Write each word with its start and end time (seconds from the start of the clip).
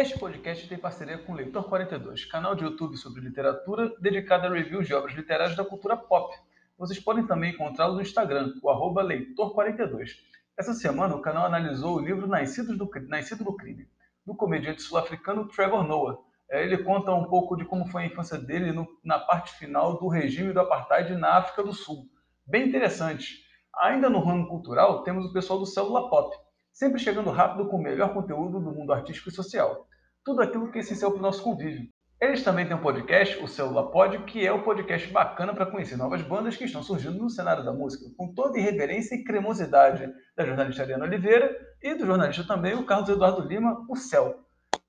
Este 0.00 0.18
podcast 0.18 0.66
tem 0.66 0.78
parceria 0.78 1.18
com 1.18 1.34
Leitor 1.34 1.68
42, 1.68 2.24
canal 2.24 2.54
de 2.54 2.64
YouTube 2.64 2.96
sobre 2.96 3.20
literatura 3.20 3.94
dedicado 4.00 4.46
a 4.46 4.50
reviews 4.50 4.86
de 4.86 4.94
obras 4.94 5.14
literárias 5.14 5.54
da 5.54 5.62
cultura 5.62 5.94
pop. 5.94 6.34
Vocês 6.78 6.98
podem 6.98 7.26
também 7.26 7.52
encontrá-lo 7.52 7.96
no 7.96 8.00
Instagram, 8.00 8.54
o 8.62 8.70
arroba 8.70 9.04
Leitor42. 9.04 10.12
Essa 10.58 10.72
semana 10.72 11.14
o 11.14 11.20
canal 11.20 11.44
analisou 11.44 11.96
o 11.96 12.00
livro 12.00 12.26
Nascido 12.26 12.74
do, 12.78 12.90
Nascido 13.08 13.44
do 13.44 13.54
Crime, 13.54 13.86
do 14.24 14.34
comediante 14.34 14.80
sul-africano 14.80 15.46
Trevor 15.48 15.82
Noah. 15.82 16.16
É, 16.50 16.64
ele 16.64 16.78
conta 16.78 17.12
um 17.12 17.26
pouco 17.26 17.54
de 17.54 17.66
como 17.66 17.86
foi 17.86 18.04
a 18.04 18.06
infância 18.06 18.38
dele 18.38 18.72
no, 18.72 18.88
na 19.04 19.18
parte 19.18 19.52
final 19.58 19.98
do 19.98 20.08
regime 20.08 20.54
do 20.54 20.60
apartheid 20.60 21.14
na 21.14 21.36
África 21.36 21.62
do 21.62 21.74
Sul. 21.74 22.06
Bem 22.46 22.66
interessante. 22.66 23.44
Ainda 23.76 24.08
no 24.08 24.20
ramo 24.20 24.48
cultural, 24.48 25.02
temos 25.02 25.26
o 25.26 25.32
pessoal 25.34 25.58
do 25.58 25.66
Célula 25.66 26.08
Pop, 26.08 26.34
sempre 26.72 27.00
chegando 27.00 27.30
rápido 27.30 27.68
com 27.68 27.76
o 27.76 27.82
melhor 27.82 28.12
conteúdo 28.12 28.60
do 28.60 28.72
mundo 28.72 28.92
artístico 28.92 29.28
e 29.28 29.32
social. 29.32 29.86
Tudo 30.24 30.42
aquilo 30.42 30.70
que 30.70 30.78
é 30.78 30.80
essencial 30.80 31.10
para 31.10 31.18
o 31.18 31.22
nosso 31.22 31.42
convívio. 31.42 31.88
Eles 32.20 32.44
também 32.44 32.66
têm 32.66 32.76
um 32.76 32.82
podcast, 32.82 33.42
o 33.42 33.48
Célula 33.48 33.90
Pod, 33.90 34.24
que 34.24 34.46
é 34.46 34.52
um 34.52 34.62
podcast 34.62 35.10
bacana 35.10 35.54
para 35.54 35.64
conhecer 35.64 35.96
novas 35.96 36.20
bandas 36.20 36.54
que 36.54 36.64
estão 36.64 36.82
surgindo 36.82 37.16
no 37.16 37.30
cenário 37.30 37.64
da 37.64 37.72
música, 37.72 38.04
com 38.16 38.34
toda 38.34 38.58
a 38.58 38.60
irreverência 38.60 39.14
e 39.14 39.24
cremosidade 39.24 40.06
da 40.36 40.44
jornalista 40.44 40.82
Ariana 40.82 41.06
Oliveira 41.06 41.50
e 41.82 41.94
do 41.94 42.04
jornalista 42.04 42.44
também, 42.46 42.74
o 42.74 42.84
Carlos 42.84 43.08
Eduardo 43.08 43.40
Lima, 43.40 43.86
o 43.88 43.96
Céu. 43.96 44.38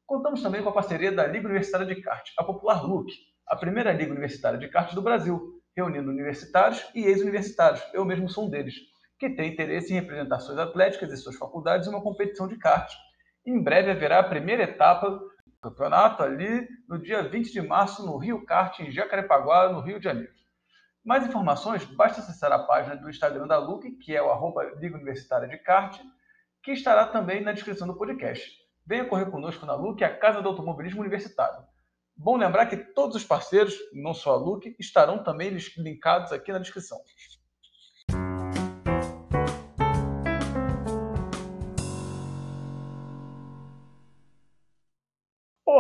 Contamos 0.06 0.44
também 0.44 0.62
com 0.62 0.68
a 0.68 0.74
parceria 0.74 1.10
da 1.10 1.26
Liga 1.26 1.46
Universitária 1.46 1.88
de 1.88 2.02
Kart, 2.02 2.28
a 2.38 2.44
popular 2.44 2.84
LUC, 2.84 3.14
a 3.48 3.56
primeira 3.56 3.94
liga 3.94 4.12
universitária 4.12 4.60
de 4.60 4.68
kart 4.68 4.94
do 4.94 5.02
Brasil, 5.02 5.62
reunindo 5.76 6.10
universitários 6.10 6.86
e 6.94 7.06
ex-universitários, 7.06 7.82
eu 7.94 8.04
mesmo 8.04 8.30
sou 8.30 8.48
um 8.48 8.50
deles 8.50 8.76
que 9.22 9.30
tem 9.30 9.52
interesse 9.52 9.94
em 9.94 10.00
representações 10.00 10.58
atléticas 10.58 11.08
de 11.08 11.16
suas 11.16 11.36
faculdades 11.36 11.88
em 11.88 11.92
uma 11.92 12.02
competição 12.02 12.48
de 12.48 12.58
kart. 12.58 12.92
Em 13.46 13.62
breve 13.62 13.92
haverá 13.92 14.18
a 14.18 14.24
primeira 14.24 14.64
etapa 14.64 15.12
do 15.12 15.60
campeonato 15.62 16.24
ali 16.24 16.68
no 16.90 16.98
dia 16.98 17.22
20 17.22 17.52
de 17.52 17.62
março 17.62 18.04
no 18.04 18.18
Rio 18.18 18.44
Kart, 18.44 18.80
em 18.80 18.90
Jacarepaguá, 18.90 19.72
no 19.72 19.80
Rio 19.80 20.00
de 20.00 20.06
Janeiro. 20.06 20.34
Mais 21.06 21.24
informações, 21.24 21.86
basta 21.86 22.20
acessar 22.20 22.52
a 22.52 22.64
página 22.64 22.96
do 22.96 23.08
Instagram 23.08 23.46
da 23.46 23.60
LUC, 23.60 23.92
que 23.92 24.16
é 24.16 24.24
o 24.24 24.32
arroba 24.32 24.64
Liga 24.80 24.96
Universitária 24.96 25.48
de 25.48 25.60
Kart, 25.60 26.02
que 26.64 26.72
estará 26.72 27.06
também 27.06 27.44
na 27.44 27.52
descrição 27.52 27.86
do 27.86 27.96
podcast. 27.96 28.52
Venha 28.88 29.06
correr 29.06 29.30
conosco 29.30 29.68
na 29.68 29.76
LUC, 29.76 30.04
a 30.04 30.18
Casa 30.18 30.42
do 30.42 30.50
Automobilismo 30.50 31.02
Universitário. 31.02 31.64
Bom 32.18 32.38
lembrar 32.38 32.66
que 32.66 32.78
todos 32.78 33.16
os 33.16 33.24
parceiros, 33.24 33.76
não 33.94 34.16
só 34.16 34.34
a 34.34 34.38
LUC, 34.38 34.76
estarão 34.80 35.24
também 35.24 35.56
linkados 35.78 36.32
aqui 36.32 36.52
na 36.52 36.58
descrição. 36.58 36.98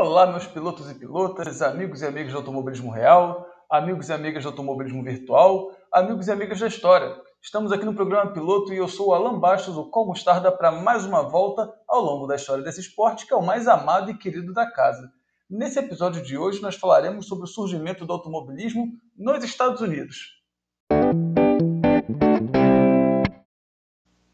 Olá, 0.03 0.25
meus 0.25 0.47
pilotos 0.47 0.89
e 0.89 0.95
pilotas, 0.95 1.61
amigos 1.61 2.01
e 2.01 2.07
amigas 2.07 2.31
do 2.31 2.39
automobilismo 2.39 2.89
real, 2.89 3.47
amigos 3.69 4.09
e 4.09 4.13
amigas 4.13 4.41
do 4.41 4.49
automobilismo 4.49 5.03
virtual, 5.03 5.77
amigos 5.93 6.27
e 6.27 6.31
amigas 6.31 6.59
da 6.59 6.65
história. 6.65 7.15
Estamos 7.39 7.71
aqui 7.71 7.85
no 7.85 7.93
programa 7.93 8.33
Piloto 8.33 8.73
e 8.73 8.77
eu 8.77 8.87
sou 8.87 9.09
o 9.09 9.13
Alan 9.13 9.37
Bastos, 9.37 9.77
o 9.77 9.91
Como 9.91 10.07
Mostarda, 10.07 10.51
para 10.51 10.71
mais 10.71 11.05
uma 11.05 11.21
volta 11.21 11.71
ao 11.87 12.01
longo 12.01 12.25
da 12.25 12.35
história 12.35 12.63
desse 12.63 12.79
esporte 12.79 13.27
que 13.27 13.33
é 13.35 13.37
o 13.37 13.45
mais 13.45 13.67
amado 13.67 14.09
e 14.09 14.17
querido 14.17 14.51
da 14.51 14.65
casa. 14.65 15.07
Nesse 15.47 15.77
episódio 15.77 16.23
de 16.23 16.35
hoje, 16.35 16.63
nós 16.63 16.75
falaremos 16.75 17.27
sobre 17.27 17.43
o 17.43 17.47
surgimento 17.47 18.03
do 18.03 18.11
automobilismo 18.11 18.87
nos 19.15 19.43
Estados 19.43 19.81
Unidos. 19.81 20.41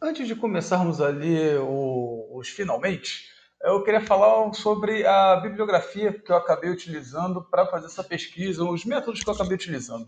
Antes 0.01 0.29
de 0.29 0.33
começarmos 0.33 1.01
ali 1.01 1.57
os 1.57 2.47
finalmente, 2.47 3.35
eu 3.67 3.83
queria 3.83 3.99
falar 3.99 4.53
sobre 4.53 5.05
a 5.05 5.35
bibliografia 5.37 6.13
que 6.13 6.31
eu 6.31 6.37
acabei 6.37 6.69
utilizando 6.69 7.41
para 7.41 7.65
fazer 7.65 7.87
essa 7.87 8.03
pesquisa, 8.03 8.63
os 8.63 8.85
métodos 8.85 9.21
que 9.21 9.29
eu 9.29 9.33
acabei 9.33 9.55
utilizando. 9.55 10.07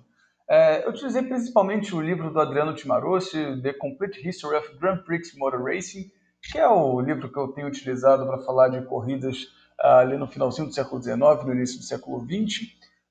É, 0.50 0.86
eu 0.86 0.92
utilizei 0.92 1.22
principalmente 1.22 1.94
o 1.94 2.00
livro 2.00 2.32
do 2.32 2.39
Adriano 2.39 2.73
Timarossi, 2.73 3.61
The 3.61 3.73
Complete 3.73 4.28
History 4.28 4.56
of 4.56 4.78
Grand 4.80 5.00
Prix 5.00 5.36
Motor 5.38 5.61
Racing, 5.64 6.10
que 6.42 6.58
é 6.58 6.67
o 6.67 7.02
livro 7.02 7.30
que 7.30 7.38
eu 7.38 7.50
tenho 7.50 7.67
utilizado 7.67 8.26
para 8.26 8.39
falar 8.39 8.70
de 8.70 8.82
corridas 8.86 9.44
uh, 9.83 10.00
ali 10.00 10.17
no 10.17 10.26
finalzinho 10.26 10.67
do 10.67 10.73
século 10.73 11.04
XIX, 11.04 11.20
no 11.45 11.54
início 11.54 11.78
do 11.80 11.83
século 11.83 12.22
XX. 12.22 12.62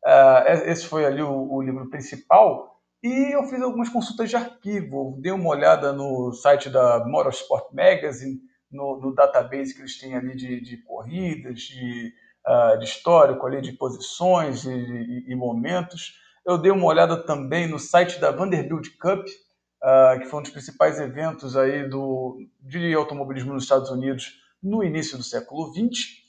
Uh, 0.03 0.71
esse 0.71 0.87
foi 0.87 1.05
ali 1.05 1.21
o, 1.21 1.53
o, 1.53 1.61
livro 1.61 1.91
principal. 1.91 2.81
E 3.03 3.35
eu 3.35 3.45
fiz 3.45 3.61
algumas 3.61 3.91
consultas 3.91 4.31
de 4.31 4.37
arquivo, 4.37 5.19
dei 5.21 5.31
uma 5.31 5.51
olhada 5.51 5.93
no 5.93 6.33
site 6.33 6.71
da 6.71 7.05
Motorsport 7.07 7.67
Magazine, 7.73 8.41
no, 8.71 8.99
no 9.01 9.15
database 9.15 9.75
que 9.75 9.81
eles 9.81 9.99
têm 9.99 10.15
ali 10.15 10.37
de, 10.37 10.61
de 10.61 10.77
corridas, 10.79 11.61
de, 11.61 12.13
uh, 12.47 12.79
de, 12.79 12.85
histórico 12.85 13.47
ali, 13.47 13.61
de 13.61 13.73
posições 13.73 14.65
e, 14.65 15.35
momentos. 15.35 16.15
Eu 16.45 16.59
dei 16.59 16.71
uma 16.71 16.87
olhada 16.87 17.17
também 17.17 17.69
no 17.69 17.79
site 17.79 18.21
da 18.21 18.31
Vanderbilt 18.31 18.89
Cup, 18.99 19.27
uh, 19.27 20.21
que 20.21 20.27
foi 20.27 20.41
um 20.41 20.43
dos 20.43 20.53
principais 20.53 21.01
eventos 21.01 21.57
aí 21.57 21.89
do, 21.89 22.47
de 22.61 22.95
automobilismo 22.95 23.53
nos 23.53 23.65
Estados 23.65 23.91
Unidos 23.91 24.41
no 24.63 24.83
início 24.83 25.17
do 25.17 25.25
século 25.25 25.73
XX. 25.73 26.29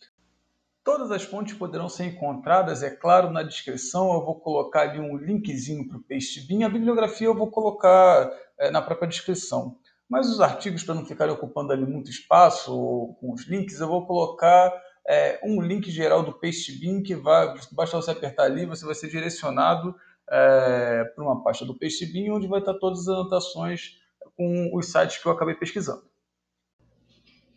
Todas 0.84 1.12
as 1.12 1.24
fontes 1.24 1.54
poderão 1.56 1.90
ser 1.90 2.06
encontradas, 2.06 2.82
é 2.82 2.90
claro, 2.90 3.30
na 3.30 3.44
descrição. 3.44 4.14
Eu 4.14 4.26
vou 4.26 4.40
colocar 4.40 4.82
ali 4.82 5.00
um 5.00 5.18
linkzinho 5.18 5.88
para 5.88 5.98
o 5.98 6.04
Pastebin. 6.04 6.64
A 6.64 6.70
bibliografia 6.70 7.28
eu 7.28 7.36
vou 7.36 7.52
colocar 7.52 8.32
é, 8.58 8.72
na 8.72 8.82
própria 8.82 9.08
descrição. 9.08 9.78
Mas 10.10 10.28
os 10.28 10.42
artigos, 10.42 10.84
para 10.84 10.96
não 10.96 11.06
ficarem 11.06 11.34
ocupando 11.34 11.72
ali 11.72 11.86
muito 11.86 12.10
espaço 12.10 13.16
com 13.20 13.32
os 13.32 13.48
links, 13.48 13.80
eu 13.80 13.88
vou 13.88 14.08
colocar 14.08 14.74
é, 15.08 15.40
um 15.44 15.62
link 15.62 15.92
geral 15.92 16.24
do 16.24 16.34
Pastebin 16.34 17.04
que 17.04 17.16
vai, 17.16 17.54
basta 17.72 17.96
você 17.96 18.12
apertar 18.12 18.44
ali, 18.44 18.66
você 18.66 18.86
vai 18.86 18.96
ser 18.96 19.08
direcionado 19.08 19.96
é, 20.30 21.04
para 21.04 21.24
uma 21.24 21.44
pasta 21.44 21.64
do 21.64 21.78
Pastebin, 21.78 22.32
onde 22.32 22.48
vai 22.48 22.60
estar 22.60 22.74
todas 22.76 23.02
as 23.02 23.08
anotações 23.08 24.00
com 24.36 24.76
os 24.76 24.92
sites 24.92 25.18
que 25.22 25.28
eu 25.28 25.32
acabei 25.32 25.54
pesquisando. 25.54 26.10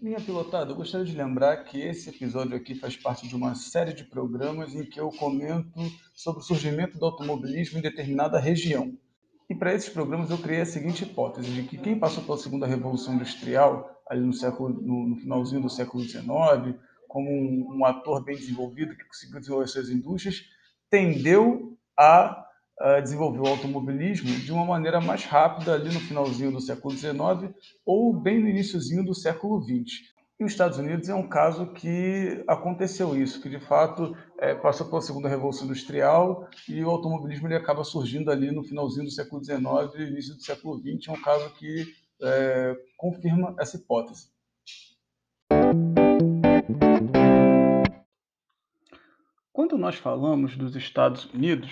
Minha 0.00 0.20
pilotada, 0.20 0.72
eu 0.72 0.74
gostaria 0.74 1.06
de 1.06 1.16
lembrar 1.16 1.58
que 1.58 1.80
esse 1.80 2.10
episódio 2.10 2.56
aqui 2.56 2.74
faz 2.74 2.96
parte 2.96 3.28
de 3.28 3.36
uma 3.36 3.54
série 3.54 3.92
de 3.92 4.02
programas 4.02 4.74
em 4.74 4.84
que 4.84 4.98
eu 4.98 5.10
comento 5.10 5.78
sobre 6.12 6.40
o 6.40 6.44
surgimento 6.44 6.98
do 6.98 7.06
automobilismo 7.06 7.78
em 7.78 7.82
determinada 7.82 8.40
região. 8.40 8.98
E 9.52 9.54
para 9.54 9.74
esses 9.74 9.90
programas 9.90 10.30
eu 10.30 10.38
criei 10.38 10.62
a 10.62 10.64
seguinte 10.64 11.04
hipótese, 11.04 11.50
de 11.50 11.64
que 11.64 11.76
quem 11.76 11.98
passou 11.98 12.24
pela 12.24 12.38
segunda 12.38 12.66
revolução 12.66 13.12
industrial, 13.12 14.02
ali 14.08 14.22
no, 14.22 14.32
século, 14.32 14.70
no, 14.70 15.08
no 15.08 15.16
finalzinho 15.16 15.60
do 15.60 15.68
século 15.68 16.02
XIX, 16.02 16.24
como 17.06 17.30
um, 17.30 17.76
um, 17.76 17.84
ator 17.84 18.24
bem 18.24 18.34
desenvolvido 18.34 18.96
que 18.96 19.04
conseguiu 19.04 19.40
desenvolver 19.40 19.66
suas 19.66 19.90
indústrias, 19.90 20.42
tendeu 20.88 21.76
a, 21.94 22.46
a, 22.80 23.00
desenvolver 23.00 23.40
o 23.40 23.46
automobilismo 23.46 24.30
de 24.30 24.50
uma 24.50 24.64
maneira 24.64 25.02
mais 25.02 25.26
rápida 25.26 25.74
ali 25.74 25.92
no 25.92 26.00
finalzinho 26.00 26.52
do 26.52 26.60
século 26.62 26.96
XIX 26.96 27.54
ou 27.84 28.18
bem 28.18 28.40
no 28.40 28.48
iníciozinho 28.48 29.04
do 29.04 29.14
século 29.14 29.62
XX. 29.62 30.11
E 30.42 30.44
os 30.44 30.50
Estados 30.50 30.76
Unidos 30.76 31.08
é 31.08 31.14
um 31.14 31.28
caso 31.28 31.68
que 31.68 32.42
aconteceu 32.48 33.16
isso, 33.16 33.40
que 33.40 33.48
de 33.48 33.60
fato 33.60 34.12
é, 34.40 34.52
passou 34.52 34.88
pela 34.88 35.00
segunda 35.00 35.28
revolução 35.28 35.66
industrial 35.66 36.48
e 36.68 36.82
o 36.82 36.90
automobilismo 36.90 37.46
ele 37.46 37.54
acaba 37.54 37.84
surgindo 37.84 38.28
ali 38.28 38.50
no 38.50 38.64
finalzinho 38.64 39.04
do 39.04 39.10
século 39.12 39.44
XIX 39.44 39.62
e 39.94 40.02
início 40.02 40.34
do 40.34 40.42
século 40.42 40.80
XX. 40.80 41.06
É 41.06 41.12
um 41.12 41.22
caso 41.22 41.48
que 41.54 41.86
é, 42.20 42.76
confirma 42.96 43.54
essa 43.56 43.76
hipótese. 43.76 44.32
Quando 49.52 49.78
nós 49.78 49.94
falamos 49.94 50.56
dos 50.56 50.74
Estados 50.74 51.26
Unidos, 51.26 51.70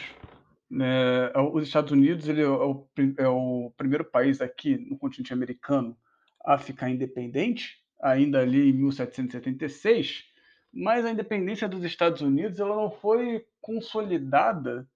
né, 0.70 1.32
os 1.52 1.64
Estados 1.64 1.90
Unidos 1.90 2.28
ele 2.28 2.42
é, 2.42 2.48
o, 2.48 2.88
é 3.18 3.28
o 3.28 3.72
primeiro 3.76 4.04
país 4.04 4.40
aqui 4.40 4.78
no 4.78 4.96
continente 4.96 5.32
americano 5.32 5.98
a 6.44 6.56
ficar 6.56 6.88
independente 6.88 7.79
ainda 8.02 8.40
ali 8.40 8.70
em 8.70 8.72
1776, 8.72 10.24
mas 10.72 11.04
a 11.04 11.10
independência 11.10 11.68
dos 11.68 11.84
Estados 11.84 12.20
Unidos 12.20 12.60
ela 12.60 12.74
não 12.74 12.90
foi 12.90 13.44
consolidada. 13.60 14.88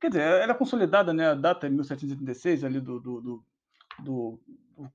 Quer 0.00 0.08
dizer, 0.08 0.22
ela 0.22 0.52
é 0.52 0.54
consolidada, 0.54 1.12
né? 1.12 1.28
A 1.28 1.34
data 1.34 1.66
é 1.66 1.70
1776 1.70 2.64
ali 2.64 2.80
do, 2.80 3.00
do, 3.00 3.20
do, 3.20 3.44
do 4.00 4.40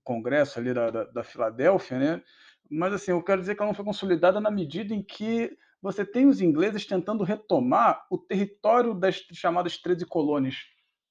Congresso 0.03 0.59
ali 0.59 0.73
da, 0.73 0.89
da, 0.89 1.03
da, 1.03 1.23
Filadélfia, 1.23 1.99
né? 1.99 2.23
Mas 2.69 2.93
assim, 2.93 3.11
eu 3.11 3.21
quero 3.21 3.41
dizer 3.41 3.55
que 3.55 3.61
ela 3.61 3.69
não 3.69 3.75
foi 3.75 3.85
consolidada 3.85 4.39
na 4.39 4.49
medida 4.49 4.93
em 4.93 5.03
que 5.03 5.57
você 5.81 6.05
tem 6.05 6.27
os 6.27 6.39
ingleses 6.39 6.85
tentando 6.85 7.25
retomar 7.25 8.05
o 8.09 8.17
território 8.17 8.93
das 8.93 9.15
chamadas 9.33 9.77
13 9.77 10.05
colônias. 10.05 10.55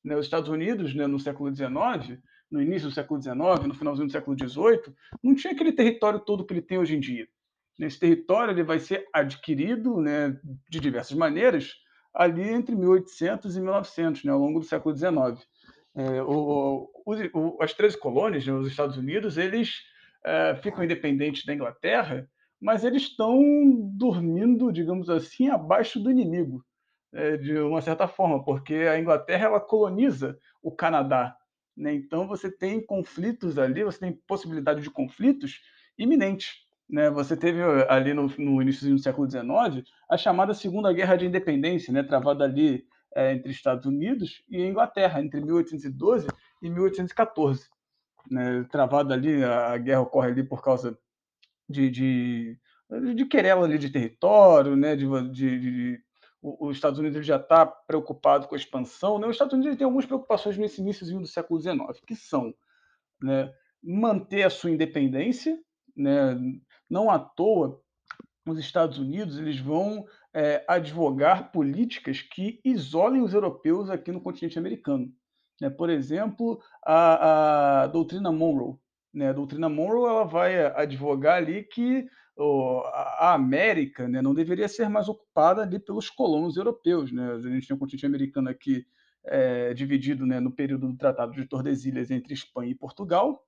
Né? 0.02 0.16
Os 0.16 0.24
Estados 0.24 0.48
Unidos, 0.48 0.94
né, 0.94 1.06
no 1.06 1.20
século 1.20 1.54
XIX, 1.54 2.18
no 2.52 2.60
início 2.60 2.88
do 2.88 2.94
século 2.94 3.20
XIX, 3.20 3.36
no 3.66 3.74
finalzinho 3.74 4.06
do 4.06 4.12
século 4.12 4.36
XVIII, 4.38 4.94
não 5.22 5.34
tinha 5.34 5.54
aquele 5.54 5.72
território 5.72 6.20
todo 6.20 6.44
que 6.44 6.52
ele 6.52 6.62
tem 6.62 6.78
hoje 6.78 6.94
em 6.94 7.00
dia. 7.00 7.26
Esse 7.80 7.98
território 7.98 8.52
ele 8.52 8.62
vai 8.62 8.78
ser 8.78 9.08
adquirido 9.12 10.00
né, 10.00 10.38
de 10.68 10.78
diversas 10.78 11.16
maneiras 11.16 11.72
ali 12.14 12.46
entre 12.46 12.76
1800 12.76 13.56
e 13.56 13.60
1900, 13.60 14.24
né, 14.24 14.32
ao 14.32 14.38
longo 14.38 14.60
do 14.60 14.66
século 14.66 14.94
XIX. 14.94 15.12
É, 15.94 16.22
o, 16.22 16.90
o, 17.04 17.58
as 17.62 17.72
13 17.72 17.98
colônias, 17.98 18.46
né, 18.46 18.52
os 18.52 18.68
Estados 18.68 18.98
Unidos, 18.98 19.38
eles 19.38 19.82
é, 20.24 20.54
ficam 20.56 20.84
independentes 20.84 21.44
da 21.46 21.54
Inglaterra, 21.54 22.28
mas 22.60 22.84
eles 22.84 23.02
estão 23.02 23.40
dormindo, 23.94 24.70
digamos 24.70 25.08
assim, 25.08 25.48
abaixo 25.48 25.98
do 25.98 26.10
inimigo, 26.10 26.64
é, 27.12 27.36
de 27.36 27.58
uma 27.58 27.80
certa 27.80 28.06
forma, 28.06 28.44
porque 28.44 28.74
a 28.74 29.00
Inglaterra 29.00 29.46
ela 29.46 29.60
coloniza 29.60 30.38
o 30.62 30.70
Canadá. 30.70 31.34
Né? 31.76 31.94
Então 31.94 32.26
você 32.26 32.50
tem 32.50 32.84
conflitos 32.84 33.58
ali, 33.58 33.84
você 33.84 33.98
tem 33.98 34.12
possibilidade 34.26 34.82
de 34.82 34.90
conflitos 34.90 35.60
iminentes. 35.98 36.66
Né? 36.88 37.10
Você 37.10 37.36
teve 37.36 37.62
ali 37.88 38.12
no, 38.12 38.26
no 38.38 38.60
início 38.60 38.88
do 38.88 38.98
século 38.98 39.28
XIX 39.30 39.88
a 40.08 40.16
chamada 40.16 40.54
Segunda 40.54 40.92
Guerra 40.92 41.16
de 41.16 41.26
Independência, 41.26 41.92
né? 41.92 42.02
travada 42.02 42.44
ali 42.44 42.84
é, 43.14 43.32
entre 43.32 43.50
Estados 43.50 43.86
Unidos 43.86 44.44
e 44.48 44.62
Inglaterra, 44.62 45.20
entre 45.20 45.40
1812 45.40 46.26
e 46.62 46.70
1814. 46.70 47.68
Né? 48.30 48.64
Travada 48.70 49.14
ali, 49.14 49.42
a 49.42 49.76
guerra 49.78 50.02
ocorre 50.02 50.28
ali 50.28 50.42
por 50.42 50.62
causa 50.62 50.98
de, 51.68 51.90
de, 51.90 52.58
de 53.14 53.24
querela 53.26 53.64
ali 53.64 53.78
de 53.78 53.90
território, 53.90 54.76
né? 54.76 54.94
de, 54.94 55.06
de, 55.30 55.60
de 55.60 56.04
os 56.42 56.76
Estados 56.76 56.98
Unidos 56.98 57.24
já 57.24 57.36
está 57.36 57.64
preocupado 57.64 58.48
com 58.48 58.54
a 58.54 58.58
expansão. 58.58 59.18
Né? 59.18 59.26
Os 59.26 59.34
Estados 59.36 59.54
Unidos 59.54 59.76
tem 59.76 59.84
algumas 59.84 60.06
preocupações 60.06 60.58
nesse 60.58 60.80
início 60.80 61.06
do 61.06 61.26
século 61.26 61.60
XIX, 61.60 62.00
que 62.06 62.16
são 62.16 62.52
né, 63.22 63.52
manter 63.82 64.42
a 64.42 64.50
sua 64.50 64.70
independência, 64.70 65.56
né? 65.96 66.36
não 66.90 67.10
à 67.10 67.18
toa 67.18 67.80
os 68.46 68.58
Estados 68.58 68.98
Unidos 68.98 69.38
eles 69.38 69.58
vão 69.58 70.04
é, 70.34 70.64
advogar 70.66 71.52
políticas 71.52 72.20
que 72.22 72.60
isolem 72.64 73.22
os 73.22 73.32
europeus 73.32 73.88
aqui 73.88 74.10
no 74.10 74.20
continente 74.20 74.58
americano. 74.58 75.12
Né? 75.60 75.70
Por 75.70 75.88
exemplo, 75.90 76.60
a, 76.84 77.82
a 77.82 77.86
doutrina 77.86 78.32
Monroe. 78.32 78.76
Né? 79.12 79.28
A 79.28 79.32
doutrina 79.32 79.68
Monroe 79.68 80.08
ela 80.08 80.24
vai 80.24 80.64
advogar 80.74 81.36
ali 81.36 81.64
que 81.64 82.06
a 83.18 83.34
América 83.34 84.08
né, 84.08 84.22
não 84.22 84.34
deveria 84.34 84.66
ser 84.66 84.88
mais 84.88 85.08
ocupada 85.08 85.62
ali 85.62 85.78
pelos 85.78 86.08
colonos 86.08 86.56
europeus. 86.56 87.12
Né? 87.12 87.32
A 87.32 87.38
gente 87.38 87.66
tem 87.66 87.76
um 87.76 87.78
continente 87.78 88.06
americano 88.06 88.48
aqui 88.48 88.86
é, 89.24 89.74
dividido 89.74 90.26
né, 90.26 90.40
no 90.40 90.50
período 90.50 90.88
do 90.88 90.96
Tratado 90.96 91.32
de 91.32 91.46
Tordesilhas 91.46 92.10
entre 92.10 92.34
Espanha 92.34 92.70
e 92.70 92.74
Portugal, 92.74 93.44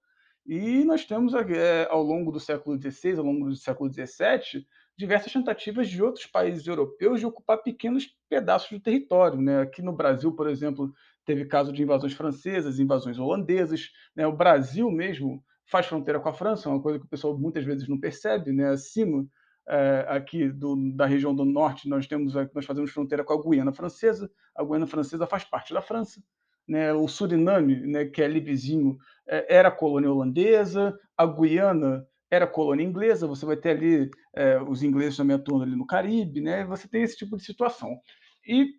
e 0.47 0.85
nós 0.85 1.07
temos 1.07 1.33
é, 1.35 1.89
ao 1.91 2.03
longo 2.03 2.31
do 2.31 2.39
século 2.39 2.79
XVI, 2.79 3.19
ao 3.19 3.25
longo 3.25 3.49
do 3.49 3.57
século 3.57 3.91
XVII, 3.91 4.67
diversas 4.97 5.33
tentativas 5.33 5.89
de 5.89 6.03
outros 6.03 6.27
países 6.27 6.67
europeus 6.67 7.19
de 7.19 7.27
ocupar 7.27 7.63
pequenos 7.63 8.15
pedaços 8.29 8.71
do 8.71 8.81
território. 8.81 9.41
Né? 9.41 9.63
Aqui 9.63 9.81
no 9.81 9.93
Brasil, 9.93 10.33
por 10.33 10.49
exemplo, 10.49 10.93
teve 11.25 11.47
caso 11.47 11.73
de 11.73 11.83
invasões 11.83 12.13
francesas, 12.13 12.79
invasões 12.79 13.19
holandesas. 13.19 13.91
Né? 14.15 14.27
O 14.27 14.37
Brasil 14.37 14.91
mesmo 14.91 15.43
faz 15.67 15.87
fronteira 15.87 16.21
com 16.21 16.29
a 16.29 16.35
França, 16.35 16.69
uma 16.69 16.81
coisa 16.81 16.99
que 16.99 17.07
o 17.07 17.09
pessoal 17.09 17.39
muitas 17.39 17.65
vezes 17.65 17.89
não 17.89 17.99
percebe. 17.99 18.53
Né? 18.53 18.69
Acima 18.69 19.27
é, 19.69 20.05
aqui 20.09 20.49
do, 20.49 20.77
da 20.95 21.07
região 21.07 21.35
do 21.35 21.45
norte, 21.45 21.89
nós 21.89 22.07
temos 22.07 22.35
nós 22.55 22.67
fazemos 22.67 22.91
fronteira 22.91 23.25
com 23.25 23.33
a 23.33 23.43
Guiana 23.43 23.73
Francesa. 23.73 24.31
A 24.55 24.63
Guiana 24.63 24.87
Francesa 24.87 25.27
faz 25.27 25.45
parte 25.45 25.73
da 25.73 25.81
França. 25.81 26.23
Né? 26.67 26.93
O 26.93 27.09
Suriname, 27.09 27.87
né, 27.87 28.05
que 28.07 28.23
é 28.23 28.25
ali 28.27 28.41
vizinho, 28.41 28.97
é, 29.27 29.57
era 29.57 29.71
colônia 29.71 30.11
holandesa. 30.11 30.99
A 31.17 31.27
Guiana 31.27 32.07
era 32.31 32.47
colônia 32.47 32.85
inglesa. 32.85 33.27
Você 33.27 33.47
vai 33.47 33.57
ter 33.57 33.71
ali 33.71 34.11
é, 34.35 34.61
os 34.61 34.83
ingleses 34.83 35.17
também 35.17 35.37
atuando 35.37 35.65
ali 35.65 35.77
no 35.77 35.87
Caribe. 35.87 36.41
Né? 36.41 36.65
Você 36.67 36.89
tem 36.89 37.03
esse 37.03 37.17
tipo 37.17 37.37
de 37.37 37.45
situação. 37.45 37.99
E 38.47 38.75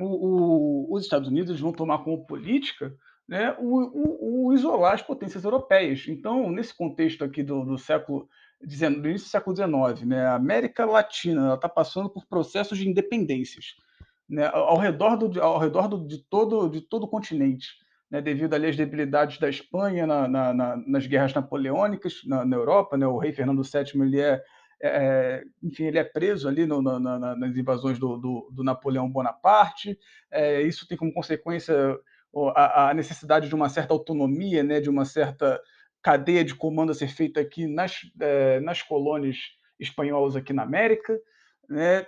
o, 0.00 0.88
o, 0.90 0.94
os 0.94 1.04
Estados 1.04 1.28
Unidos 1.28 1.60
vão 1.60 1.72
tomar 1.72 1.98
como 1.98 2.26
política 2.26 2.94
né, 3.28 3.54
o, 3.58 4.46
o, 4.46 4.54
isolar 4.54 4.94
as 4.94 5.02
potências 5.02 5.44
europeias. 5.44 6.06
Então, 6.08 6.50
nesse 6.50 6.74
contexto 6.74 7.22
aqui 7.22 7.42
do, 7.42 7.62
do 7.64 7.76
século 7.76 8.28
do 8.60 9.08
início 9.08 9.28
do 9.28 9.30
século 9.30 9.54
XIX, 9.54 10.06
né, 10.08 10.26
a 10.26 10.34
América 10.34 10.84
Latina 10.84 11.54
está 11.54 11.68
passando 11.68 12.10
por 12.10 12.26
processos 12.26 12.76
de 12.76 12.88
independências 12.88 13.76
né, 14.28 14.50
ao 14.52 14.76
redor, 14.76 15.16
do, 15.16 15.40
ao 15.40 15.58
redor 15.58 15.88
do, 15.88 16.06
de, 16.06 16.18
todo, 16.18 16.68
de 16.68 16.80
todo 16.80 17.04
o 17.04 17.08
continente, 17.08 17.68
né, 18.10 18.20
devido 18.20 18.54
ali 18.54 18.66
às 18.66 18.76
debilidades 18.76 19.38
da 19.38 19.48
Espanha 19.48 20.06
na, 20.06 20.26
na, 20.26 20.52
na, 20.52 20.76
nas 20.76 21.06
guerras 21.06 21.32
napoleônicas 21.32 22.22
na, 22.24 22.56
Europa. 22.56 22.96
Né, 22.96 23.06
o 23.06 23.18
rei 23.18 23.32
Fernando 23.32 23.62
VII 23.62 24.02
ele 24.02 24.20
é, 24.20 24.42
é, 24.82 25.44
enfim, 25.62 25.84
ele 25.84 25.98
é 25.98 26.04
preso 26.04 26.48
ali 26.48 26.66
no, 26.66 26.82
nas 26.82 27.56
invasões 27.56 27.98
do, 27.98 28.16
do, 28.16 28.50
do 28.52 28.64
Napoleão 28.64 29.08
Bonaparte. 29.08 29.96
É, 30.30 30.62
isso 30.62 30.86
tem 30.88 30.98
como 30.98 31.12
consequência 31.12 31.96
a, 32.54 32.90
a, 32.90 32.94
necessidade 32.94 33.48
de 33.48 33.54
uma 33.54 33.68
certa 33.68 33.92
autonomia, 33.92 34.62
né, 34.62 34.80
de 34.80 34.90
uma 34.90 35.04
certa 35.04 35.60
cadeia 36.02 36.44
de 36.44 36.54
comando 36.54 36.92
a 36.92 36.94
ser 36.94 37.08
feita 37.08 37.40
aqui 37.40 37.66
nas, 37.66 38.00
é, 38.20 38.60
nas 38.60 38.82
colônias 38.82 39.36
espanholas 39.78 40.36
aqui 40.36 40.52
na 40.52 40.62
América, 40.62 41.18
né? 41.68 42.06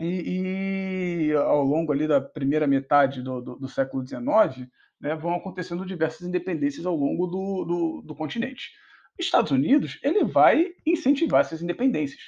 E, 0.00 1.30
e, 1.30 1.32
ao 1.34 1.64
longo 1.64 1.92
ali 1.92 2.06
da 2.06 2.20
primeira 2.20 2.68
metade 2.68 3.20
do, 3.20 3.40
do, 3.40 3.56
do 3.56 3.68
século 3.68 4.06
XIX, 4.06 4.68
né, 5.00 5.16
vão 5.16 5.34
acontecendo 5.34 5.84
diversas 5.84 6.26
independências 6.26 6.86
ao 6.86 6.94
longo 6.94 7.26
do, 7.26 7.64
do, 7.64 8.02
do 8.02 8.14
continente. 8.14 8.70
Estados 9.18 9.50
Unidos 9.50 9.98
ele 10.02 10.24
vai 10.24 10.72
incentivar 10.86 11.40
essas 11.40 11.60
independências, 11.60 12.20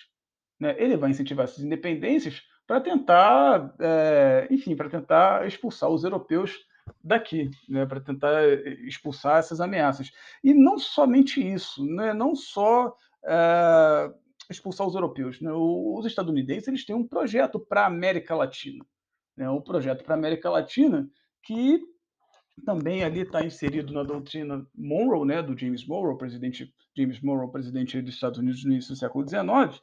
né? 0.59 0.75
Ele 0.79 0.97
vai 0.97 1.11
incentivar 1.11 1.45
essas 1.45 1.63
independências 1.63 2.43
para 2.67 2.81
tentar, 2.81 3.75
é, 3.81 4.49
enfim, 4.51 4.75
para 4.75 4.89
tentar 4.89 5.47
expulsar 5.47 5.89
os 5.91 6.03
europeus 6.03 6.57
daqui, 7.03 7.51
né, 7.69 7.87
para 7.87 8.01
tentar 8.01 8.43
eh, 8.43 8.79
expulsar 8.87 9.39
essas 9.39 9.61
ameaças. 9.61 10.11
E 10.43 10.55
não 10.55 10.79
somente 10.79 11.41
isso, 11.41 11.85
né, 11.85 12.13
não 12.13 12.35
só 12.35 12.97
é, 13.25 14.13
expulsar 14.51 14.87
os 14.87 14.95
europeus. 14.95 15.41
Né, 15.41 15.51
os 15.53 16.07
estadunidenses 16.07 16.69
eles 16.69 16.85
têm 16.85 16.97
um 16.97 17.07
projeto 17.07 17.59
para 17.61 17.83
a 17.83 17.87
América 17.87 18.35
Latina, 18.35 18.85
né, 19.37 19.49
um 19.51 19.61
projeto 19.61 20.05
para 20.05 20.15
a 20.15 20.19
América 20.19 20.51
Latina 20.51 21.09
que 21.43 21.81
também 22.65 23.03
ali 23.03 23.21
está 23.21 23.45
inserido 23.45 23.93
na 23.93 24.03
doutrina 24.03 24.67
Monroe, 24.75 25.27
né, 25.27 25.43
do 25.43 25.57
James 25.59 25.87
Monroe, 25.87 26.19
presidente 26.19 26.73
James 26.97 27.21
Monroe, 27.21 27.51
presidente 27.51 28.01
dos 28.03 28.15
Estados 28.15 28.39
Unidos 28.39 28.65
no 28.65 28.73
início 28.73 28.93
do 28.93 28.99
século 28.99 29.27
XIX, 29.27 29.81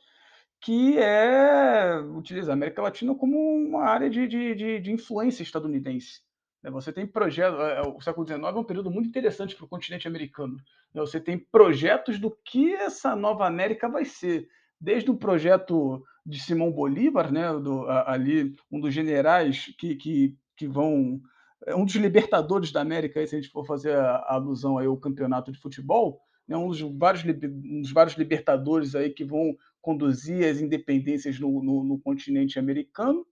que 0.62 0.98
é 0.98 2.00
utilizar 2.15 2.51
a 2.51 2.53
América 2.53 2.81
Latina 2.81 3.15
como 3.15 3.38
uma 3.38 3.83
área 3.83 4.10
de, 4.10 4.27
de, 4.27 4.56
de, 4.56 4.80
de 4.80 4.92
influência 4.92 5.44
estadunidense. 5.44 6.21
Né, 6.63 6.71
você 6.71 6.92
tem 6.92 7.06
projetos. 7.06 7.59
É, 7.59 7.77
é, 7.77 7.81
o 7.81 8.01
século 8.01 8.25
XIX 8.25 8.42
é 8.42 8.51
um 8.51 8.63
período 8.63 8.92
muito 8.92 9.07
interessante 9.07 9.56
para 9.56 9.65
o 9.65 9.69
continente 9.69 10.07
americano. 10.07 10.56
Né, 10.94 11.01
você 11.01 11.19
tem 11.19 11.38
projetos 11.38 12.19
do 12.19 12.36
que 12.45 12.74
essa 12.75 13.15
nova 13.15 13.45
América 13.45 13.89
vai 13.89 14.06
ser. 14.06 14.48
Desde 14.80 15.09
o 15.09 15.18
projeto 15.18 16.04
de 16.25 16.39
Simão 16.39 16.71
Bolívar, 16.71 17.31
né, 17.31 17.51
do, 17.54 17.89
ali, 17.89 18.53
um 18.72 18.79
dos 18.79 18.93
generais 18.93 19.74
que, 19.77 19.96
que, 19.96 20.36
que 20.55 20.67
vão. 20.67 21.22
É 21.65 21.75
um 21.75 21.86
dos 21.86 21.96
libertadores 21.96 22.72
da 22.72 22.81
América, 22.81 23.25
se 23.25 23.36
a 23.36 23.39
gente 23.39 23.51
for 23.51 23.65
fazer 23.65 23.96
a, 23.96 24.25
alusão 24.27 24.77
aí 24.77 24.86
ao 24.86 24.96
campeonato 24.96 25.51
de 25.51 25.60
futebol, 25.60 26.20
né, 26.48 26.55
um, 26.55 26.67
dos 26.67 26.79
vários, 26.79 27.24
um 27.25 27.81
dos 27.81 27.91
vários 27.91 28.15
libertadores 28.15 28.93
aí 28.93 29.10
que 29.10 29.25
vão 29.25 29.58
conduzir 29.81 30.46
as 30.46 30.62
independências 30.62 31.39
no, 31.39 31.63
no, 31.63 31.84
no 31.84 32.00
continente 32.00 32.60
americano. 32.60 33.25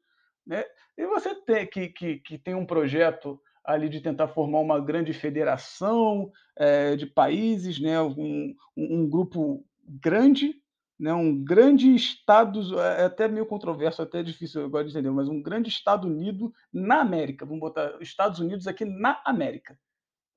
Né? 0.45 0.63
E 0.97 1.05
você 1.07 1.33
tem 1.35 1.65
que, 1.67 1.89
que, 1.89 2.19
que 2.19 2.37
tem 2.37 2.53
um 2.53 2.65
projeto 2.65 3.39
ali 3.63 3.89
de 3.89 3.99
tentar 3.99 4.27
formar 4.27 4.59
uma 4.59 4.79
grande 4.79 5.11
federação 5.11 6.31
é, 6.55 6.95
de 6.95 7.05
países, 7.05 7.79
né? 7.79 7.99
um, 8.01 8.55
um, 8.77 9.09
grupo 9.09 9.65
grande, 9.83 10.61
né? 10.99 11.13
um 11.13 11.43
grande 11.43 11.93
Estado, 11.95 12.79
é 12.79 13.05
até 13.05 13.27
meio 13.27 13.45
controverso, 13.45 14.01
até 14.01 14.21
difícil 14.21 14.63
agora 14.63 14.85
de 14.85 14.91
entender, 14.91 15.09
mas 15.09 15.27
um 15.27 15.41
grande 15.41 15.69
Estado 15.69 16.07
Unido 16.07 16.53
na 16.71 17.01
América. 17.01 17.45
Vamos 17.45 17.59
botar 17.59 17.97
Estados 18.01 18.39
Unidos 18.39 18.67
aqui 18.67 18.85
na 18.85 19.19
América, 19.25 19.77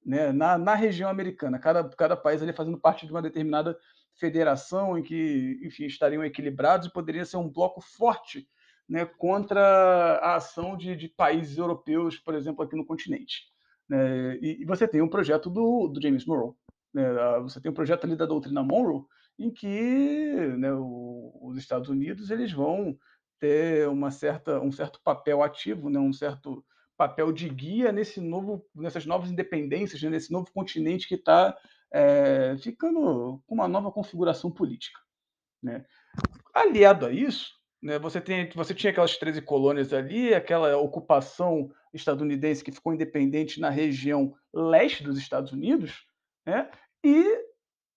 né? 0.05 0.33
na, 0.33 0.57
na 0.57 0.75
região 0.75 1.11
americana. 1.11 1.59
Cada, 1.59 1.85
cada 1.91 2.17
país 2.17 2.43
ali 2.43 2.55
fazendo 2.55 2.79
parte 2.79 3.05
de 3.05 3.12
uma 3.12 3.23
determinada 3.23 3.79
federação 4.15 4.99
em 4.99 5.03
que, 5.03 5.61
enfim, 5.62 5.85
estariam 5.85 6.25
equilibrados 6.25 6.88
e 6.88 6.93
poderia 6.93 7.25
ser 7.25 7.37
um 7.37 7.49
bloco 7.49 7.81
forte 7.81 8.49
né, 8.88 9.04
contra 9.04 9.61
a 10.23 10.37
ação 10.37 10.76
de, 10.76 10.97
de, 10.97 11.09
países 11.09 11.59
europeus, 11.59 12.18
por 12.18 12.35
exemplo, 12.35 12.64
aqui 12.64 12.75
no 12.75 12.87
continente. 12.87 13.45
Né? 13.88 14.37
E, 14.40 14.62
e, 14.62 14.64
você 14.64 14.88
tem 14.88 15.02
um 15.02 15.09
projeto 15.09 15.50
do, 15.50 15.88
do 15.88 16.00
James 16.00 16.25
Monroe. 16.25 16.54
Né? 16.95 17.04
Você 17.42 17.61
tem 17.61 17.71
um 17.71 17.75
projeto 17.75 18.04
ali 18.04 18.16
da 18.16 18.25
doutrina 18.25 18.62
Monroe, 18.62 19.04
em 19.38 19.50
que 19.50 20.35
né, 20.59 20.73
o, 20.73 21.38
os 21.42 21.59
Estados 21.59 21.88
Unidos 21.88 22.30
eles 22.30 22.52
vão 22.52 22.97
ter 23.38 23.88
uma 23.88 24.11
certa, 24.11 24.61
um 24.61 24.73
certo 24.73 25.00
papel 25.04 25.42
ativo, 25.42 25.88
né, 25.88 25.99
um 25.99 26.12
certo 26.12 26.64
papel 26.97 27.30
de 27.30 27.49
guia 27.49 27.92
nesse 27.92 28.21
novo, 28.21 28.66
nessas 28.75 29.07
novas 29.07 29.30
independências, 29.30 30.02
né, 30.02 30.11
nesse 30.11 30.33
novo 30.33 30.50
continente 30.52 31.07
que 31.07 31.14
está 31.14 31.57
é, 31.92 32.57
ficando 32.59 33.40
com 33.47 33.54
uma 33.54 33.68
nova 33.68 33.92
configuração 33.92 34.50
política. 34.50 34.99
Aliado 36.52 37.07
a 37.07 37.12
isso, 37.12 37.58
né? 37.83 37.99
Você, 37.99 38.21
tem, 38.21 38.51
você 38.51 38.75
tinha 38.75 38.91
aquelas 38.91 39.17
13 39.17 39.41
colônias 39.43 39.93
ali, 39.93 40.35
aquela 40.35 40.77
ocupação 40.77 41.71
estadunidense 41.93 42.65
que 42.65 42.73
ficou 42.73 42.93
independente 42.93 43.61
na 43.61 43.71
região 43.71 44.35
leste 44.53 45.03
dos 45.03 45.19
Estados 45.19 45.53
Unidos, 45.53 46.07
né? 46.45 46.69
e 47.05 47.25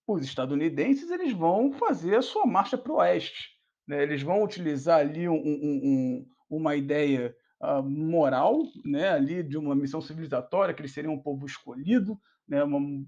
os 0.07 0.23
estadunidenses 0.23 1.09
eles 1.09 1.33
vão 1.33 1.71
fazer 1.73 2.15
a 2.15 2.21
sua 2.21 2.45
marcha 2.45 2.77
para 2.77 2.91
o 2.91 2.97
oeste. 2.97 3.57
Né? 3.87 4.03
Eles 4.03 4.21
vão 4.21 4.43
utilizar 4.43 4.99
ali 4.99 5.27
um, 5.27 5.35
um, 5.35 5.81
um, 5.83 6.25
uma 6.49 6.75
ideia 6.75 7.35
uh, 7.61 7.81
moral, 7.81 8.61
né? 8.85 9.09
ali 9.09 9.41
de 9.41 9.57
uma 9.57 9.75
missão 9.75 10.01
civilizatória, 10.01 10.73
que 10.73 10.81
eles 10.81 10.93
seriam 10.93 11.13
um 11.13 11.21
povo 11.21 11.45
escolhido, 11.45 12.19
né? 12.47 12.63
uma, 12.63 13.03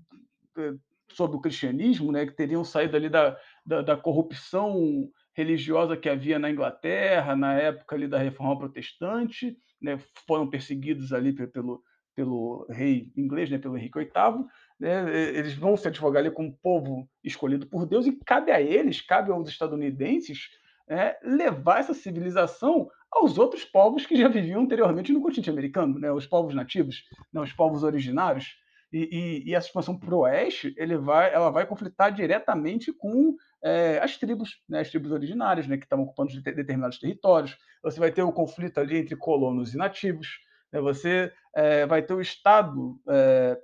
eh, 0.57 0.73
sobre 1.11 1.37
o 1.37 1.41
cristianismo, 1.41 2.11
né? 2.11 2.25
que 2.25 2.35
teriam 2.35 2.63
saído 2.63 2.95
ali 2.95 3.09
da, 3.09 3.37
da, 3.63 3.81
da 3.81 3.97
corrupção 3.97 5.07
religiosa 5.33 5.97
que 5.97 6.07
havia 6.07 6.37
na 6.37 6.49
Inglaterra, 6.49 7.35
na 7.35 7.53
época 7.53 7.95
ali 7.95 8.07
da 8.07 8.17
Reforma 8.17 8.57
Protestante, 8.57 9.57
né? 9.81 9.99
foram 10.27 10.49
perseguidos 10.49 11.11
ali 11.11 11.33
pelo, 11.33 11.83
pelo 12.15 12.67
rei 12.69 13.11
inglês, 13.17 13.49
né? 13.49 13.57
pelo 13.57 13.77
Henrique 13.77 13.99
VIII, 13.99 14.45
né? 14.79 15.37
eles 15.37 15.55
vão 15.55 15.75
se 15.75 15.87
advogar 15.87 16.21
ali 16.21 16.31
como 16.31 16.57
povo 16.61 17.09
escolhido 17.23 17.67
por 17.67 17.85
Deus, 17.85 18.05
e 18.05 18.11
cabe 18.25 18.51
a 18.51 18.61
eles, 18.61 19.01
cabe 19.01 19.31
aos 19.31 19.49
estadunidenses, 19.49 20.49
é, 20.87 21.17
levar 21.23 21.79
essa 21.79 21.93
civilização 21.93 22.89
aos 23.11 23.37
outros 23.37 23.63
povos 23.63 24.05
que 24.05 24.15
já 24.15 24.27
viviam 24.27 24.61
anteriormente 24.61 25.11
no 25.11 25.21
continente 25.21 25.49
americano, 25.49 25.99
né? 25.99 26.11
os 26.11 26.27
povos 26.27 26.53
nativos, 26.53 27.03
né? 27.31 27.41
os 27.41 27.53
povos 27.53 27.83
originários. 27.83 28.61
E, 28.93 29.09
e, 29.11 29.49
e 29.49 29.55
essa 29.55 29.67
expansão 29.67 29.97
para 29.97 30.13
o 30.13 30.19
oeste 30.19 30.73
ele 30.77 30.95
vai, 30.97 31.33
ela 31.33 31.49
vai 31.49 31.65
conflitar 31.65 32.13
diretamente 32.13 32.93
com 32.93 33.35
é, 33.63 33.99
as 33.99 34.17
tribos, 34.17 34.61
né? 34.69 34.81
as 34.81 34.89
tribos 34.89 35.11
originárias, 35.11 35.67
né? 35.67 35.77
que 35.77 35.85
estavam 35.85 36.05
ocupando 36.05 36.39
determinados 36.41 36.99
territórios. 36.99 37.57
Você 37.81 37.99
vai 37.99 38.11
ter 38.11 38.21
o 38.21 38.29
um 38.29 38.31
conflito 38.31 38.79
ali 38.79 38.97
entre 38.97 39.15
colonos 39.15 39.73
e 39.73 39.77
nativos. 39.77 40.27
Né? 40.71 40.79
Você 40.79 41.31
é, 41.55 41.87
vai 41.87 42.03
ter 42.03 42.13
o 42.13 42.21
Estado 42.21 42.99
é, 43.09 43.57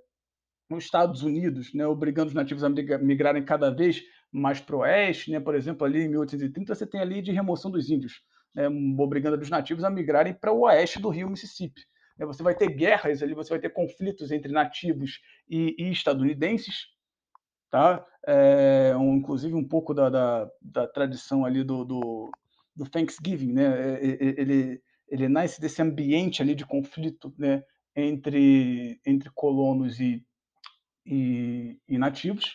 nos 0.70 0.84
Estados 0.84 1.24
Unidos, 1.24 1.74
né, 1.74 1.86
obrigando 1.88 2.28
os 2.28 2.36
nativos 2.36 2.64
a 2.64 2.70
migrarem 2.70 3.44
cada 3.44 3.72
vez 3.72 4.04
mais 4.32 4.60
para 4.60 4.76
o 4.76 4.80
oeste, 4.80 5.32
né, 5.32 5.40
por 5.40 5.56
exemplo, 5.56 5.86
ali 5.86 6.04
em 6.04 6.10
1830 6.10 6.76
você 6.76 6.86
tem 6.86 7.02
ali 7.02 7.22
de 7.22 7.32
remoção 7.32 7.72
dos 7.72 7.90
índios, 7.90 8.22
né, 8.54 8.70
obrigando 9.00 9.42
os 9.42 9.50
nativos 9.50 9.84
a 9.84 9.90
migrarem 9.90 10.34
para 10.34 10.52
o 10.52 10.62
oeste 10.62 11.00
do 11.00 11.10
rio 11.10 11.30
Mississippi. 11.30 11.82
Né, 12.20 12.26
você 12.26 12.44
vai 12.44 12.54
ter 12.54 12.68
guerras 12.68 13.24
ali, 13.24 13.34
você 13.34 13.50
vai 13.50 13.60
ter 13.60 13.70
conflitos 13.70 14.30
entre 14.32 14.52
nativos 14.52 15.22
e, 15.50 15.74
e 15.80 15.90
estadunidenses, 15.90 16.88
tá? 17.72 18.06
É, 18.28 18.94
um, 18.98 19.16
inclusive 19.16 19.56
um 19.56 19.66
pouco 19.66 19.94
da, 19.94 20.10
da, 20.10 20.52
da 20.62 20.88
tradição 20.88 21.46
ali 21.46 21.64
do, 21.64 21.86
do, 21.86 22.30
do, 22.76 22.90
Thanksgiving, 22.90 23.54
né? 23.54 23.64
É, 23.64 24.06
é, 24.06 24.10
é, 24.12 24.42
ele, 24.42 24.82
ele 25.08 25.30
nasce 25.30 25.62
desse 25.62 25.82
ambiente 25.82 26.42
ali 26.42 26.54
de 26.54 26.66
conflito, 26.66 27.34
né? 27.38 27.64
Entre, 27.96 29.00
entre 29.06 29.30
colonos 29.34 30.00
e, 30.00 30.24
e, 31.06 31.80
e 31.88 31.98
nativos, 31.98 32.54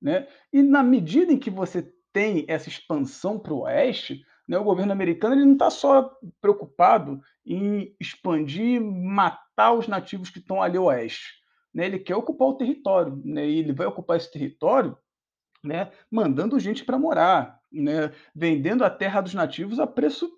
né? 0.00 0.26
E 0.52 0.62
na 0.62 0.82
medida 0.82 1.32
em 1.32 1.38
que 1.38 1.50
você 1.50 1.82
tem 2.12 2.44
essa 2.48 2.68
expansão 2.68 3.38
para 3.38 3.54
o 3.54 3.60
oeste, 3.60 4.22
né, 4.48 4.58
o 4.58 4.64
governo 4.64 4.92
americano 4.92 5.34
ele 5.34 5.44
não 5.44 5.52
está 5.52 5.70
só 5.70 6.16
preocupado 6.40 7.20
em 7.44 7.94
expandir, 8.00 8.80
matar 8.80 9.72
os 9.72 9.88
nativos 9.88 10.30
que 10.30 10.38
estão 10.38 10.62
ali 10.62 10.78
oeste. 10.78 11.40
Né? 11.72 11.86
Ele 11.86 11.98
quer 11.98 12.16
ocupar 12.16 12.48
o 12.48 12.56
território, 12.56 13.20
né? 13.24 13.48
e 13.48 13.58
ele 13.58 13.72
vai 13.72 13.86
ocupar 13.86 14.16
esse 14.16 14.30
território 14.30 14.96
né, 15.64 15.90
mandando 16.10 16.58
gente 16.58 16.84
para 16.84 16.98
morar, 16.98 17.60
né, 17.70 18.12
vendendo 18.34 18.84
a 18.84 18.90
terra 18.90 19.20
dos 19.20 19.32
nativos 19.32 19.78
a 19.78 19.86
preço 19.86 20.30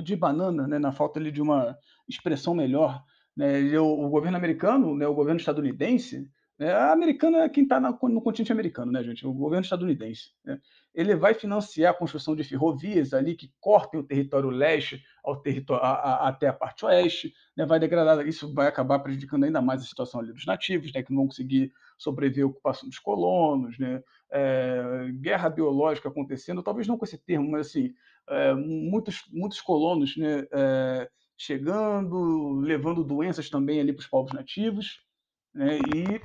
de 0.00 0.14
banana, 0.14 0.66
né, 0.66 0.78
na 0.78 0.92
falta 0.92 1.18
ali 1.18 1.30
de 1.30 1.40
uma 1.40 1.76
expressão 2.08 2.54
melhor. 2.54 3.02
Né, 3.34 3.78
o, 3.78 4.04
o 4.04 4.10
governo 4.10 4.36
americano, 4.36 4.94
né, 4.94 5.06
o 5.06 5.14
governo 5.14 5.40
estadunidense, 5.40 6.30
né? 6.58 6.72
A 6.72 6.92
americana 6.92 7.44
é 7.44 7.48
quem 7.48 7.64
está 7.64 7.80
no 7.80 8.20
continente 8.20 8.52
americano, 8.52 8.92
né, 8.92 9.02
gente? 9.02 9.26
O 9.26 9.32
governo 9.32 9.64
estadunidense. 9.64 10.30
Né? 10.44 10.60
Ele 10.94 11.14
vai 11.14 11.34
financiar 11.34 11.92
a 11.92 11.96
construção 11.96 12.36
de 12.36 12.44
ferrovias 12.44 13.14
ali 13.14 13.34
que 13.34 13.50
cortem 13.60 13.98
o 13.98 14.02
território 14.02 14.50
leste 14.50 15.02
ao 15.24 15.40
território, 15.40 15.82
a, 15.82 15.92
a, 15.92 16.28
até 16.28 16.48
a 16.48 16.52
parte 16.52 16.84
oeste, 16.84 17.32
né? 17.56 17.64
vai 17.64 17.80
degradar, 17.80 18.26
isso 18.26 18.52
vai 18.52 18.66
acabar 18.66 18.98
prejudicando 18.98 19.44
ainda 19.44 19.62
mais 19.62 19.82
a 19.82 19.86
situação 19.86 20.20
ali 20.20 20.32
dos 20.32 20.46
nativos, 20.46 20.92
né? 20.92 21.02
que 21.02 21.10
não 21.10 21.18
vão 21.18 21.28
conseguir 21.28 21.72
sobreviver 21.98 22.44
à 22.44 22.48
ocupação 22.48 22.88
dos 22.88 22.98
colonos, 22.98 23.78
né? 23.78 24.02
É, 24.34 25.10
guerra 25.20 25.50
biológica 25.50 26.08
acontecendo, 26.08 26.62
talvez 26.62 26.88
não 26.88 26.96
com 26.96 27.04
esse 27.04 27.18
termo, 27.18 27.50
mas 27.50 27.66
assim, 27.66 27.92
é, 28.28 28.54
muitos, 28.54 29.22
muitos 29.30 29.60
colonos 29.60 30.16
né? 30.16 30.46
É, 30.50 31.10
chegando, 31.36 32.60
levando 32.60 33.04
doenças 33.04 33.50
também 33.50 33.80
ali 33.80 33.92
para 33.92 34.00
os 34.00 34.06
povos 34.06 34.32
nativos, 34.32 35.00
né? 35.54 35.78
e 35.94 36.20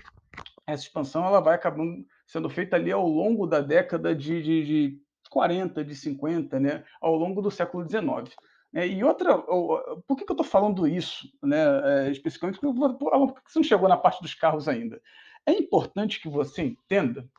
essa 0.65 0.83
expansão 0.83 1.25
ela 1.25 1.39
vai 1.39 1.55
acabando 1.55 2.05
sendo 2.25 2.49
feita 2.49 2.75
ali 2.75 2.91
ao 2.91 3.07
longo 3.07 3.47
da 3.47 3.61
década 3.61 4.13
de, 4.13 4.41
de, 4.41 4.65
de 4.65 5.01
40, 5.29 5.83
de 5.83 5.95
50, 5.95 6.59
né, 6.59 6.83
ao 7.01 7.15
longo 7.15 7.41
do 7.41 7.49
século 7.49 7.87
XIX. 7.87 8.35
É, 8.73 8.85
e 8.85 9.01
outra, 9.03 9.37
por 9.37 10.17
que, 10.17 10.25
que 10.25 10.31
eu 10.31 10.33
estou 10.33 10.45
falando 10.45 10.85
isso, 10.85 11.31
né, 11.41 12.07
é, 12.07 12.11
especificamente? 12.11 12.59
Porque, 12.59 12.77
por 12.77 13.41
que 13.41 13.51
você 13.51 13.59
não 13.59 13.63
chegou 13.63 13.87
na 13.87 13.95
parte 13.95 14.21
dos 14.21 14.33
carros 14.33 14.67
ainda? 14.67 15.01
É 15.45 15.53
importante 15.53 16.21
que 16.21 16.27
você 16.27 16.63
entenda 16.63 17.29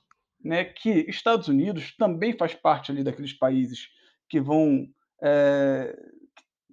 né, 0.43 0.65
que 0.65 1.05
Estados 1.09 1.49
Unidos 1.49 1.95
também 1.97 2.33
faz 2.33 2.55
parte 2.55 2.91
ali 2.91 3.05
daqueles 3.05 3.35
países 3.35 3.89
que 4.29 4.41
vão 4.41 4.89
é, 5.21 5.95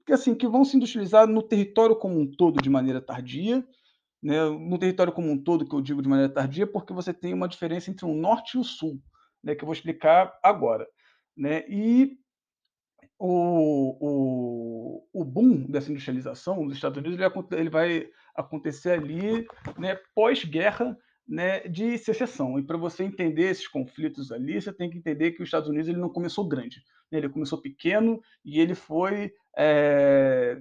que, 0.05 0.13
assim, 0.13 0.35
que 0.35 0.47
vão 0.47 0.63
se 0.63 0.77
industrializar 0.77 1.27
no 1.27 1.41
território 1.41 1.95
como 1.95 2.19
um 2.19 2.29
todo 2.29 2.61
de 2.61 2.69
maneira 2.69 3.01
tardia, 3.01 3.65
né, 4.25 4.43
no 4.49 4.79
território 4.79 5.13
como 5.13 5.31
um 5.31 5.37
todo, 5.37 5.69
que 5.69 5.75
eu 5.75 5.81
digo 5.81 6.01
de 6.01 6.09
maneira 6.09 6.33
tardia, 6.33 6.65
porque 6.65 6.91
você 6.91 7.13
tem 7.13 7.31
uma 7.31 7.47
diferença 7.47 7.91
entre 7.91 8.05
o 8.05 8.15
norte 8.15 8.55
e 8.55 8.59
o 8.59 8.63
sul, 8.63 8.99
né, 9.43 9.53
que 9.53 9.63
eu 9.63 9.67
vou 9.67 9.73
explicar 9.73 10.33
agora. 10.41 10.87
Né? 11.37 11.63
E 11.69 12.17
o, 13.19 13.95
o, 14.01 15.07
o 15.13 15.23
boom 15.23 15.69
dessa 15.69 15.91
industrialização 15.91 16.65
dos 16.65 16.73
Estados 16.73 16.97
Unidos 16.97 17.19
ele, 17.19 17.61
ele 17.61 17.69
vai 17.69 18.09
acontecer 18.35 18.93
ali 18.93 19.45
né, 19.77 19.95
pós-guerra 20.15 20.97
né, 21.27 21.59
de 21.67 21.95
secessão. 21.99 22.57
E 22.57 22.63
para 22.63 22.77
você 22.77 23.03
entender 23.03 23.51
esses 23.51 23.67
conflitos 23.67 24.31
ali, 24.31 24.59
você 24.59 24.73
tem 24.73 24.89
que 24.89 24.97
entender 24.97 25.33
que 25.33 25.43
os 25.43 25.47
Estados 25.47 25.69
Unidos 25.69 25.87
ele 25.87 25.99
não 25.99 26.09
começou 26.09 26.47
grande. 26.47 26.81
Né? 27.11 27.19
Ele 27.19 27.29
começou 27.29 27.61
pequeno 27.61 28.19
e 28.43 28.59
ele 28.59 28.73
foi 28.73 29.31
é, 29.55 30.59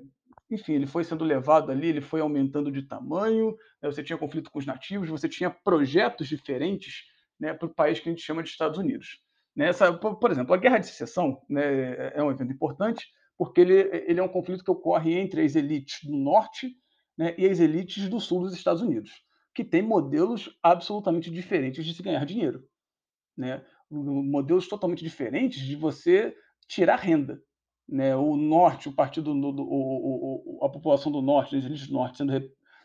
enfim, 0.50 0.74
ele 0.74 0.86
foi 0.86 1.04
sendo 1.04 1.24
levado 1.24 1.70
ali, 1.72 1.88
ele 1.88 2.00
foi 2.00 2.20
aumentando 2.20 2.70
de 2.70 2.82
tamanho, 2.82 3.56
né, 3.82 3.90
você 3.90 4.02
tinha 4.02 4.18
conflito 4.18 4.50
com 4.50 4.58
os 4.58 4.66
nativos, 4.66 5.08
você 5.08 5.28
tinha 5.28 5.50
projetos 5.50 6.28
diferentes 6.28 7.04
né, 7.40 7.54
para 7.54 7.66
o 7.66 7.74
país 7.74 7.98
que 7.98 8.08
a 8.08 8.12
gente 8.12 8.22
chama 8.22 8.42
de 8.42 8.50
Estados 8.50 8.78
Unidos. 8.78 9.20
Nessa, 9.56 9.90
né, 9.90 9.98
por, 9.98 10.30
exemplo, 10.30 10.54
a 10.54 10.58
Guerra 10.58 10.78
de 10.78 10.86
Secessão 10.86 11.40
né, 11.48 12.12
é 12.14 12.22
um 12.22 12.30
evento 12.30 12.52
importante 12.52 13.06
porque 13.36 13.60
ele, 13.60 13.74
ele 14.06 14.20
é 14.20 14.22
um 14.22 14.28
conflito 14.28 14.62
que 14.62 14.70
ocorre 14.70 15.14
entre 15.14 15.42
as 15.42 15.56
elites 15.56 16.04
do 16.04 16.16
norte 16.16 16.76
né, 17.16 17.34
e 17.38 17.46
as 17.48 17.58
elites 17.58 18.08
do 18.08 18.20
sul 18.20 18.42
dos 18.42 18.54
Estados 18.54 18.82
Unidos, 18.82 19.24
que 19.54 19.64
têm 19.64 19.82
modelos 19.82 20.56
absolutamente 20.62 21.30
diferentes 21.30 21.84
de 21.84 21.94
se 21.94 22.02
ganhar 22.02 22.24
dinheiro. 22.24 22.64
Né? 23.36 23.64
Modelos 23.90 24.68
totalmente 24.68 25.02
diferentes 25.02 25.60
de 25.62 25.74
você 25.74 26.36
tirar 26.68 26.96
renda 26.96 27.42
né, 27.88 28.16
o 28.16 28.36
norte, 28.36 28.88
o 28.88 28.92
partido, 28.92 29.34
do, 29.34 29.62
o, 29.62 30.58
o, 30.60 30.64
a 30.64 30.68
população 30.68 31.12
do 31.12 31.20
norte, 31.20 31.56
as 31.56 31.64
elites 31.64 31.86
do 31.86 31.94
norte 31.94 32.18
sendo, 32.18 32.32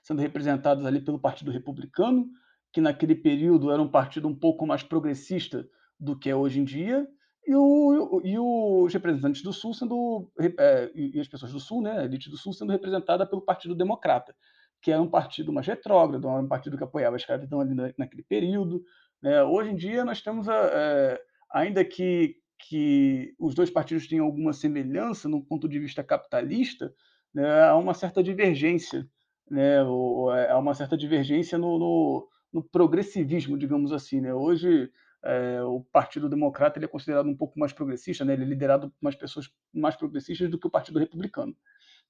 sendo 0.03 0.21
representadas 0.21 0.85
ali 0.85 0.99
pelo 0.99 1.19
Partido 1.19 1.51
Republicano, 1.51 2.27
que 2.71 2.81
naquele 2.81 3.15
período 3.15 3.71
era 3.71 3.81
um 3.81 3.87
partido 3.87 4.27
um 4.27 4.35
pouco 4.35 4.67
mais 4.67 4.83
progressista 4.83 5.67
do 5.99 6.17
que 6.17 6.29
é 6.29 6.35
hoje 6.35 6.59
em 6.59 6.63
dia, 6.63 7.07
e, 7.47 7.55
o, 7.55 8.21
e 8.23 8.37
os 8.37 8.93
representantes 8.93 9.41
do 9.41 9.51
Sul 9.51 9.73
sendo, 9.73 10.31
é, 10.39 10.91
e 10.93 11.19
as 11.19 11.27
pessoas 11.27 11.51
do 11.51 11.59
Sul, 11.59 11.81
né, 11.81 11.99
a 11.99 12.05
elite 12.05 12.29
do 12.29 12.37
Sul 12.37 12.53
sendo 12.53 12.71
representada 12.71 13.25
pelo 13.25 13.41
Partido 13.41 13.73
Democrata, 13.73 14.35
que 14.81 14.91
era 14.91 15.01
um 15.01 15.09
partido 15.09 15.51
mais 15.51 15.65
retrógrado, 15.65 16.27
um 16.27 16.47
partido 16.47 16.77
que 16.77 16.83
apoiava 16.83 17.15
a 17.15 17.17
escravidão 17.17 17.59
ali 17.59 17.73
naquele 17.97 18.23
período. 18.23 18.83
Né. 19.21 19.43
Hoje 19.43 19.71
em 19.71 19.75
dia 19.75 20.05
nós 20.05 20.21
temos, 20.21 20.47
a, 20.47 20.55
é, 20.55 21.21
ainda 21.51 21.83
que 21.83 22.35
que 22.59 23.33
os 23.39 23.55
dois 23.55 23.69
partidos 23.69 24.07
têm 24.07 24.19
alguma 24.19 24.51
semelhança 24.53 25.29
no 25.29 25.41
ponto 25.41 25.67
de 25.67 25.79
vista 25.79 26.03
capitalista, 26.03 26.93
né, 27.33 27.63
há 27.63 27.75
uma 27.77 27.93
certa 27.93 28.21
divergência, 28.21 29.07
né, 29.49 29.77
é, 29.77 30.51
há 30.51 30.57
uma 30.57 30.73
certa 30.73 30.97
divergência 30.97 31.57
no, 31.57 31.79
no, 31.79 32.27
no 32.51 32.63
progressivismo, 32.63 33.57
digamos 33.57 33.91
assim. 33.93 34.19
Né? 34.19 34.33
Hoje, 34.33 34.91
é, 35.23 35.63
o 35.63 35.81
Partido 35.91 36.29
Democrata 36.29 36.77
ele 36.77 36.85
é 36.85 36.89
considerado 36.89 37.27
um 37.27 37.35
pouco 37.35 37.57
mais 37.57 37.71
progressista, 37.71 38.25
né? 38.25 38.33
ele 38.33 38.43
é 38.43 38.47
liderado 38.47 38.89
por 38.89 38.97
umas 39.01 39.15
pessoas 39.15 39.49
mais 39.73 39.95
progressistas 39.95 40.49
do 40.49 40.59
que 40.59 40.67
o 40.67 40.71
Partido 40.71 40.99
Republicano. 40.99 41.55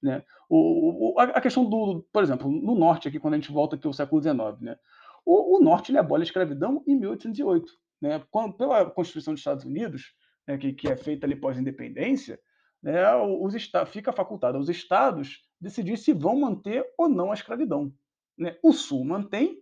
Né? 0.01 0.24
O, 0.50 1.13
o, 1.13 1.20
a 1.20 1.39
questão 1.41 1.70
do, 1.70 2.06
por 2.12 2.24
exemplo, 2.24 2.50
no 2.50 2.74
Norte, 2.75 3.08
aqui, 3.08 3.20
quando 3.20 3.36
a 3.36 3.38
gente 3.38 3.51
volta 3.51 3.75
aqui 3.75 3.86
ao 3.86 3.94
século 3.94 4.22
XIX, 4.22 4.60
né? 4.62 4.77
o, 5.25 5.58
o 5.58 5.63
Norte 5.63 5.91
ele 5.91 6.00
abole 6.00 6.24
a 6.24 6.25
escravidão 6.25 6.84
em 6.88 6.98
1808. 6.98 7.72
Né? 8.01 8.24
Quando, 8.32 8.53
pela 8.53 8.89
Constituição 8.89 9.34
dos 9.34 9.41
Estados 9.41 9.65
Unidos, 9.65 10.13
né, 10.50 10.58
que, 10.58 10.74
que, 10.74 10.88
é 10.88 10.96
feita 10.96 11.27
ali 11.27 11.36
pós-independência, 11.36 12.39
né, 12.82 13.15
os 13.15 13.53
fica 13.91 14.12
facultado 14.12 14.58
aos 14.58 14.68
estados 14.68 15.48
decidir 15.62 15.96
se 15.96 16.12
vão 16.12 16.39
manter 16.39 16.84
ou 16.98 17.08
não 17.08 17.29
a 17.29 17.36
escravidão. 17.36 17.94
Né? 18.36 18.58
O 18.63 18.74
Sul 18.74 19.06
mantém, 19.06 19.62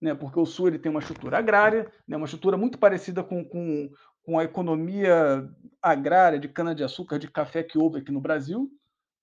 né, 0.00 0.14
porque 0.14 0.40
o 0.40 0.46
Sul 0.46 0.68
ele 0.68 0.78
tem 0.78 0.88
uma 0.88 1.00
estrutura 1.00 1.36
agrária, 1.36 1.92
né, 2.08 2.16
uma 2.16 2.24
estrutura 2.24 2.56
muito 2.56 2.78
parecida 2.78 3.22
com, 3.22 3.44
com, 3.44 3.90
com 4.22 4.38
a 4.38 4.44
economia 4.44 5.46
agrária 5.82 6.38
de 6.38 6.48
cana-de-açúcar, 6.48 7.18
de 7.18 7.30
café 7.30 7.62
que 7.62 7.76
houve 7.76 7.98
aqui 7.98 8.10
no 8.10 8.20
Brasil. 8.20 8.70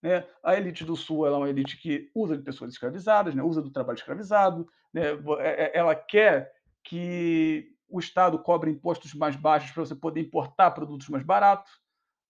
Né? 0.03 0.23
A 0.43 0.55
elite 0.55 0.85
do 0.85 0.95
Sul 0.95 1.25
é 1.25 1.31
uma 1.31 1.49
elite 1.49 1.77
que 1.77 2.11
usa 2.13 2.37
de 2.37 2.43
pessoas 2.43 2.73
escravizadas, 2.73 3.33
né? 3.33 3.41
usa 3.41 3.59
do 3.59 3.71
trabalho 3.71 3.97
escravizado, 3.97 4.67
né? 4.93 5.13
É, 5.39 5.63
é, 5.63 5.71
ela 5.77 5.95
quer 5.95 6.53
que 6.83 7.71
o 7.91 7.99
Estado 7.99 8.39
cobre 8.39 8.71
impostos 8.71 9.13
mais 9.13 9.35
baixos 9.35 9.71
para 9.71 9.85
você 9.85 9.95
poder 9.95 10.21
importar 10.21 10.71
produtos 10.71 11.09
mais 11.09 11.23
baratos 11.23 11.71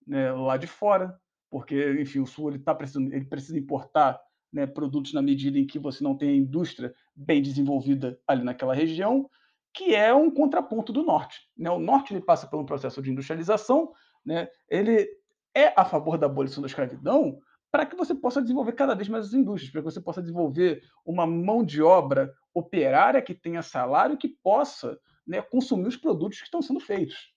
né? 0.06 0.32
lá 0.32 0.56
de 0.56 0.66
fora, 0.66 1.16
porque, 1.48 2.00
enfim, 2.00 2.20
o 2.20 2.26
Sul 2.26 2.50
ele 2.50 2.58
tá 2.58 2.74
precisando, 2.74 3.12
ele 3.12 3.24
precisa 3.24 3.58
importar 3.58 4.20
né, 4.52 4.66
produtos 4.66 5.12
na 5.12 5.22
medida 5.22 5.58
em 5.58 5.66
que 5.66 5.78
você 5.78 6.02
não 6.02 6.16
tem 6.16 6.30
a 6.30 6.36
indústria 6.36 6.94
bem 7.14 7.40
desenvolvida 7.40 8.18
ali 8.26 8.42
naquela 8.42 8.74
região, 8.74 9.30
que 9.72 9.94
é 9.94 10.12
um 10.12 10.30
contraponto 10.30 10.92
do 10.92 11.02
Norte. 11.02 11.40
Né? 11.56 11.70
O 11.70 11.78
Norte 11.78 12.12
ele 12.12 12.20
passa 12.20 12.46
por 12.46 12.58
um 12.58 12.66
processo 12.66 13.00
de 13.00 13.10
industrialização, 13.10 13.92
né? 14.24 14.48
ele 14.68 15.08
é 15.54 15.72
a 15.76 15.84
favor 15.84 16.18
da 16.18 16.26
abolição 16.26 16.60
da 16.60 16.66
escravidão, 16.66 17.38
para 17.70 17.86
que 17.86 17.96
você 17.96 18.14
possa 18.14 18.42
desenvolver 18.42 18.72
cada 18.72 18.94
vez 18.94 19.08
mais 19.08 19.26
as 19.26 19.32
indústrias, 19.32 19.70
para 19.70 19.80
que 19.80 19.90
você 19.90 20.00
possa 20.00 20.20
desenvolver 20.20 20.82
uma 21.06 21.26
mão 21.26 21.64
de 21.64 21.82
obra 21.82 22.32
operária 22.52 23.22
que 23.22 23.34
tenha 23.34 23.62
salário 23.62 24.18
que 24.18 24.28
possa 24.28 24.98
né, 25.26 25.40
consumir 25.42 25.86
os 25.86 25.96
produtos 25.96 26.38
que 26.38 26.44
estão 26.44 26.62
sendo 26.62 26.80
feitos. 26.80 27.32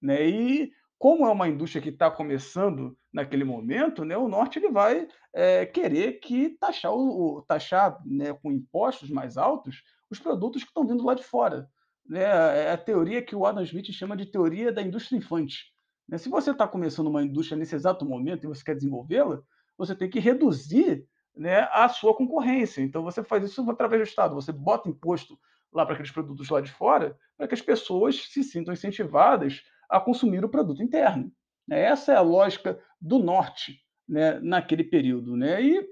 Né? 0.00 0.28
E 0.28 0.72
como 0.98 1.26
é 1.26 1.30
uma 1.30 1.48
indústria 1.48 1.82
que 1.82 1.90
está 1.90 2.10
começando 2.10 2.96
naquele 3.12 3.44
momento, 3.44 4.04
né, 4.04 4.16
o 4.16 4.28
norte 4.28 4.58
ele 4.58 4.70
vai 4.70 5.06
é, 5.32 5.64
querer 5.64 6.20
que 6.20 6.50
taxar, 6.50 6.92
o, 6.92 7.44
taxar 7.46 7.98
né, 8.04 8.32
com 8.32 8.50
impostos 8.50 9.10
mais 9.10 9.36
altos 9.36 9.82
os 10.10 10.18
produtos 10.18 10.62
que 10.62 10.70
estão 10.70 10.86
vindo 10.86 11.04
lá 11.04 11.14
de 11.14 11.22
fora. 11.22 11.68
Né? 12.06 12.22
É 12.22 12.72
a 12.72 12.78
teoria 12.78 13.22
que 13.22 13.36
o 13.36 13.44
Adam 13.44 13.62
Smith 13.62 13.92
chama 13.92 14.16
de 14.16 14.26
teoria 14.26 14.72
da 14.72 14.82
indústria 14.82 15.18
infante. 15.18 15.72
Né? 16.08 16.16
Se 16.16 16.28
você 16.28 16.50
está 16.50 16.66
começando 16.66 17.08
uma 17.08 17.22
indústria 17.22 17.58
nesse 17.58 17.74
exato 17.74 18.04
momento 18.04 18.44
e 18.44 18.48
você 18.48 18.64
quer 18.64 18.74
desenvolvê-la, 18.74 19.42
você 19.76 19.94
tem 19.94 20.08
que 20.08 20.18
reduzir 20.18 21.06
né, 21.36 21.68
a 21.70 21.88
sua 21.88 22.14
concorrência. 22.14 22.82
Então, 22.82 23.02
você 23.02 23.22
faz 23.22 23.44
isso 23.44 23.68
através 23.70 24.02
do 24.02 24.08
Estado. 24.08 24.34
Você 24.34 24.50
bota 24.50 24.88
imposto 24.88 25.38
lá 25.72 25.84
para 25.84 25.94
aqueles 25.94 26.10
produtos 26.10 26.48
lá 26.48 26.60
de 26.60 26.70
fora, 26.70 27.16
para 27.36 27.46
que 27.46 27.54
as 27.54 27.60
pessoas 27.60 28.16
se 28.30 28.42
sintam 28.42 28.72
incentivadas 28.72 29.62
a 29.88 30.00
consumir 30.00 30.44
o 30.44 30.48
produto 30.48 30.82
interno. 30.82 31.32
Né? 31.66 31.80
Essa 31.80 32.12
é 32.12 32.16
a 32.16 32.20
lógica 32.20 32.80
do 33.00 33.18
Norte 33.18 33.80
né, 34.08 34.38
naquele 34.40 34.84
período. 34.84 35.36
Né? 35.36 35.62
E 35.62 35.88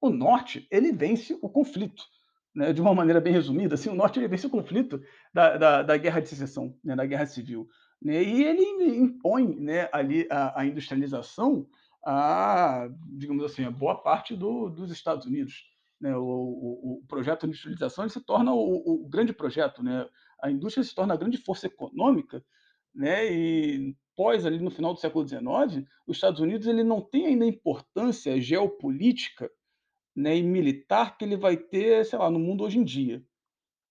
o 0.00 0.10
Norte 0.10 0.66
ele 0.70 0.92
vence 0.92 1.38
o 1.40 1.48
conflito. 1.48 2.02
Né, 2.54 2.70
de 2.70 2.82
uma 2.82 2.94
maneira 2.94 3.18
bem 3.18 3.32
resumida, 3.32 3.76
assim, 3.76 3.88
o 3.88 3.94
Norte 3.94 4.18
ele 4.18 4.28
vence 4.28 4.46
o 4.46 4.50
conflito 4.50 5.02
da, 5.32 5.56
da, 5.56 5.82
da 5.82 5.96
guerra 5.96 6.20
de 6.20 6.28
secessão, 6.28 6.78
né, 6.84 6.94
da 6.94 7.06
guerra 7.06 7.24
civil. 7.24 7.66
Né, 8.00 8.22
e 8.22 8.44
ele 8.44 8.62
impõe 8.98 9.58
né, 9.58 9.88
ali 9.90 10.28
a, 10.30 10.60
a 10.60 10.66
industrialização 10.66 11.66
a, 12.04 12.88
digamos 13.06 13.44
assim, 13.44 13.64
a 13.64 13.70
boa 13.70 13.94
parte 14.02 14.36
do, 14.36 14.68
dos 14.68 14.90
Estados 14.90 15.24
Unidos. 15.24 15.64
Né? 16.02 16.16
O, 16.16 16.24
o, 16.24 16.98
o, 16.98 17.06
projeto 17.06 17.42
de 17.42 17.46
industrialização 17.46 18.08
se 18.08 18.20
torna 18.20 18.52
o, 18.52 19.04
o, 19.04 19.08
grande 19.08 19.32
projeto, 19.32 19.84
né? 19.84 20.04
a 20.42 20.50
indústria 20.50 20.82
se 20.82 20.92
torna 20.92 21.14
a 21.14 21.16
grande 21.16 21.38
força 21.38 21.68
econômica, 21.68 22.44
né? 22.92 23.32
e 23.32 23.96
pós, 24.16 24.44
ali 24.44 24.58
no 24.58 24.70
final 24.70 24.92
do 24.92 24.98
século 24.98 25.26
XIX, 25.26 25.86
os 26.04 26.16
Estados 26.16 26.40
Unidos 26.40 26.66
ele 26.66 26.82
não 26.82 27.00
tem 27.00 27.26
ainda 27.26 27.44
a 27.44 27.48
importância 27.48 28.38
geopolítica 28.40 29.48
né, 30.14 30.36
e 30.36 30.42
militar 30.42 31.16
que 31.16 31.24
ele 31.24 31.36
vai 31.36 31.56
ter, 31.56 32.04
sei 32.04 32.18
lá, 32.18 32.28
no 32.28 32.38
mundo 32.38 32.64
hoje 32.64 32.78
em 32.78 32.84
dia. 32.84 33.24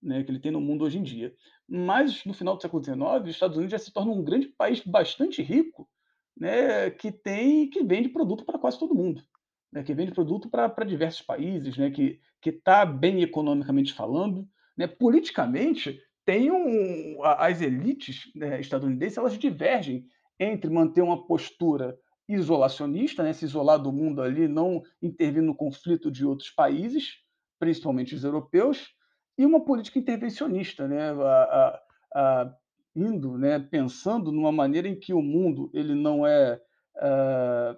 Né, 0.04 0.24
que 0.24 0.32
ele 0.32 0.40
tem 0.40 0.52
no 0.52 0.60
mundo 0.60 0.84
hoje 0.84 0.98
em 0.98 1.04
dia. 1.04 1.34
Mas, 1.68 2.26
no 2.26 2.34
final 2.34 2.56
do 2.56 2.62
século 2.62 2.84
XIX, 2.84 3.00
os 3.24 3.30
Estados 3.30 3.56
Unidos 3.56 3.72
já 3.72 3.80
se 3.80 3.94
torna 3.94 4.12
um 4.12 4.24
grande 4.24 4.48
país 4.48 4.82
bastante 4.82 5.42
rico, 5.42 5.88
né, 6.36 6.90
que 6.92 7.12
tem 7.12 7.70
que 7.70 7.84
vende 7.84 8.10
produto 8.10 8.44
para 8.44 8.60
quase 8.60 8.78
todo 8.78 8.96
mundo, 8.96 9.24
né, 9.72 9.84
que 9.84 9.94
vende 9.94 10.12
produto 10.12 10.50
para 10.50 10.84
diversos 10.84 11.22
países, 11.22 11.78
né, 11.78 11.90
que 11.92 12.20
está 12.46 12.86
bem 12.86 13.22
economicamente 13.22 13.94
falando, 13.94 14.48
né, 14.78 14.88
politicamente 14.88 16.00
tem 16.26 16.52
um, 16.52 17.24
as 17.24 17.62
elites 17.62 18.32
né, 18.36 18.60
estadunidenses 18.60 19.18
elas 19.18 19.38
divergem 19.38 20.06
entre 20.40 20.70
manter 20.70 21.02
uma 21.02 21.26
postura 21.26 21.98
isolacionista, 22.28 23.24
né, 23.24 23.34
se 23.34 23.46
isolar 23.46 23.80
do 23.80 23.92
mundo 23.92 24.22
ali, 24.22 24.48
não 24.48 24.82
intervir 25.02 25.44
no 25.44 25.56
conflito 25.56 26.10
de 26.12 26.26
outros 26.26 26.50
países, 26.50 27.18
principalmente 27.60 28.16
os 28.16 28.24
europeus, 28.24 28.96
e 29.38 29.46
uma 29.46 29.64
política 29.64 30.00
intervencionista, 30.00 30.88
né, 30.88 31.12
a, 31.12 31.14
a, 31.14 31.82
a, 32.16 32.56
indo, 32.96 33.38
né, 33.38 33.60
pensando 33.60 34.32
numa 34.32 34.52
maneira 34.52 34.88
em 34.88 35.00
que 35.00 35.14
o 35.14 35.22
mundo 35.22 35.70
ele 35.74 35.96
não 35.96 36.26
é, 36.26 36.60
uh, 36.98 37.78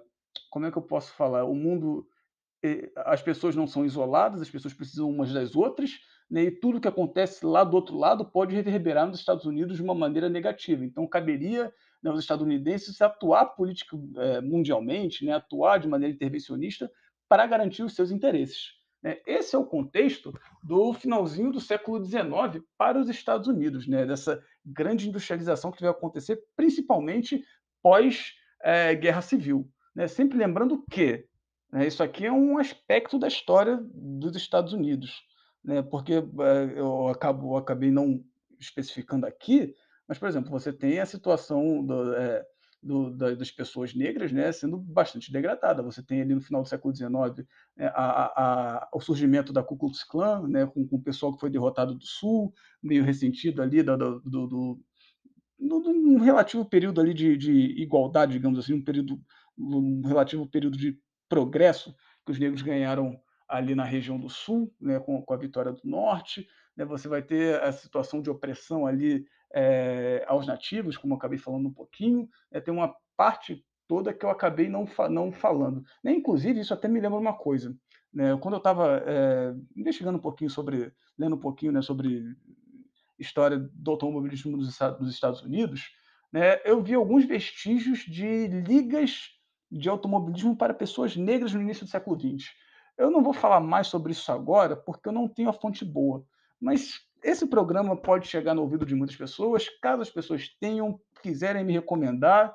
como 0.50 0.66
é 0.66 0.70
que 0.70 0.78
eu 0.78 0.82
posso 0.82 1.12
falar? 1.14 1.44
O 1.44 1.54
mundo, 1.54 2.06
as 2.96 3.22
pessoas 3.22 3.54
não 3.56 3.66
são 3.66 3.84
isoladas, 3.84 4.40
as 4.40 4.50
pessoas 4.50 4.74
precisam 4.74 5.08
umas 5.08 5.32
das 5.32 5.54
outras, 5.54 5.98
né, 6.30 6.44
e 6.44 6.50
tudo 6.50 6.80
que 6.80 6.88
acontece 6.88 7.44
lá 7.44 7.62
do 7.64 7.76
outro 7.76 7.96
lado 7.96 8.24
pode 8.24 8.54
reverberar 8.54 9.06
nos 9.06 9.18
Estados 9.18 9.44
Unidos 9.44 9.76
de 9.76 9.82
uma 9.82 9.94
maneira 9.94 10.28
negativa. 10.28 10.84
Então, 10.84 11.06
caberia 11.06 11.72
né, 12.02 12.10
aos 12.10 12.20
estadunidenses 12.20 13.00
atuar 13.00 13.46
política, 13.46 13.96
eh, 14.16 14.40
mundialmente, 14.40 15.24
né, 15.24 15.32
atuar 15.32 15.78
de 15.78 15.88
maneira 15.88 16.14
intervencionista 16.14 16.90
para 17.28 17.46
garantir 17.46 17.82
os 17.82 17.94
seus 17.94 18.10
interesses. 18.10 18.72
Né? 19.02 19.18
Esse 19.26 19.54
é 19.54 19.58
o 19.58 19.66
contexto 19.66 20.32
do 20.62 20.94
finalzinho 20.94 21.52
do 21.52 21.60
século 21.60 22.02
XIX 22.02 22.64
para 22.76 22.98
os 22.98 23.08
Estados 23.08 23.46
Unidos, 23.46 23.86
né? 23.86 24.06
dessa 24.06 24.42
grande 24.64 25.08
industrialização 25.08 25.70
que 25.70 25.82
vai 25.82 25.90
acontecer, 25.90 26.42
principalmente 26.56 27.44
pós-guerra 27.82 29.18
é, 29.18 29.22
civil. 29.22 29.70
Né? 29.94 30.08
Sempre 30.08 30.38
lembrando 30.38 30.84
que 30.90 31.26
né, 31.72 31.86
isso 31.86 32.02
aqui 32.02 32.26
é 32.26 32.32
um 32.32 32.58
aspecto 32.58 33.18
da 33.18 33.28
história 33.28 33.78
dos 33.92 34.36
Estados 34.36 34.72
Unidos, 34.72 35.22
né? 35.62 35.82
porque 35.82 36.14
é, 36.14 36.78
eu 36.78 37.08
acabo, 37.08 37.56
acabei 37.56 37.90
não 37.90 38.22
especificando 38.58 39.26
aqui, 39.26 39.74
mas, 40.06 40.18
por 40.18 40.28
exemplo, 40.28 40.50
você 40.50 40.72
tem 40.72 41.00
a 41.00 41.06
situação 41.06 41.84
do, 41.84 42.14
é, 42.14 42.44
do, 42.84 43.10
da, 43.10 43.34
das 43.34 43.50
pessoas 43.50 43.94
negras 43.94 44.30
né, 44.30 44.52
sendo 44.52 44.76
bastante 44.76 45.32
degradada. 45.32 45.82
Você 45.82 46.02
tem 46.02 46.20
ali 46.20 46.34
no 46.34 46.42
final 46.42 46.62
do 46.62 46.68
século 46.68 46.94
XIX 46.94 47.46
né, 47.76 47.86
a, 47.94 48.42
a, 48.84 48.88
o 48.92 49.00
surgimento 49.00 49.52
da 49.52 49.62
Ku 49.62 49.76
Klux 49.76 50.04
Klan, 50.04 50.46
né, 50.46 50.66
com, 50.66 50.86
com, 50.86 50.96
o 50.96 51.02
pessoal 51.02 51.32
que 51.32 51.40
foi 51.40 51.48
derrotado 51.50 51.94
do 51.94 52.04
Sul, 52.04 52.52
meio 52.82 53.02
ressentido 53.02 53.62
ali 53.62 53.82
do, 53.82 53.96
do, 53.96 54.20
do, 54.20 54.46
do 54.46 54.80
um 55.58 56.18
relativo 56.18 56.64
período 56.64 57.00
ali 57.00 57.14
de, 57.14 57.36
de, 57.36 57.52
igualdade, 57.80 58.32
digamos 58.32 58.58
assim, 58.58 58.74
um 58.74 58.84
período 58.84 59.18
um 59.56 60.02
relativo 60.06 60.46
período 60.46 60.76
de 60.76 60.98
progresso 61.28 61.94
que 62.24 62.32
os 62.32 62.38
negros 62.38 62.62
ganharam 62.62 63.20
ali 63.48 63.74
na 63.74 63.84
região 63.84 64.18
do 64.18 64.28
Sul, 64.28 64.72
né, 64.80 64.98
com, 64.98 65.20
com 65.22 65.34
a 65.34 65.36
vitória 65.36 65.72
do 65.72 65.80
Norte. 65.84 66.48
Né, 66.76 66.84
você 66.84 67.08
vai 67.08 67.22
ter 67.22 67.62
a 67.62 67.72
situação 67.72 68.20
de 68.20 68.30
opressão 68.30 68.86
ali 68.86 69.26
é, 69.54 70.24
aos 70.26 70.46
nativos, 70.46 70.96
como 70.96 71.14
eu 71.14 71.18
acabei 71.18 71.38
falando 71.38 71.68
um 71.68 71.72
pouquinho, 71.72 72.28
é, 72.50 72.60
tem 72.60 72.74
uma 72.74 72.94
parte 73.16 73.64
toda 73.86 74.12
que 74.12 74.24
eu 74.24 74.30
acabei 74.30 74.68
não, 74.68 74.86
não 75.10 75.30
falando. 75.30 75.84
Né? 76.02 76.12
Inclusive, 76.12 76.60
isso 76.60 76.74
até 76.74 76.88
me 76.88 77.00
lembra 77.00 77.18
uma 77.18 77.34
coisa. 77.34 77.76
Né? 78.12 78.36
Quando 78.40 78.54
eu 78.54 78.58
estava 78.58 79.02
é, 79.06 79.54
investigando 79.76 80.18
um 80.18 80.20
pouquinho 80.20 80.50
sobre, 80.50 80.92
lendo 81.16 81.36
um 81.36 81.40
pouquinho 81.40 81.70
né, 81.70 81.82
sobre 81.82 82.24
história 83.18 83.58
do 83.58 83.90
automobilismo 83.90 84.56
dos 84.56 85.12
Estados 85.12 85.42
Unidos, 85.42 85.92
né, 86.32 86.60
eu 86.64 86.82
vi 86.82 86.94
alguns 86.94 87.24
vestígios 87.24 88.00
de 88.00 88.48
ligas 88.48 89.30
de 89.78 89.88
automobilismo 89.88 90.56
para 90.56 90.72
pessoas 90.72 91.16
negras 91.16 91.52
no 91.52 91.60
início 91.60 91.84
do 91.84 91.90
século 91.90 92.18
XX. 92.18 92.50
Eu 92.96 93.10
não 93.10 93.22
vou 93.22 93.32
falar 93.32 93.60
mais 93.60 93.88
sobre 93.88 94.12
isso 94.12 94.30
agora, 94.30 94.76
porque 94.76 95.08
eu 95.08 95.12
não 95.12 95.28
tenho 95.28 95.48
a 95.48 95.52
fonte 95.52 95.84
boa, 95.84 96.24
mas 96.60 97.00
esse 97.22 97.46
programa 97.46 97.96
pode 97.96 98.28
chegar 98.28 98.54
no 98.54 98.62
ouvido 98.62 98.86
de 98.86 98.94
muitas 98.94 99.16
pessoas. 99.16 99.68
Caso 99.80 100.02
as 100.02 100.10
pessoas 100.10 100.48
tenham, 100.60 101.00
quiserem 101.22 101.64
me 101.64 101.72
recomendar, 101.72 102.54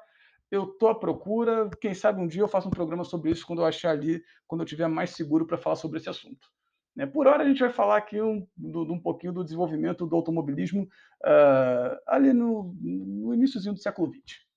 eu 0.50 0.64
estou 0.64 0.90
à 0.90 0.96
procura. 0.96 1.70
Quem 1.82 1.94
sabe 1.94 2.22
um 2.22 2.28
dia 2.28 2.42
eu 2.42 2.48
faço 2.48 2.68
um 2.68 2.72
programa 2.72 3.04
sobre 3.04 3.32
isso 3.32 3.46
quando 3.46 3.62
eu 3.62 3.66
achar 3.66 3.92
ali, 3.92 4.24
quando 4.48 4.62
eu 4.62 4.66
estiver 4.66 4.88
mais 4.88 5.10
seguro 5.12 5.46
para 5.46 5.58
falar 5.58 5.76
sobre 5.76 6.00
esse 6.00 6.10
assunto. 6.10 6.48
Né? 6.96 7.06
Por 7.06 7.28
hora, 7.28 7.44
a 7.44 7.48
gente 7.48 7.60
vai 7.60 7.72
falar 7.72 7.98
aqui 7.98 8.22
um, 8.22 8.48
do, 8.56 8.82
um 8.94 9.00
pouquinho 9.00 9.34
do 9.34 9.44
desenvolvimento 9.44 10.08
do 10.08 10.16
automobilismo 10.16 10.84
uh, 10.84 11.98
ali 12.08 12.32
no, 12.32 12.76
no 12.82 13.34
iníciozinho 13.34 13.74
do 13.74 13.80
século 13.80 14.12
XX. 14.12 14.50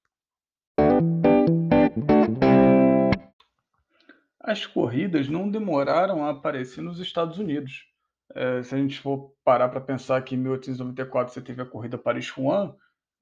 As 4.43 4.67
corridas 4.67 5.29
não 5.29 5.49
demoraram 5.49 6.25
a 6.25 6.31
aparecer 6.31 6.83
nos 6.83 6.99
Estados 6.99 7.39
Unidos. 7.39 7.87
É, 8.35 8.63
se 8.63 8.75
a 8.75 8.79
gente 8.79 8.99
for 8.99 9.35
parar 9.45 9.69
para 9.69 9.81
pensar 9.81 10.21
que 10.23 10.35
em 10.35 10.39
1894 10.39 11.33
você 11.33 11.41
teve 11.41 11.63
a 11.63 11.67
corrida 11.67 11.97
Paris-Rouen, 11.97 12.75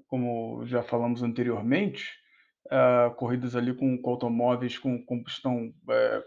como 0.07 0.65
já 0.65 0.83
falamos 0.83 1.23
anteriormente, 1.23 2.21
uh, 2.67 3.15
corridas 3.15 3.55
ali 3.55 3.75
com, 3.75 3.97
com, 4.01 4.11
automóveis 4.11 4.79
com 4.79 5.03
combustão, 5.05 5.73
é, 5.91 6.25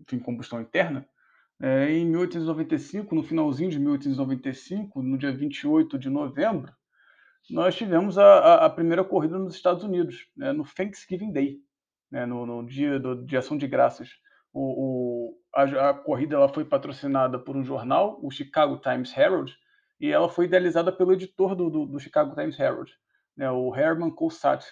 enfim, 0.00 0.18
combustão 0.18 0.60
interna, 0.60 1.06
É, 1.60 1.92
em 1.92 2.04
1895, 2.06 3.14
no 3.14 3.22
finalzinho 3.22 3.70
de 3.70 3.78
1895, 3.78 5.00
no 5.00 5.16
dia 5.16 5.30
28 5.30 5.96
de 5.96 6.10
novembro, 6.10 6.72
nós 7.50 7.76
tivemos 7.76 8.18
a, 8.18 8.24
a, 8.24 8.66
a 8.66 8.70
primeira 8.70 9.04
corrida 9.04 9.38
nos 9.38 9.54
Estados 9.54 9.84
Unidos, 9.84 10.26
né, 10.36 10.52
no 10.52 10.64
Thanksgiving 10.64 11.32
Day, 11.32 11.60
né, 12.10 12.26
no, 12.26 12.44
no, 12.44 12.66
dia 12.66 12.98
do, 12.98 13.24
de 13.24 13.36
Ação 13.36 13.56
de 13.56 13.68
Graças. 13.68 14.10
O, 14.52 14.60
o 14.60 15.38
a, 15.54 15.90
a, 15.90 15.94
corrida 15.94 16.36
ela 16.36 16.48
foi 16.48 16.64
patrocinada 16.64 17.38
por 17.38 17.56
um 17.56 17.64
jornal, 17.64 18.18
o 18.22 18.30
Chicago 18.30 18.78
Times 18.78 19.16
Herald, 19.16 19.52
e 20.00 20.10
ela 20.10 20.28
foi 20.28 20.46
idealizada 20.46 20.90
pelo 20.90 21.12
editor 21.12 21.54
do, 21.54 21.70
do, 21.70 21.86
do 21.86 22.00
Chicago 22.00 22.34
Times 22.34 22.58
Herald, 22.58 22.90
né, 23.36 23.50
o 23.50 23.74
Herman 23.74 24.10
Kossat. 24.10 24.64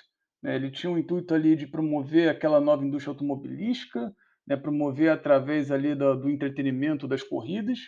Né, 0.43 0.57
ele 0.57 0.71
tinha 0.71 0.91
o 0.91 0.99
intuito 0.99 1.35
ali 1.35 1.55
de 1.55 1.67
promover 1.67 2.29
aquela 2.29 2.61
nova 2.61 2.85
indústria 2.85 3.13
automobilística, 3.13 4.15
né, 4.47 4.57
promover 4.57 5.11
através 5.11 5.71
ali 5.71 5.95
do, 5.95 6.17
do 6.17 6.31
entretenimento 6.31 7.07
das 7.07 7.23
corridas 7.23 7.79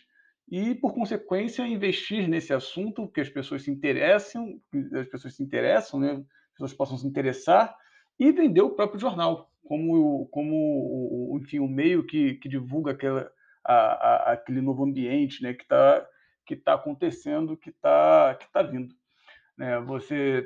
e, 0.50 0.74
por 0.74 0.94
consequência, 0.94 1.66
investir 1.66 2.28
nesse 2.28 2.52
assunto 2.52 3.09
que 3.09 3.20
as 3.20 3.28
pessoas 3.28 3.62
se 3.62 3.70
interessam, 3.70 4.61
as 4.94 5.09
pessoas 5.09 5.35
se 5.35 5.42
interessam, 5.42 5.98
né, 5.98 6.12
as 6.12 6.52
pessoas 6.52 6.74
possam 6.74 6.98
se 6.98 7.07
interessar 7.07 7.74
e 8.18 8.31
vender 8.31 8.61
o 8.61 8.70
próprio 8.70 9.00
jornal 9.00 9.51
como, 9.64 10.27
como 10.27 11.38
enfim, 11.40 11.59
o 11.59 11.68
meio 11.68 12.05
que, 12.05 12.35
que 12.35 12.48
divulga 12.48 12.92
aquela, 12.92 13.31
a, 13.64 13.75
a, 13.75 14.33
aquele 14.33 14.61
novo 14.61 14.85
ambiente 14.85 15.42
né, 15.42 15.55
que 15.55 15.62
está 15.62 16.07
que 16.44 16.57
tá 16.57 16.75
acontecendo, 16.75 17.57
que 17.57 17.70
está 17.70 18.35
que 18.35 18.51
tá 18.53 18.62
vindo. 18.62 18.94
Né? 19.57 19.81
Você 19.83 20.44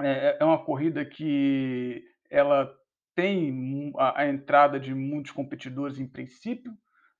é, 0.00 0.36
é 0.40 0.44
uma 0.44 0.62
corrida 0.62 1.04
que 1.04 2.04
ela 2.28 2.72
tem 3.14 3.92
a, 3.96 4.22
a, 4.22 4.28
entrada 4.28 4.78
de 4.80 4.92
muitos 4.94 5.30
competidores 5.30 5.98
em 5.98 6.06
princípio, 6.06 6.76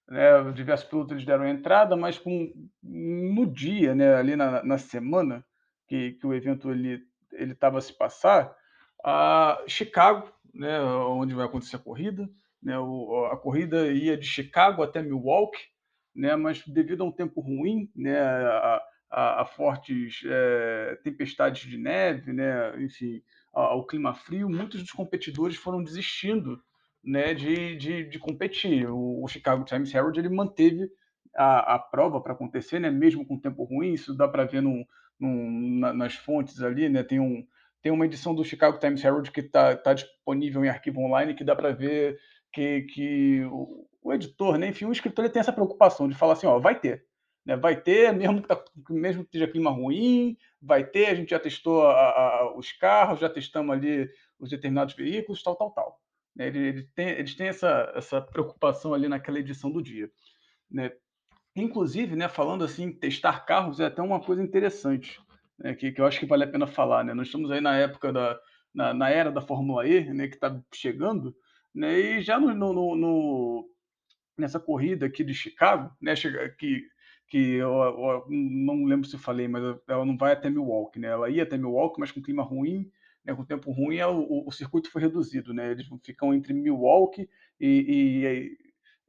né? 0.08 0.50
diversos 0.52 0.88
pilotos 0.88 1.24
deram 1.24 1.46
entrada, 1.46 1.96
mas 1.96 2.18
com, 2.18 2.52
no 2.82 3.46
dia, 3.46 3.94
né, 3.94 4.16
ali 4.16 4.34
na, 4.34 4.62
na 4.64 4.76
semana 4.76 5.44
que, 5.86 6.12
que 6.12 6.26
o 6.26 6.34
evento 6.34 6.70
ele 6.70 7.06
estava 7.32 7.78
a 7.78 7.80
se 7.80 7.96
passar, 7.96 8.54
a 9.04 9.62
Chicago, 9.68 10.32
né, 10.54 10.80
onde 10.80 11.34
vai 11.34 11.46
acontecer 11.46 11.76
a 11.76 11.80
corrida, 11.80 12.28
né, 12.62 12.78
o, 12.78 13.26
a 13.26 13.36
corrida 13.36 13.92
ia 13.92 14.16
de 14.16 14.26
Chicago 14.26 14.82
até 14.82 15.02
Milwaukee, 15.02 15.62
né, 16.14 16.36
mas 16.36 16.64
devido 16.66 17.02
a 17.02 17.06
um 17.06 17.12
tempo 17.12 17.40
ruim, 17.40 17.90
né, 17.94 18.20
a, 18.20 18.82
a, 19.10 19.42
a 19.42 19.44
fortes 19.44 20.22
é, 20.24 20.98
tempestades 21.02 21.68
de 21.68 21.76
neve, 21.76 22.32
né, 22.32 22.82
enfim, 22.82 23.22
ao 23.52 23.86
clima 23.86 24.14
frio, 24.14 24.48
muitos 24.48 24.80
dos 24.82 24.92
competidores 24.92 25.56
foram 25.56 25.82
desistindo 25.82 26.60
né, 27.04 27.34
de, 27.34 27.76
de, 27.76 28.04
de 28.08 28.18
competir. 28.18 28.88
O, 28.88 29.22
o, 29.22 29.28
Chicago 29.28 29.64
Times 29.64 29.94
Herald 29.94 30.18
ele 30.18 30.28
manteve 30.28 30.90
a, 31.36 31.74
a 31.74 31.78
prova 31.78 32.20
para 32.20 32.32
acontecer, 32.32 32.80
né, 32.80 32.90
mesmo 32.90 33.24
com 33.26 33.38
tempo 33.38 33.62
ruim. 33.64 33.92
Isso 33.92 34.16
dá 34.16 34.26
para 34.26 34.44
ver 34.44 34.62
na, 35.20 35.92
nas 35.92 36.14
fontes 36.14 36.60
ali, 36.62 36.88
né, 36.88 37.02
tem, 37.02 37.20
um, 37.20 37.46
tem 37.84 37.92
uma 37.92 38.06
edição 38.06 38.34
do 38.34 38.42
Chicago 38.42 38.78
Times 38.78 39.04
Herald 39.04 39.30
que 39.30 39.40
está 39.40 39.76
tá 39.76 39.92
disponível 39.92 40.64
em 40.64 40.70
arquivo 40.70 41.02
online 41.02 41.34
que 41.34 41.44
dá 41.44 41.54
para 41.54 41.70
ver 41.70 42.18
que, 42.50 42.80
que 42.84 43.44
o, 43.44 43.86
o, 44.00 44.10
editor, 44.10 44.56
né, 44.56 44.68
enfim, 44.68 44.86
o 44.86 44.92
escritor 44.92 45.22
ele 45.22 45.32
tem 45.32 45.40
essa 45.40 45.52
preocupação 45.52 46.08
de 46.08 46.14
falar 46.14 46.32
assim, 46.32 46.46
ó, 46.46 46.58
vai 46.58 46.80
ter. 46.80 47.04
Né, 47.44 47.58
vai 47.58 47.78
ter, 47.78 48.10
mesmo 48.14 48.40
que, 48.40 48.48
tá, 48.48 48.64
mesmo 48.88 49.22
que 49.22 49.28
esteja 49.28 49.46
clima 49.46 49.70
ruim, 49.70 50.34
vai 50.62 50.82
ter, 50.82 51.08
a 51.08 51.14
gente 51.14 51.28
já 51.28 51.38
testou 51.38 51.86
a, 51.86 51.92
a, 51.92 52.56
os 52.56 52.72
carros, 52.72 53.20
já 53.20 53.28
testamos 53.28 53.76
ali 53.76 54.08
os 54.40 54.48
determinados 54.48 54.94
veículos, 54.94 55.42
tal, 55.42 55.54
tal, 55.54 55.70
tal. 55.72 56.00
Né, 56.34 56.46
ele, 56.46 56.66
ele 56.66 56.82
tem, 56.94 57.08
eles 57.10 57.34
têm 57.34 57.48
essa, 57.48 57.92
essa 57.94 58.18
preocupação 58.18 58.94
ali 58.94 59.08
naquela 59.08 59.38
edição 59.38 59.70
do 59.70 59.82
dia. 59.82 60.10
Né? 60.70 60.90
Inclusive, 61.54 62.16
né, 62.16 62.30
falando 62.30 62.64
assim, 62.64 62.90
testar 62.90 63.44
carros 63.44 63.78
é 63.78 63.84
até 63.84 64.00
uma 64.00 64.20
coisa 64.20 64.42
interessante, 64.42 65.20
né, 65.58 65.74
que, 65.74 65.92
que 65.92 66.00
eu 66.00 66.06
acho 66.06 66.20
que 66.20 66.26
vale 66.26 66.44
a 66.44 66.48
pena 66.48 66.66
falar. 66.66 67.04
Né? 67.04 67.14
Nós 67.14 67.28
estamos 67.28 67.50
aí 67.50 67.60
na 67.60 67.76
época 67.76 68.12
da 68.12 68.38
na, 68.74 68.92
na 68.92 69.08
era 69.08 69.30
da 69.30 69.40
Fórmula 69.40 69.86
E, 69.86 70.12
né, 70.12 70.26
que 70.26 70.34
está 70.34 70.60
chegando, 70.74 71.34
né, 71.72 71.96
e 71.98 72.20
já 72.20 72.40
no, 72.40 72.52
no, 72.52 72.96
no, 72.96 73.70
nessa 74.36 74.58
corrida 74.58 75.06
aqui 75.06 75.22
de 75.22 75.32
Chicago, 75.32 75.96
né, 76.02 76.14
que 76.58 76.82
que 77.26 77.54
eu, 77.54 77.72
eu, 77.72 78.26
não 78.28 78.84
lembro 78.84 79.08
se 79.08 79.18
falei, 79.18 79.48
mas 79.48 79.62
ela 79.88 80.04
não 80.04 80.16
vai 80.16 80.32
até 80.32 80.50
Milwaukee, 80.50 81.00
né? 81.00 81.08
Ela 81.08 81.30
ia 81.30 81.42
até 81.42 81.56
Milwaukee, 81.56 81.98
mas 81.98 82.12
com 82.12 82.22
clima 82.22 82.42
ruim, 82.42 82.90
né, 83.24 83.34
com 83.34 83.44
tempo 83.44 83.72
ruim, 83.72 83.96
ela, 83.96 84.12
o, 84.12 84.46
o, 84.46 84.52
circuito 84.52 84.90
foi 84.90 85.02
reduzido, 85.02 85.52
né? 85.54 85.70
Eles 85.72 85.86
ficam 86.04 86.34
entre 86.34 86.52
Milwaukee 86.52 87.28
e, 87.58 87.66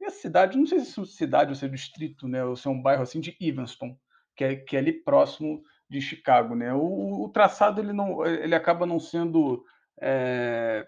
e, 0.00 0.04
a 0.06 0.10
cidade, 0.10 0.56
não 0.56 0.66
sei 0.66 0.80
se 0.80 0.98
é 0.98 1.04
cidade 1.04 1.50
ou 1.50 1.54
se 1.54 1.66
é 1.66 1.68
distrito, 1.68 2.26
né? 2.26 2.42
Ou 2.44 2.56
se 2.56 2.66
é 2.66 2.70
um 2.70 2.80
bairro 2.80 3.02
assim 3.02 3.20
de 3.20 3.36
Evanston, 3.40 3.96
que 4.34 4.44
é, 4.44 4.56
que 4.56 4.76
é 4.76 4.78
ali 4.78 4.92
próximo 4.92 5.62
de 5.88 6.00
Chicago, 6.00 6.54
né? 6.54 6.72
O, 6.74 7.24
o 7.24 7.28
traçado 7.28 7.80
ele 7.80 7.92
não, 7.92 8.24
ele 8.26 8.54
acaba 8.54 8.86
não 8.86 8.98
sendo 8.98 9.64
é, 10.00 10.86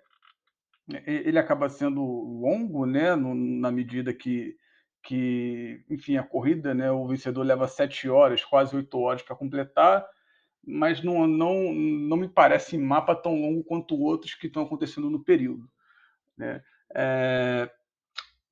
ele 1.06 1.38
acaba 1.38 1.68
sendo 1.68 2.02
longo, 2.02 2.87
né? 2.87 3.14
No, 3.14 3.34
na 3.34 3.70
medida 3.70 4.12
que 4.12 4.56
que, 5.02 5.82
enfim, 5.88 6.18
a 6.18 6.22
corrida, 6.22 6.74
né, 6.74 6.90
o 6.90 7.06
vencedor 7.06 7.42
leva 7.42 7.66
sete 7.66 8.11
horas, 8.11 8.44
quase 8.44 8.76
oito 8.76 8.98
horas 8.98 9.22
para 9.22 9.37
completar, 9.37 10.06
mas 10.62 11.02
não, 11.02 11.26
não, 11.26 11.72
não 11.72 12.16
me 12.16 12.28
parece 12.28 12.76
mapa 12.76 13.14
tão 13.14 13.40
longo 13.40 13.64
quanto 13.64 13.98
outros 13.98 14.34
que 14.34 14.48
estão 14.48 14.64
acontecendo 14.64 15.08
no 15.08 15.24
período. 15.24 15.66
Né? 16.37 16.62
É, 16.94 17.70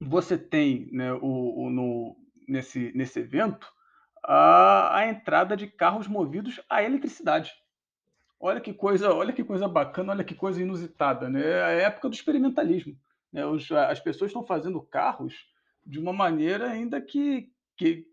você 0.01 0.39
tem 0.39 0.89
né, 0.93 1.13
o, 1.13 1.65
o, 1.65 1.71
no, 1.71 2.17
nesse, 2.49 2.91
nesse 2.95 3.21
evento 3.21 3.71
a, 4.27 4.99
a 4.99 5.09
entrada 5.09 5.57
de 5.57 5.69
carros 5.69 6.09
movidos 6.09 6.61
a 6.69 6.83
eletricidade. 6.83 7.53
Olha 8.39 8.61
que 8.61 8.75
coisa, 8.75 9.15
olha 9.15 9.33
que 9.33 9.45
coisa 9.45 9.69
bacana, 9.69 10.13
olha 10.13 10.25
que 10.25 10.35
coisa 10.35 10.61
inusitada, 10.61 11.31
né? 11.31 11.41
É 11.41 11.63
a 11.63 11.71
época 11.71 12.09
do 12.09 12.15
experimentalismo. 12.15 12.99
Né? 13.33 13.47
Os, 13.47 13.71
as 13.71 14.01
pessoas 14.01 14.31
estão 14.31 14.45
fazendo 14.45 14.81
carros 14.83 15.35
de 15.85 15.99
uma 15.99 16.13
maneira 16.13 16.69
ainda 16.69 17.01
que, 17.01 17.51
que 17.77 18.07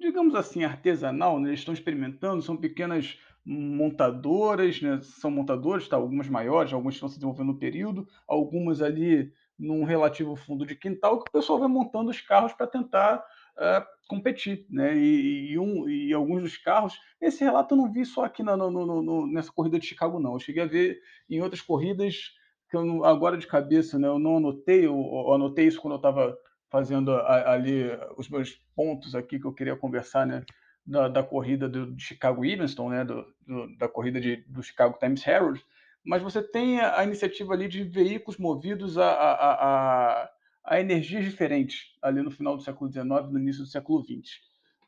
digamos 0.00 0.34
assim, 0.34 0.64
artesanal, 0.64 1.38
né? 1.38 1.50
eles 1.50 1.60
estão 1.60 1.74
experimentando, 1.74 2.42
são 2.42 2.56
pequenas 2.56 3.18
montadoras, 3.44 4.80
né? 4.80 4.98
são 5.02 5.30
montadoras, 5.30 5.86
tá? 5.86 5.96
algumas 5.96 6.28
maiores, 6.28 6.72
algumas 6.72 6.94
estão 6.94 7.08
se 7.08 7.16
desenvolvendo 7.16 7.48
no 7.48 7.58
período, 7.58 8.08
algumas 8.26 8.80
ali 8.80 9.32
num 9.58 9.84
relativo 9.84 10.34
fundo 10.34 10.66
de 10.66 10.74
quintal, 10.74 11.22
que 11.22 11.28
o 11.28 11.32
pessoal 11.32 11.58
vai 11.58 11.68
montando 11.68 12.10
os 12.10 12.20
carros 12.20 12.52
para 12.52 12.66
tentar 12.66 13.24
uh, 13.56 13.84
competir. 14.08 14.66
Né? 14.70 14.96
E, 14.96 15.52
e, 15.52 15.58
um, 15.58 15.88
e, 15.88 16.12
alguns 16.12 16.42
dos 16.42 16.56
carros, 16.56 16.98
esse 17.20 17.42
relato 17.42 17.74
eu 17.74 17.78
não 17.78 17.92
vi 17.92 18.04
só 18.04 18.24
aqui 18.24 18.42
na, 18.42 18.56
no, 18.56 18.70
no, 18.70 19.02
no, 19.02 19.26
nessa 19.26 19.52
corrida 19.52 19.78
de 19.78 19.86
Chicago, 19.86 20.20
não. 20.20 20.34
Eu 20.34 20.40
cheguei 20.40 20.62
a 20.62 20.66
ver 20.66 21.00
em 21.28 21.40
outras 21.40 21.60
corridas 21.60 22.32
que 22.70 22.76
eu, 22.76 23.04
agora 23.04 23.36
de 23.36 23.46
cabeça, 23.46 23.98
né, 23.98 24.08
eu 24.08 24.18
não 24.18 24.38
anotei, 24.38 24.86
eu, 24.86 24.94
eu 24.94 25.34
anotei 25.34 25.66
isso 25.66 25.80
quando 25.80 25.92
eu 25.92 25.98
estava 25.98 26.36
fazendo 26.70 27.14
ali 27.14 27.84
os 28.16 28.30
meus 28.30 28.58
pontos 28.74 29.14
aqui 29.14 29.38
que 29.38 29.44
eu 29.44 29.52
queria 29.52 29.76
conversar, 29.76 30.26
né? 30.26 30.42
Da, 30.84 31.06
da 31.06 31.22
corrida 31.22 31.68
do, 31.68 31.92
de 31.92 32.02
Chicago 32.02 32.44
Evanston, 32.44 32.88
né? 32.88 33.04
Do, 33.04 33.26
do, 33.46 33.76
da 33.76 33.86
corrida 33.88 34.18
de, 34.18 34.36
do 34.48 34.62
Chicago 34.62 34.98
Times 34.98 35.24
Herald, 35.26 35.62
mas 36.04 36.22
você 36.22 36.42
tem 36.42 36.80
a, 36.80 36.98
a 36.98 37.04
iniciativa 37.04 37.52
ali 37.52 37.68
de 37.68 37.84
veículos 37.84 38.38
movidos 38.38 38.98
a, 38.98 39.06
a, 39.06 39.52
a, 39.52 40.30
a, 40.64 40.80
energias 40.80 41.24
diferentes 41.24 41.96
ali 42.00 42.22
no 42.22 42.30
final 42.30 42.56
do 42.56 42.62
século 42.62 42.90
XIX, 42.90 43.06
no 43.30 43.38
início 43.38 43.62
do 43.62 43.68
século 43.68 44.04
XX. 44.04 44.30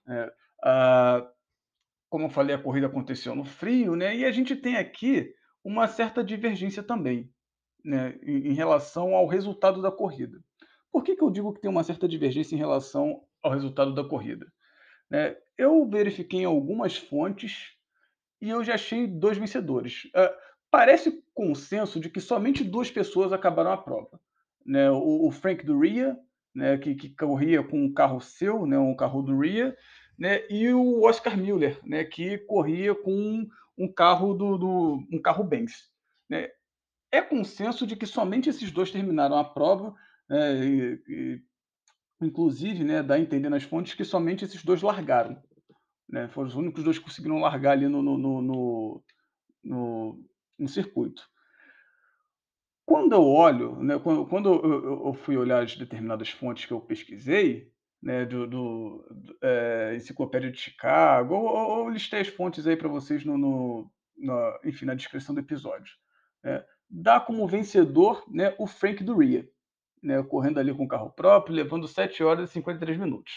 É, 0.08 0.32
a, 0.62 1.30
como 2.08 2.26
eu 2.26 2.30
falei, 2.30 2.54
a 2.54 2.62
corrida 2.62 2.86
aconteceu 2.86 3.34
no 3.34 3.44
frio, 3.44 3.96
né? 3.96 4.16
E 4.16 4.24
a 4.24 4.30
gente 4.30 4.54
tem 4.54 4.76
aqui 4.76 5.34
uma 5.64 5.88
certa 5.88 6.22
divergência 6.22 6.82
também, 6.82 7.30
né? 7.84 8.18
Em, 8.22 8.48
em 8.48 8.52
relação 8.52 9.14
ao 9.14 9.26
resultado 9.26 9.82
da 9.82 9.90
corrida. 9.90 10.38
Por 10.92 11.02
que, 11.02 11.16
que 11.16 11.22
eu 11.24 11.30
digo 11.30 11.52
que 11.52 11.60
tem 11.60 11.70
uma 11.70 11.82
certa 11.82 12.06
divergência 12.06 12.54
em 12.54 12.58
relação 12.58 13.24
ao 13.42 13.50
resultado 13.50 13.92
da 13.92 14.04
corrida? 14.04 14.46
Né? 15.10 15.36
Eu 15.58 15.88
verifiquei 15.88 16.42
em 16.42 16.44
algumas 16.44 16.96
fontes 16.96 17.72
e 18.40 18.48
eu 18.48 18.62
já 18.62 18.74
achei 18.74 19.06
dois 19.06 19.36
vencedores. 19.36 20.04
Uh, 20.06 20.32
parece 20.70 21.20
consenso 21.34 21.98
de 21.98 22.08
que 22.08 22.20
somente 22.20 22.62
duas 22.62 22.90
pessoas 22.90 23.32
acabaram 23.32 23.72
a 23.72 23.76
prova. 23.76 24.20
Né? 24.64 24.90
O, 24.90 25.26
o 25.26 25.30
Frank 25.30 25.64
Duria, 25.64 26.18
né, 26.54 26.78
que, 26.78 26.94
que, 26.94 27.08
corria 27.10 27.62
com 27.62 27.84
um 27.84 27.92
carro 27.92 28.20
seu, 28.20 28.64
né, 28.64 28.78
um 28.78 28.94
carro 28.94 29.22
do 29.22 29.38
Ria, 29.38 29.76
né, 30.16 30.46
e 30.48 30.72
o 30.72 31.02
Oscar 31.02 31.36
Miller, 31.36 31.80
né, 31.84 32.04
que 32.04 32.38
corria 32.38 32.94
com 32.94 33.46
um 33.76 33.92
carro 33.92 34.32
do, 34.32 34.56
do 34.56 35.06
um 35.12 35.20
carro 35.20 35.42
Benz. 35.42 35.90
Né? 36.28 36.48
É 37.10 37.20
consenso 37.20 37.86
de 37.86 37.96
que 37.96 38.06
somente 38.06 38.48
esses 38.48 38.70
dois 38.70 38.90
terminaram 38.90 39.36
a 39.36 39.44
prova 39.44 39.94
é, 40.30 40.54
e, 40.64 41.02
e, 41.08 41.42
inclusive, 42.22 42.84
né, 42.84 43.02
dá 43.02 43.14
a 43.14 43.20
entender 43.20 43.48
nas 43.48 43.64
fontes 43.64 43.94
que 43.94 44.04
somente 44.04 44.44
esses 44.44 44.64
dois 44.64 44.80
largaram. 44.80 45.42
Né? 46.08 46.28
Foram 46.28 46.48
os 46.48 46.54
únicos 46.54 46.84
dois 46.84 46.98
que 46.98 47.04
conseguiram 47.04 47.40
largar 47.40 47.72
ali 47.72 47.88
no, 47.88 48.00
no, 48.00 48.16
no, 48.16 49.04
no, 49.62 50.24
no 50.58 50.68
circuito. 50.68 51.28
Quando 52.86 53.14
eu 53.14 53.24
olho, 53.24 53.82
né, 53.82 53.98
quando, 53.98 54.26
quando 54.26 54.52
eu, 54.52 55.06
eu, 55.06 55.14
fui 55.14 55.36
olhar 55.36 55.62
as 55.62 55.74
determinadas 55.74 56.28
fontes 56.28 56.66
que 56.66 56.72
eu 56.72 56.80
pesquisei, 56.80 57.72
né, 58.02 58.26
do, 58.26 58.46
do, 58.46 59.06
do 59.10 59.38
é, 59.42 59.94
Enciclopédia 59.96 60.50
de 60.50 60.58
Chicago, 60.58 61.34
ou, 61.34 61.46
ou, 61.46 61.78
ou, 61.78 61.88
listei 61.88 62.20
as 62.20 62.28
fontes 62.28 62.66
aí 62.66 62.76
para 62.76 62.88
vocês 62.88 63.24
no, 63.24 63.38
no, 63.38 63.90
no, 64.18 64.60
enfim, 64.64 64.84
na 64.84 64.94
descrição 64.94 65.34
do 65.34 65.40
episódio. 65.40 65.94
Né? 66.42 66.62
Dá 66.90 67.18
como 67.18 67.48
vencedor 67.48 68.22
né, 68.30 68.54
o 68.58 68.66
Frank 68.66 69.02
Duria, 69.02 69.48
né, 70.02 70.22
correndo 70.22 70.60
ali 70.60 70.74
com 70.74 70.86
carro 70.86 71.10
próprio, 71.10 71.56
levando 71.56 71.88
7 71.88 72.22
horas 72.22 72.50
e 72.50 72.52
53 72.52 72.98
minutos. 72.98 73.32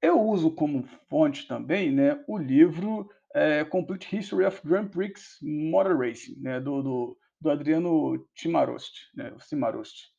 Eu 0.00 0.20
uso 0.20 0.52
como 0.52 0.84
fonte 1.08 1.48
também 1.48 1.90
né, 1.90 2.22
o 2.28 2.38
livro 2.38 3.10
é, 3.34 3.64
Complete 3.64 4.16
History 4.16 4.44
of 4.44 4.60
Grand 4.64 4.88
Prix 4.88 5.38
Motor 5.42 5.98
Racing, 5.98 6.40
né, 6.40 6.60
do, 6.60 6.82
do, 6.82 7.18
do 7.42 7.50
Adriano 7.50 8.24
Timarost, 8.34 9.10
né, 9.14 9.34
Cimarost. 9.40 10.10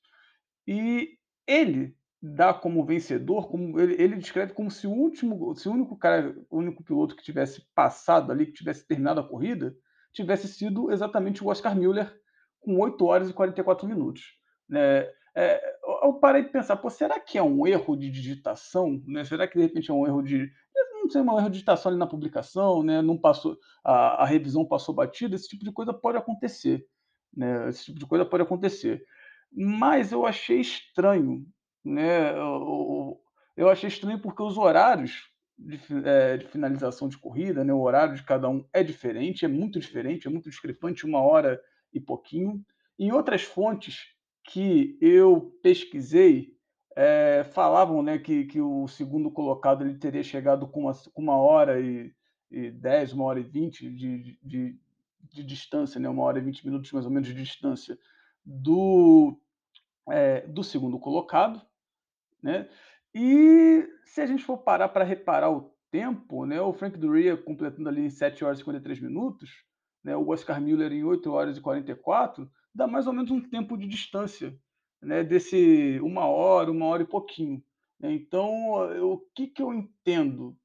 E 0.67 1.17
ele 1.47 1.95
dá 2.21 2.53
como 2.53 2.85
vencedor, 2.85 3.49
como 3.49 3.79
ele, 3.79 4.01
ele, 4.01 4.15
descreve 4.17 4.53
como 4.53 4.69
se 4.69 4.85
o 4.87 4.91
último, 4.91 5.55
se 5.55 5.67
o 5.67 5.71
único 5.71 5.97
cara, 5.97 6.35
o 6.49 6.57
único 6.57 6.83
piloto 6.83 7.15
que 7.15 7.23
tivesse 7.23 7.65
passado 7.73 8.31
ali, 8.31 8.45
que 8.45 8.53
tivesse 8.53 8.85
terminado 8.85 9.19
a 9.19 9.27
corrida, 9.27 9.75
tivesse 10.13 10.47
sido 10.47 10.91
exatamente 10.91 11.43
o 11.43 11.47
Oscar 11.47 11.75
Müller 11.75 12.13
com 12.59 12.77
8 12.79 13.05
horas 13.05 13.29
e 13.29 13.33
44 13.33 13.87
minutos. 13.87 14.21
Né? 14.69 15.09
É, 15.35 15.61
eu 16.03 16.13
parei 16.13 16.43
de 16.43 16.49
pensar, 16.49 16.75
pô, 16.77 16.89
será 16.89 17.19
que 17.19 17.37
é 17.37 17.43
um 17.43 17.65
erro 17.65 17.95
de 17.95 18.09
digitação? 18.09 19.01
Né? 19.07 19.23
Será 19.23 19.47
que 19.47 19.57
de 19.57 19.63
repente 19.63 19.89
é 19.89 19.93
um 19.93 20.05
erro 20.05 20.21
de. 20.21 20.51
Não 21.01 21.09
sei, 21.09 21.21
um 21.21 21.37
erro 21.37 21.49
de 21.49 21.53
digitação 21.53 21.89
ali 21.89 21.99
na 21.99 22.07
publicação, 22.07 22.81
né? 22.81 23.01
Não 23.01 23.17
passou, 23.17 23.57
a, 23.83 24.23
a 24.23 24.25
revisão 24.25 24.65
passou 24.65 24.95
batida, 24.95 25.35
esse 25.35 25.49
tipo 25.49 25.65
de 25.65 25.71
coisa 25.73 25.93
pode 25.93 26.17
acontecer. 26.17 26.87
Né? 27.35 27.69
Esse 27.69 27.85
tipo 27.85 27.99
de 27.99 28.05
coisa 28.05 28.25
pode 28.25 28.43
acontecer. 28.43 29.05
Mas 29.51 30.11
eu 30.11 30.25
achei 30.25 30.59
estranho, 30.59 31.45
né? 31.83 32.31
Eu, 32.31 33.19
eu 33.55 33.69
achei 33.69 33.87
estranho 33.87 34.19
porque 34.19 34.41
os 34.41 34.57
horários 34.57 35.29
de, 35.57 35.79
é, 36.05 36.37
de, 36.37 36.47
finalização 36.47 37.07
de 37.07 37.17
corrida, 37.17 37.63
né? 37.63 37.73
O 37.73 37.81
horário 37.81 38.15
de 38.15 38.23
cada 38.23 38.49
um 38.49 38.65
é 38.73 38.83
diferente, 38.83 39.45
é 39.45 39.47
muito 39.47 39.79
diferente, 39.79 40.27
é 40.27 40.31
muito 40.31 40.49
discrepante, 40.49 41.05
uma 41.05 41.21
hora 41.21 41.61
e 41.93 41.99
pouquinho. 41.99 42.63
Em 42.97 43.11
outras 43.11 43.43
fontes 43.43 44.13
que 44.43 44.97
eu 44.99 45.57
pesquisei 45.61 46.53
é, 46.95 47.43
falavam 47.51 48.03
né, 48.03 48.17
que, 48.17 48.45
que 48.45 48.61
o 48.61 48.87
segundo 48.87 49.31
colocado 49.31 49.83
ele 49.83 49.97
teria 49.97 50.23
chegado 50.23 50.67
com 50.67 50.81
uma, 50.81 50.93
com 51.13 51.21
uma 51.21 51.37
hora 51.37 51.79
e, 51.79 52.13
e 52.51 52.71
10, 52.71 53.13
uma 53.13 53.25
hora 53.25 53.39
e 53.39 53.43
20 53.43 53.89
de, 53.89 54.37
de, 54.43 54.79
de 55.33 55.43
distância, 55.43 55.99
né, 55.99 56.07
uma 56.07 56.23
hora 56.23 56.39
e 56.39 56.43
20 56.43 56.65
minutos 56.65 56.91
mais 56.91 57.05
ou 57.05 57.11
menos 57.11 57.27
de 57.27 57.33
distância 57.33 57.97
do, 58.45 59.39
é, 60.09 60.41
do 60.41 60.63
segundo 60.63 60.99
colocado. 60.99 61.61
Né? 62.41 62.69
E 63.13 63.87
se 64.05 64.21
a 64.21 64.25
gente 64.25 64.43
for 64.43 64.57
parar 64.57 64.89
para 64.89 65.03
reparar 65.03 65.49
o 65.49 65.73
tempo, 65.89 66.45
né, 66.45 66.61
o 66.61 66.73
Frank 66.73 66.97
Duria 66.97 67.35
completando 67.35 67.89
ali 67.89 68.01
em 68.05 68.09
7 68.09 68.43
horas 68.45 68.59
e 68.59 68.61
53 68.61 68.99
minutos, 68.99 69.49
né, 70.03 70.15
o 70.15 70.29
Oscar 70.29 70.61
Miller 70.61 70.91
em 70.91 71.03
8 71.03 71.31
horas 71.31 71.57
e 71.57 71.61
44, 71.61 72.49
dá 72.73 72.87
mais 72.87 73.07
ou 73.07 73.13
menos 73.13 73.31
um 73.31 73.41
tempo 73.41 73.77
de 73.77 73.87
distância, 73.87 74.57
né, 75.01 75.23
desse 75.23 75.99
uma 76.01 76.25
hora, 76.27 76.71
uma 76.71 76.85
hora 76.85 77.03
e 77.03 77.07
pouquinho. 77.07 77.63
Então, 78.01 78.73
o 79.01 79.19
que, 79.33 79.47
que 79.47 79.61
eu 79.61 79.73
entendo? 79.73 80.57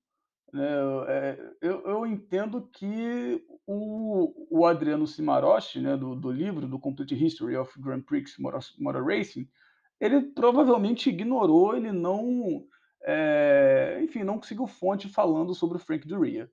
Né, 0.52 0.66
é, 1.08 1.52
eu, 1.61 1.87
eu, 1.87 2.06
entendo 2.06 2.62
que 2.72 3.44
o, 3.66 4.46
o 4.50 4.64
Adriano 4.64 5.06
Cimaroshi, 5.06 5.80
né, 5.80 5.96
do, 5.96 6.14
do, 6.14 6.30
livro 6.30 6.66
do 6.66 6.78
Complete 6.78 7.14
History 7.14 7.56
of 7.56 7.78
Grand 7.78 8.00
Prix 8.00 8.38
Motor, 8.38 8.61
Motor 8.78 9.04
Racing, 9.04 9.46
ele 10.00 10.22
provavelmente 10.22 11.11
ignorou, 11.11 11.76
ele 11.76 11.92
não, 11.92 12.64
é, 13.02 14.00
enfim, 14.02 14.24
não 14.24 14.38
conseguiu 14.38 14.66
fonte 14.66 15.08
falando 15.08 15.54
sobre 15.54 15.76
o 15.76 15.80
Frank 15.80 16.06
Duria. 16.06 16.50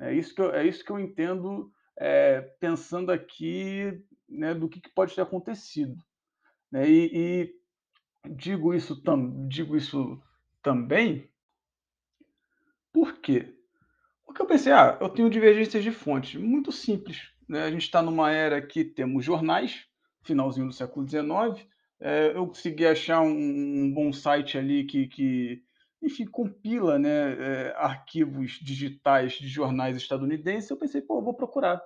É 0.00 0.12
isso 0.12 0.34
que 0.34 0.40
eu, 0.40 0.52
é 0.52 0.66
isso 0.66 0.84
que 0.84 0.90
eu 0.90 0.98
entendo 0.98 1.70
é, 1.96 2.40
pensando 2.60 3.12
aqui 3.12 4.02
né, 4.28 4.54
do 4.54 4.68
que, 4.68 4.80
que, 4.80 4.90
pode 4.90 5.14
ter 5.14 5.22
acontecido. 5.22 5.96
Né? 6.70 6.88
E, 6.88 7.10
e, 7.14 8.30
digo, 8.34 8.74
isso 8.74 9.00
tam, 9.02 9.46
digo 9.46 9.76
isso 9.76 10.20
também 10.62 11.30
por 12.96 13.18
quê? 13.18 13.54
Porque 14.24 14.40
eu 14.40 14.46
pensei, 14.46 14.72
ah, 14.72 14.96
eu 15.02 15.10
tenho 15.10 15.28
divergências 15.28 15.84
de 15.84 15.90
fontes. 15.90 16.40
Muito 16.40 16.72
simples. 16.72 17.30
Né? 17.46 17.62
A 17.62 17.70
gente 17.70 17.82
está 17.82 18.00
numa 18.00 18.32
era 18.32 18.62
que 18.62 18.86
temos 18.86 19.22
jornais, 19.22 19.84
finalzinho 20.22 20.68
do 20.68 20.72
século 20.72 21.06
XIX. 21.06 21.68
É, 22.00 22.32
eu 22.34 22.46
consegui 22.46 22.86
achar 22.86 23.20
um, 23.20 23.28
um, 23.28 23.92
bom 23.92 24.10
site 24.14 24.56
ali 24.56 24.84
que, 24.84 25.08
que 25.08 25.62
enfim, 26.00 26.24
compila 26.24 26.98
né, 26.98 27.34
é, 27.38 27.74
arquivos 27.76 28.52
digitais 28.62 29.34
de 29.34 29.46
jornais 29.46 29.94
estadunidenses. 29.94 30.70
Eu 30.70 30.78
pensei, 30.78 31.02
pô, 31.02 31.18
eu 31.18 31.22
vou 31.22 31.34
procurar. 31.34 31.82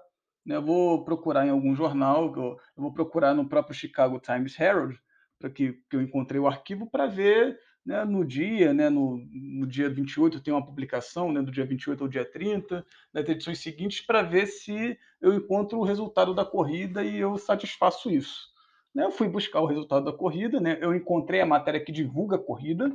Né? 0.47 0.55
Eu 0.55 0.63
vou 0.63 1.05
procurar 1.05 1.45
em 1.45 1.51
algum 1.51 1.75
jornal, 1.75 2.33
eu, 2.37 2.57
vou 2.77 2.93
procurar 2.93 3.35
no 3.35 3.49
próprio 3.49 3.75
Chicago 3.75 4.21
Times 4.21 4.57
Herald, 4.57 4.97
para 5.41 5.51
que, 5.51 5.73
que 5.91 5.97
eu 5.97 6.03
encontrei 6.03 6.41
o 6.41 6.47
arquivo, 6.47 6.89
para 6.89 7.09
ver 7.09 7.59
né, 7.85 8.05
no 8.05 8.25
dia, 8.25 8.73
né, 8.73 8.89
no, 8.89 9.19
no 9.33 9.67
dia 9.67 9.89
28, 9.89 10.41
tem 10.41 10.53
uma 10.53 10.65
publicação 10.65 11.33
né, 11.33 11.43
do 11.43 11.51
dia 11.51 11.65
28 11.65 12.03
ao 12.03 12.09
dia 12.09 12.25
30, 12.25 12.85
nas 13.13 13.29
edições 13.29 13.59
seguintes, 13.59 14.01
para 14.01 14.23
ver 14.23 14.47
se 14.47 14.99
eu 15.21 15.35
encontro 15.35 15.79
o 15.79 15.85
resultado 15.85 16.35
da 16.35 16.45
corrida 16.45 17.03
e 17.03 17.19
eu 17.19 17.37
satisfaço 17.39 18.11
isso. 18.11 18.51
Né, 18.95 19.05
eu 19.05 19.11
fui 19.11 19.29
buscar 19.29 19.61
o 19.61 19.67
resultado 19.67 20.05
da 20.05 20.13
corrida, 20.13 20.61
né, 20.61 20.79
eu 20.81 20.95
encontrei 20.95 21.41
a 21.41 21.47
matéria 21.47 21.83
que 21.83 21.93
divulga 21.93 22.37
a 22.37 22.43
corrida, 22.43 22.95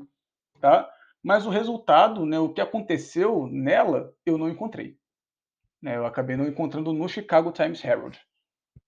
tá? 0.60 0.90
mas 1.26 1.48
o 1.48 1.50
resultado, 1.50 2.24
né, 2.24 2.38
o 2.38 2.54
que 2.54 2.62
aconteceu 2.62 3.48
nela, 3.48 4.14
eu 4.24 4.38
não 4.38 4.48
encontrei. 4.48 4.96
Né, 5.82 5.98
eu 5.98 6.06
acabei 6.06 6.38
não 6.38 6.48
encontrando 6.48 6.94
no 6.94 7.10
Chicago 7.10 7.52
Times 7.52 7.84
Herald. 7.84 8.20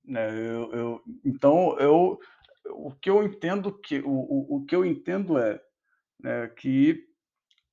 Né, 0.05 0.29
eu, 0.29 0.71
eu, 0.71 1.01
então, 1.25 1.75
eu, 1.79 2.19
o 2.69 2.91
que 2.91 3.09
eu 3.09 3.23
entendo 3.23 3.71
que 3.71 3.99
o, 3.99 4.11
o, 4.11 4.57
o 4.57 4.65
que 4.65 4.75
eu 4.75 4.85
entendo 4.85 5.39
é 5.39 5.59
né, 6.19 6.47
que 6.47 7.05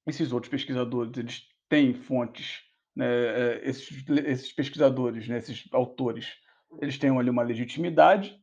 esses 0.07 0.33
outros 0.33 0.51
pesquisadores 0.51 1.17
eles 1.17 1.49
têm 1.69 1.95
fontes, 1.95 2.63
né, 2.95 3.07
é, 3.07 3.61
esses, 3.65 4.05
esses 4.09 4.53
pesquisadores, 4.53 5.27
né, 5.29 5.39
esses 5.39 5.69
autores, 5.73 6.37
eles 6.81 6.99
têm 6.99 7.17
ali 7.17 7.31
uma 7.31 7.43
legitimidade, 7.43 8.39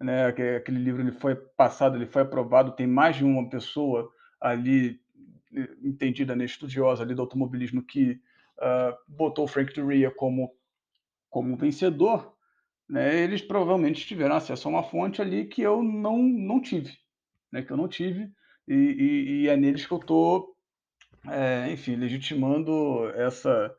né, 0.00 0.26
aquele 0.26 0.78
livro 0.78 1.02
ele 1.02 1.12
foi 1.12 1.34
passado, 1.34 1.96
ele 1.96 2.06
foi 2.06 2.22
aprovado, 2.22 2.76
tem 2.76 2.86
mais 2.86 3.16
de 3.16 3.24
uma 3.24 3.48
pessoa 3.48 4.12
ali 4.40 5.00
entendida, 5.82 6.36
né, 6.36 6.44
estudiosa 6.44 7.02
ali 7.02 7.14
do 7.14 7.22
automobilismo 7.22 7.82
que 7.82 8.20
uh, 8.58 8.96
botou 9.08 9.46
Frank 9.46 9.72
Duria 9.74 10.10
como 10.10 10.54
como 11.30 11.56
vencedor, 11.56 12.34
né, 12.88 13.22
eles 13.22 13.42
provavelmente 13.42 14.06
tiveram 14.06 14.36
acesso 14.36 14.68
a 14.68 14.70
uma 14.70 14.82
fonte 14.82 15.20
ali 15.20 15.46
que 15.46 15.62
eu 15.62 15.82
não 15.82 16.22
não 16.22 16.60
tive, 16.60 16.96
né, 17.50 17.62
que 17.62 17.70
eu 17.70 17.76
não 17.76 17.88
tive 17.88 18.30
e, 18.66 18.74
e, 18.74 19.42
e 19.42 19.48
é 19.48 19.56
neles 19.56 19.86
que 19.86 19.92
eu 19.92 19.98
estou, 19.98 20.54
é, 21.28 21.70
enfim, 21.70 21.96
legitimando 21.96 23.08
essa, 23.14 23.74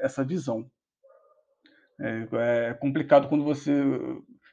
essa 0.00 0.24
visão. 0.24 0.70
É, 2.00 2.28
é, 2.32 2.74
complicado 2.74 3.28
quando 3.28 3.44
você. 3.44 3.72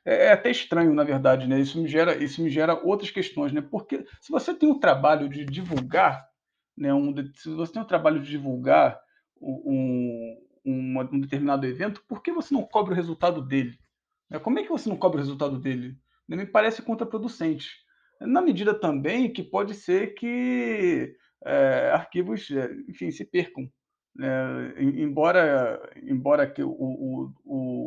É, 0.06 0.28
é, 0.28 0.32
até 0.32 0.50
estranho, 0.50 0.94
na 0.94 1.04
verdade, 1.04 1.48
né? 1.48 1.60
Isso 1.60 1.82
me 1.82 1.88
gera, 1.88 2.16
isso 2.22 2.42
me 2.42 2.50
gera 2.50 2.74
outras 2.86 3.12
questões, 3.12 3.52
né? 3.52 3.62
Porque 3.62 4.06
se 4.22 4.32
você 4.32 4.54
tem 4.54 4.70
o 4.70 4.80
trabalho 4.80 5.28
de 5.28 5.46
divulgar, 5.46 6.26
né? 6.78 6.94
Um, 6.94 7.14
se 7.36 7.50
você 7.50 7.74
tem 7.74 7.82
o 7.82 7.88
trabalho 7.88 8.22
de 8.22 8.30
divulgar 8.30 9.00
um, 9.42 10.42
um, 10.66 11.00
um 11.12 11.20
determinado 11.20 11.66
evento, 11.66 12.04
por 12.08 12.22
que 12.22 12.32
você 12.32 12.54
não 12.54 12.64
cobra 12.64 12.94
o 12.94 12.96
resultado 12.96 13.42
dele? 13.42 13.78
Né? 14.30 14.40
Como 14.40 14.60
é 14.60 14.64
que 14.64 14.70
você 14.70 14.88
não 14.88 14.98
cobra 14.98 15.18
o 15.18 15.22
resultado 15.22 15.60
dele? 15.60 15.98
Me 16.28 16.46
parece 16.46 16.82
contraproducente 16.82 17.84
na 18.22 18.42
medida 18.42 18.74
também 18.74 19.32
que 19.32 19.44
pode 19.44 19.74
ser 19.74 20.14
que 20.14 21.16
é, 21.46 21.92
arquivos, 21.92 22.50
é, 22.52 22.70
enfim, 22.88 23.12
se 23.12 23.26
percam. 23.26 23.70
É, 24.22 24.84
embora 24.84 25.92
embora 26.04 26.46
que 26.48 26.62
o, 26.62 26.70
o, 26.70 27.34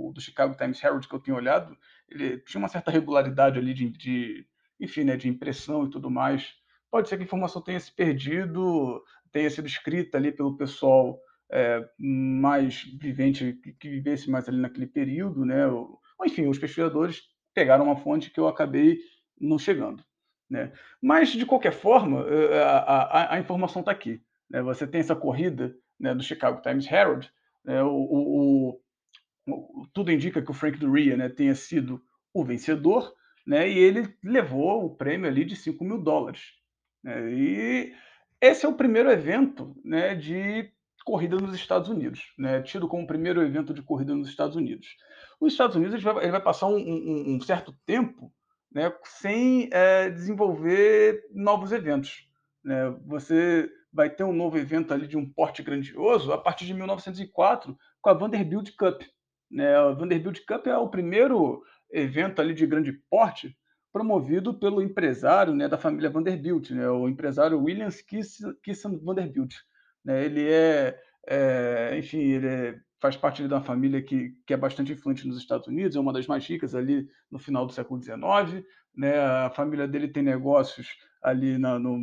o, 0.08 0.12
do 0.12 0.20
Chicago 0.20 0.56
Times 0.56 0.82
Herald 0.82 1.06
que 1.06 1.14
eu 1.14 1.20
tenha 1.20 1.36
olhado, 1.36 1.76
ele 2.08 2.38
tinha 2.40 2.58
uma 2.58 2.68
certa 2.68 2.90
regularidade 2.90 3.58
ali 3.58 3.72
de, 3.72 3.88
de 3.90 4.46
enfim, 4.80 5.04
né, 5.04 5.16
de 5.16 5.28
impressão 5.28 5.86
e 5.86 5.90
tudo 5.90 6.10
mais. 6.10 6.54
Pode 6.90 7.08
ser 7.08 7.16
que 7.16 7.22
a 7.22 7.26
informação 7.26 7.62
tenha 7.62 7.78
se 7.78 7.92
perdido, 7.92 9.02
tenha 9.32 9.50
sido 9.50 9.66
escrita 9.66 10.18
ali 10.18 10.32
pelo 10.32 10.56
pessoal 10.56 11.20
é, 11.50 11.88
mais 11.98 12.82
vivente, 13.00 13.52
que, 13.62 13.72
que, 13.74 13.88
vivesse 13.88 14.30
mais 14.30 14.48
ali 14.48 14.58
naquele 14.58 14.86
período, 14.86 15.44
né? 15.44 15.66
Ou, 15.66 16.00
enfim, 16.24 16.48
os 16.48 16.58
pesquisadores 16.58 17.22
pegaram 17.54 17.84
uma 17.84 17.96
fonte 17.96 18.30
que 18.30 18.40
eu 18.40 18.48
acabei 18.48 18.98
não 19.40 19.58
chegando. 19.58 20.02
Né? 20.48 20.72
Mas, 21.02 21.30
de 21.30 21.44
qualquer 21.44 21.72
forma, 21.72 22.24
eh, 22.28 22.62
a, 22.62 22.78
a, 22.78 23.34
a 23.34 23.38
informação 23.38 23.80
está 23.80 23.90
aqui. 23.90 24.22
Né? 24.48 24.62
Você 24.62 24.86
tem 24.86 25.00
essa 25.00 25.16
corrida 25.16 25.74
né, 25.98 26.14
do 26.14 26.22
Chicago 26.22 26.62
Times 26.62 26.90
Herald, 26.90 27.30
né? 27.64 27.82
o, 27.82 27.90
o, 27.90 28.80
o, 29.48 29.86
tudo 29.92 30.12
indica 30.12 30.42
que 30.42 30.50
o 30.50 30.54
Frank 30.54 30.78
Duria 30.78 31.16
né, 31.16 31.28
tenha 31.28 31.54
sido 31.54 32.00
o 32.32 32.44
vencedor, 32.44 33.12
né, 33.46 33.68
e 33.68 33.78
ele 33.78 34.14
levou 34.22 34.84
o 34.84 34.96
prêmio 34.96 35.28
ali 35.28 35.44
de 35.44 35.56
5 35.56 35.82
mil 35.84 35.98
dólares. 35.98 36.52
Né? 37.02 37.32
E 37.32 37.94
esse 38.40 38.66
é 38.66 38.68
o 38.68 38.74
primeiro 38.74 39.10
evento 39.10 39.74
né, 39.84 40.14
de 40.14 40.70
corrida 41.04 41.36
nos 41.36 41.54
Estados 41.54 41.88
Unidos, 41.88 42.32
né, 42.36 42.60
tido 42.62 42.88
como 42.88 43.04
o 43.04 43.06
primeiro 43.06 43.40
evento 43.40 43.72
de 43.72 43.80
corrida 43.80 44.14
nos 44.14 44.28
Estados 44.28 44.56
Unidos. 44.56 44.96
Os 45.40 45.52
Estados 45.52 45.76
Unidos 45.76 45.94
ele 45.94 46.02
vai, 46.02 46.24
ele 46.24 46.32
vai 46.32 46.42
passar 46.42 46.66
um, 46.66 46.76
um, 46.76 47.36
um, 47.36 47.40
certo 47.40 47.72
tempo 47.86 48.32
né, 48.72 48.92
sem 49.04 49.68
é, 49.72 50.10
desenvolver 50.10 51.24
novos 51.32 51.72
eventos. 51.72 52.28
Né? 52.64 52.90
Você 53.06 53.70
vai 53.92 54.10
ter 54.10 54.24
um 54.24 54.32
novo 54.32 54.58
evento 54.58 54.92
ali 54.92 55.06
de 55.06 55.16
um 55.16 55.28
porte 55.28 55.62
grandioso 55.62 56.32
a 56.32 56.38
partir 56.38 56.66
de 56.66 56.74
1904 56.74 57.76
com 58.00 58.10
a 58.10 58.14
Vanderbilt 58.14 58.70
Cup. 58.76 59.02
Né? 59.50 59.74
A 59.74 59.92
Vanderbilt 59.92 60.40
Cup 60.46 60.66
é 60.66 60.76
o 60.76 60.88
primeiro 60.88 61.62
evento 61.90 62.40
ali 62.40 62.52
de 62.52 62.66
grande 62.66 62.92
porte 63.08 63.56
promovido 63.96 64.52
pelo 64.52 64.82
empresário 64.82 65.54
né, 65.54 65.68
da 65.68 65.78
família 65.78 66.10
Vanderbilt, 66.10 66.70
né, 66.70 66.86
o 66.90 67.08
empresário 67.08 67.62
Williams 67.62 68.02
Kissen 68.02 68.98
Vanderbilt. 69.02 69.54
Né, 70.04 70.22
ele 70.22 70.46
é, 70.46 71.00
é, 71.26 71.96
enfim, 71.96 72.18
ele 72.18 72.46
é, 72.46 72.78
faz 72.98 73.16
parte 73.16 73.46
de 73.46 73.52
uma 73.52 73.62
família 73.62 74.02
que, 74.02 74.34
que 74.46 74.54
é 74.54 74.56
bastante 74.56 74.92
influente 74.92 75.26
nos 75.26 75.36
Estados 75.36 75.66
Unidos, 75.66 75.96
é 75.96 76.00
uma 76.00 76.12
das 76.12 76.26
mais 76.26 76.46
ricas 76.46 76.74
ali 76.74 77.08
no 77.30 77.38
final 77.38 77.66
do 77.66 77.72
século 77.72 78.02
XIX. 78.02 78.64
Né, 78.94 79.18
a 79.18 79.50
família 79.50 79.86
dele 79.86 80.08
tem 80.08 80.22
negócios 80.22 80.88
ali 81.22 81.58
na, 81.58 81.78
no, 81.78 81.98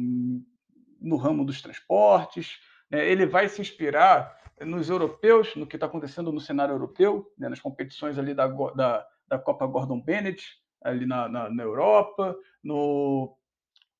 no 1.01 1.15
ramo 1.15 1.43
dos 1.43 1.61
transportes. 1.61 2.59
Né, 2.89 3.07
ele 3.09 3.25
vai 3.25 3.49
se 3.49 3.61
inspirar 3.61 4.37
nos 4.61 4.89
europeus, 4.89 5.55
no 5.55 5.65
que 5.65 5.75
está 5.75 5.87
acontecendo 5.87 6.31
no 6.31 6.39
cenário 6.39 6.73
europeu, 6.73 7.25
né, 7.37 7.49
nas 7.49 7.59
competições 7.59 8.17
ali 8.17 8.33
da, 8.33 8.47
da, 8.47 9.05
da 9.27 9.39
Copa 9.39 9.65
Gordon 9.65 9.99
Bennett, 9.99 10.45
ali 10.81 11.05
na, 11.05 11.27
na, 11.27 11.49
na 11.49 11.63
Europa, 11.63 12.35
no, 12.63 13.35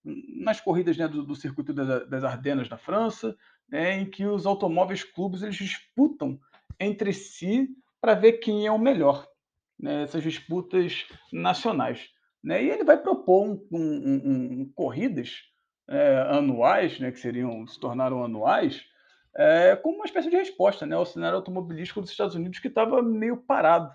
nas 0.04 0.60
corridas 0.62 0.98
né, 0.98 1.08
do, 1.08 1.24
do, 1.24 1.36
circuito 1.36 1.74
das, 1.74 2.24
Ardenas 2.24 2.70
na 2.70 2.78
França, 2.78 3.36
né, 3.68 4.00
em 4.00 4.06
que 4.06 4.26
os 4.26 4.46
automóveis 4.46 5.04
clubes 5.04 5.42
eles 5.42 5.56
disputam 5.56 6.40
entre 6.84 7.14
si 7.14 7.70
para 8.02 8.14
ver 8.14 8.34
quem 8.34 8.66
é 8.66 8.72
o 8.72 8.80
melhor, 8.80 9.28
né, 9.80 10.04
essas 10.04 10.24
disputas 10.24 11.06
nacionais. 11.32 12.10
Né, 12.44 12.64
e 12.64 12.70
ele 12.70 12.84
vai 12.84 12.98
propor 12.98 13.48
um, 13.48 13.68
um, 13.72 14.62
um, 14.62 14.72
corridas 14.76 15.44
é, 15.88 16.18
anuais, 16.30 17.00
né, 17.00 17.12
que 17.12 17.20
seriam 17.20 17.66
se 17.66 17.80
tornaram 17.80 18.24
anuais, 18.24 18.84
é, 19.36 19.76
como 19.76 19.96
uma 19.96 20.06
espécie 20.06 20.30
de 20.30 20.36
resposta 20.36 20.86
né, 20.86 20.96
ao 20.96 21.06
cenário 21.06 21.38
automobilístico 21.38 22.02
dos 22.02 22.12
Estados 22.12 22.36
Unidos 22.36 22.60
que 22.60 22.68
estava 22.68 23.02
meio 23.02 23.38
parado 23.38 23.92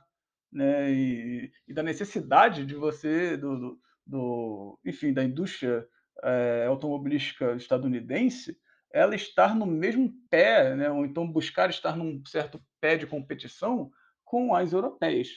né, 0.52 0.90
e, 0.90 1.52
e, 1.68 1.74
da 1.74 1.82
necessidade 1.82 2.64
de 2.64 2.74
você, 2.74 3.36
do, 3.36 3.58
do, 3.58 3.78
do 4.06 4.78
enfim, 4.84 5.12
da 5.12 5.22
indústria 5.22 5.86
é, 6.24 6.64
automobilística 6.66 7.54
estadunidense, 7.54 8.58
ela 8.92 9.14
estar 9.14 9.54
no 9.54 9.66
mesmo 9.66 10.12
pé, 10.30 10.74
né, 10.74 10.90
ou 10.90 11.04
então 11.04 11.30
buscar 11.30 11.70
estar 11.70 11.96
num 11.96 12.22
certo 12.24 12.60
pé 12.80 12.96
de 12.96 13.06
competição 13.06 13.90
com 14.24 14.54
as 14.54 14.72
europeias. 14.72 15.28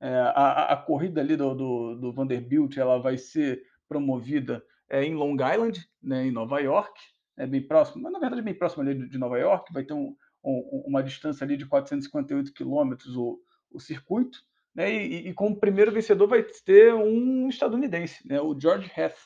É, 0.00 0.08
a, 0.08 0.72
a, 0.72 0.76
corrida 0.76 1.20
ali 1.20 1.36
do, 1.36 1.54
do, 1.54 1.94
do, 1.96 2.12
Vanderbilt 2.12 2.76
ela 2.76 2.98
vai 3.00 3.18
ser 3.18 3.64
promovida 3.88 4.64
é, 4.88 5.02
em 5.02 5.14
Long 5.14 5.34
Island, 5.34 5.88
né, 6.00 6.26
em 6.26 6.30
Nova 6.30 6.60
York, 6.60 7.00
é 7.36 7.46
bem 7.46 7.62
próximo, 7.62 8.02
mas 8.02 8.12
na 8.12 8.18
verdade 8.18 8.42
bem 8.42 8.54
próximo 8.54 8.82
ali 8.82 9.08
de 9.08 9.18
Nova 9.18 9.38
York, 9.38 9.72
vai 9.72 9.84
ter 9.84 9.94
um, 9.94 10.14
um, 10.44 10.84
uma 10.86 11.02
distância 11.02 11.44
ali 11.44 11.56
de 11.56 11.66
458 11.66 12.52
quilômetros 12.52 13.16
o, 13.16 13.40
o 13.70 13.80
circuito, 13.80 14.38
né? 14.74 14.92
E, 14.92 15.28
e, 15.28 15.34
como 15.34 15.58
primeiro 15.58 15.90
vencedor 15.90 16.28
vai 16.28 16.42
ter 16.42 16.94
um 16.94 17.48
estadunidense, 17.48 18.26
né? 18.26 18.40
o 18.40 18.58
George 18.58 18.90
Heth, 18.96 19.18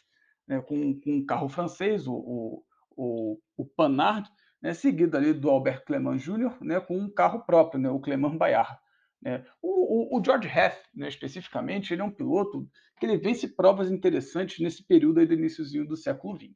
né? 0.47 0.61
com, 0.63 0.99
com 0.99 1.11
um 1.11 1.27
carro 1.27 1.49
francês, 1.49 2.07
o, 2.07 2.15
o, 2.15 2.65
o, 2.97 3.39
o 3.57 3.65
Panhard, 3.65 4.29
né? 4.61 4.75
seguido 4.75 5.17
ali 5.17 5.33
do 5.33 5.51
Albert 5.51 5.85
Clement 5.85 6.17
Jr., 6.17 6.57
né? 6.61 6.81
com 6.81 6.99
um 6.99 7.13
carro 7.13 7.45
próprio, 7.45 7.81
né? 7.81 7.91
o 7.91 8.01
Clement 8.01 8.37
Bayard. 8.37 8.77
Né? 9.21 9.45
O, 9.61 10.17
o, 10.17 10.19
o, 10.19 10.25
George 10.25 10.49
Heth, 10.49 10.83
né, 10.95 11.09
especificamente, 11.09 11.93
ele 11.93 12.03
é 12.03 12.05
um 12.05 12.11
piloto 12.11 12.69
que 12.99 13.07
ele 13.07 13.17
vence 13.17 13.49
provas 13.49 13.91
interessantes 13.91 14.59
nesse 14.59 14.85
período 14.85 15.21
aí 15.21 15.27
do 15.27 15.35
iníciozinho 15.35 15.87
do 15.87 15.97
século 15.97 16.37
XX. 16.37 16.53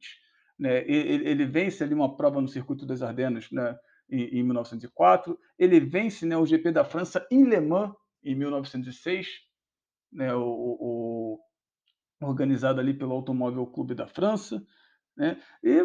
Né? 0.59 0.79
Ele, 0.87 1.29
ele, 1.29 1.45
vence 1.45 1.83
ali 1.83 1.93
uma 1.93 2.17
prova 2.17 2.41
no 2.41 2.47
circuito 2.47 2.85
das 2.85 3.01
Ardenas, 3.01 3.49
né? 3.51 3.77
em, 4.09 4.39
em 4.39 4.43
1904. 4.43 5.37
Ele 5.57 5.79
vence 5.79 6.25
né, 6.25 6.37
o 6.37 6.45
GP 6.45 6.71
da 6.71 6.83
França 6.83 7.25
em 7.31 7.43
Le 7.43 7.59
Mans 7.59 7.93
em 8.23 8.35
1906, 8.35 9.27
né, 10.11 10.33
o, 10.35 10.41
o, 10.41 11.39
organizado 12.21 12.79
ali 12.79 12.93
pelo 12.93 13.13
Automóvel 13.13 13.65
Clube 13.67 13.95
da 13.95 14.07
França. 14.07 14.61
Né? 15.17 15.37
E 15.63 15.81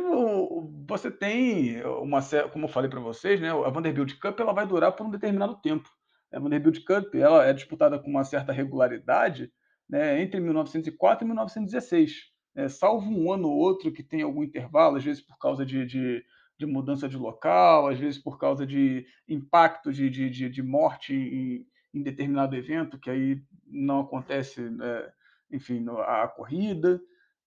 você 0.86 1.10
tem 1.10 1.82
uma 1.84 2.20
como 2.52 2.66
eu 2.66 2.68
falei 2.68 2.90
para 2.90 3.00
vocês, 3.00 3.40
né, 3.40 3.50
a 3.50 3.70
Vanderbilt 3.70 4.18
Cup 4.18 4.38
ela 4.38 4.52
vai 4.52 4.66
durar 4.66 4.92
por 4.92 5.06
um 5.06 5.10
determinado 5.10 5.58
tempo. 5.62 5.88
A 6.30 6.38
Vanderbilt 6.38 6.84
Cup 6.84 7.14
ela 7.14 7.46
é 7.46 7.52
disputada 7.52 7.98
com 7.98 8.10
uma 8.10 8.24
certa 8.24 8.52
regularidade 8.52 9.50
né, 9.88 10.20
entre 10.22 10.38
1904 10.38 11.24
e 11.24 11.26
1916, 11.26 12.12
né, 12.54 12.68
salvo 12.68 13.10
um 13.10 13.32
ano 13.32 13.48
ou 13.48 13.56
outro 13.56 13.90
que 13.90 14.02
tem 14.02 14.22
algum 14.22 14.42
intervalo, 14.42 14.96
às 14.96 15.04
vezes 15.04 15.22
por 15.22 15.38
causa 15.38 15.64
de, 15.64 15.86
de 15.86 16.22
de 16.58 16.66
mudança 16.66 17.08
de 17.08 17.16
local, 17.16 17.88
às 17.88 17.98
vezes 17.98 18.22
por 18.22 18.38
causa 18.38 18.64
de 18.64 19.04
impacto 19.28 19.92
de, 19.92 20.08
de, 20.08 20.48
de, 20.48 20.62
morte 20.62 21.12
em, 21.12 21.66
em, 21.92 22.02
determinado 22.02 22.54
evento, 22.54 22.98
que 22.98 23.10
aí 23.10 23.42
não 23.66 24.00
acontece, 24.00 24.60
né, 24.60 25.10
enfim, 25.50 25.84
a 26.06 26.28
corrida. 26.28 27.00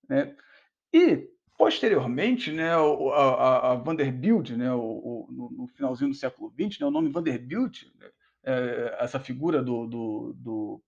Né? 0.10 0.36
E, 0.94 1.30
posteriormente, 1.58 2.52
né, 2.52 2.72
a, 2.74 3.72
a, 3.72 3.76
Vanderbilt, 3.76 4.52
né, 4.52 4.72
o, 4.74 4.80
o, 4.80 5.52
no, 5.52 5.68
finalzinho 5.68 6.12
do 6.12 6.16
século 6.16 6.54
XX, 6.60 6.80
né, 6.80 6.88
o 6.88 6.92
nome 6.92 7.10
Vanderbilt, 7.10 7.84
né, 7.98 8.10
é, 8.44 8.98
essa 9.00 9.20
figura 9.20 9.64
do, 9.64 9.88
do, 9.88 10.34
do, 10.38 10.84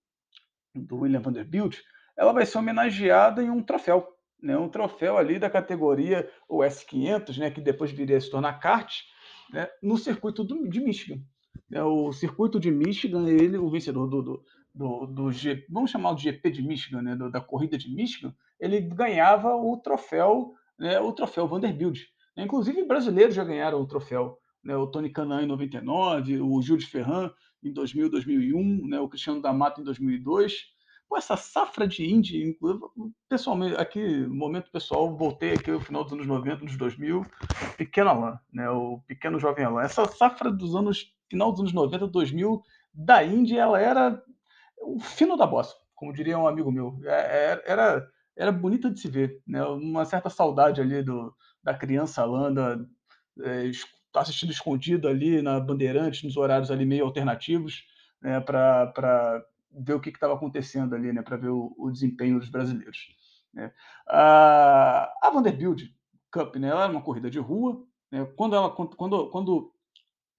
do 0.76 0.98
William 0.98 1.22
Vanderbilt, 1.22 1.80
ela 2.18 2.34
vai 2.34 2.46
ser 2.46 2.58
homenageada 2.58 3.42
em 3.42 3.50
um 3.50 3.64
troféu 3.64 4.18
né, 4.42 4.58
um 4.58 4.70
troféu 4.70 5.18
ali 5.18 5.40
da 5.40 5.50
categoria 5.50 6.30
o 6.48 6.60
S500, 6.60 7.38
né, 7.38 7.52
que 7.52 7.62
depois 7.62 7.92
viria 7.92 8.18
a 8.18 8.22
se 8.22 8.30
tornar 8.30 8.60
kart, 8.60 9.02
né, 9.52 9.68
no 9.82 9.98
circuito 9.98 10.44
do, 10.44 10.70
de 10.70 10.80
Michigan. 10.80 11.20
É, 11.72 11.84
o 11.84 12.12
circuito 12.12 12.60
de 12.60 12.72
Michigan, 12.72 13.28
ele, 13.28 13.58
o 13.58 13.70
vencedor 13.70 14.08
do, 14.08 14.22
do, 14.22 14.44
do, 14.74 15.08
do 15.08 15.30
vamos 15.70 15.92
chamar 15.92 16.14
de 16.14 16.24
GP 16.24 16.52
de 16.52 16.62
Michigan, 16.62 17.02
né, 17.02 17.16
da 17.32 17.42
corrida 17.42 17.78
de 17.78 17.90
Michigan, 17.94 18.34
ele 18.60 18.82
ganhava 18.82 19.56
o 19.56 19.78
troféu, 19.78 20.54
né, 20.78 21.00
o 21.00 21.12
troféu 21.12 21.48
Vanderbilt. 21.48 22.00
Inclusive 22.36 22.84
brasileiros 22.86 23.36
já 23.36 23.44
ganharam 23.44 23.82
o 23.82 23.88
troféu. 23.88 24.38
Né, 24.64 24.76
o 24.76 24.88
Tony 24.88 25.10
Canan 25.10 25.44
em 25.44 25.48
99, 25.48 26.42
o 26.42 26.60
de 26.60 26.86
Ferran 26.86 27.32
em 27.64 27.72
2000, 27.72 28.10
2001, 28.10 28.88
né, 28.88 29.00
o 29.00 29.08
Cristiano 29.08 29.42
da 29.42 29.54
Mata 29.54 29.80
em 29.80 29.84
2002 29.84 30.78
com 31.08 31.18
essa 31.18 31.38
safra 31.38 31.88
de 31.88 32.06
indie, 32.06 32.58
pessoalmente, 33.30 33.76
aqui, 33.78 34.28
momento 34.28 34.70
pessoal, 34.72 35.16
voltei 35.16 35.54
aqui 35.54 35.72
no 35.72 35.80
final 35.80 36.04
dos 36.04 36.14
anos 36.14 36.28
90, 36.28 36.66
nos 36.66 36.78
2000, 36.78 37.26
Pequeno 37.78 38.10
Alain, 38.10 38.38
né, 38.52 38.70
o 38.70 39.00
Pequeno 39.08 39.40
Jovem 39.40 39.66
Alain. 39.66 39.86
Essa 39.86 40.06
safra 40.06 40.52
dos 40.52 40.76
anos, 40.76 41.14
final 41.30 41.52
dos 41.52 41.62
anos 41.62 41.74
90, 41.74 42.08
2000, 42.08 42.62
da 42.94 43.24
indie, 43.24 43.58
ela 43.58 43.80
era 43.80 44.22
o 44.82 45.00
fino 45.00 45.38
da 45.38 45.48
bossa, 45.48 45.76
como 45.96 46.14
diria 46.14 46.38
um 46.38 46.48
amigo 46.48 46.72
meu. 46.72 47.00
É, 47.06 47.54
é, 47.54 47.64
era, 47.66 48.08
era 48.38 48.52
bonita 48.52 48.90
de 48.90 49.00
se 49.00 49.10
ver, 49.10 49.42
né, 49.46 49.64
uma 49.64 50.06
certa 50.06 50.30
saudade 50.30 50.80
ali 50.80 51.02
do, 51.02 51.36
da 51.64 51.74
criança 51.74 52.22
Alain, 52.22 52.54
da, 52.54 52.80
é, 53.42 53.72
assistindo 54.16 54.52
escondido 54.52 55.08
ali 55.08 55.42
na 55.42 55.60
Bandeirantes, 55.60 56.24
nos 56.24 56.38
horários 56.38 56.72
ali 56.72 56.86
meio 56.86 57.04
alternativos, 57.04 57.84
né, 58.22 58.40
para 58.40 59.44
ver 59.72 59.94
o 59.94 60.00
que 60.00 60.10
estava 60.10 60.36
acontecendo 60.36 60.96
ali, 60.96 61.12
né, 61.12 61.22
para 61.22 61.38
ver 61.38 61.50
o, 61.50 61.74
o, 61.78 61.92
desempenho 61.92 62.40
dos 62.40 62.50
brasileiros. 62.50 63.08
Né. 63.54 63.72
A, 64.08 65.12
a 65.22 65.30
Vanderbilt 65.32 65.84
Cup, 66.32 66.56
né, 66.58 66.70
ela 66.70 66.86
é 66.86 66.88
uma 66.88 67.02
corrida 67.02 67.30
de 67.30 67.40
rua. 67.40 67.84
Né, 68.12 68.26
quando 68.36 68.56
ela, 68.56 68.70
quando, 68.70 68.96
quando 68.96 69.74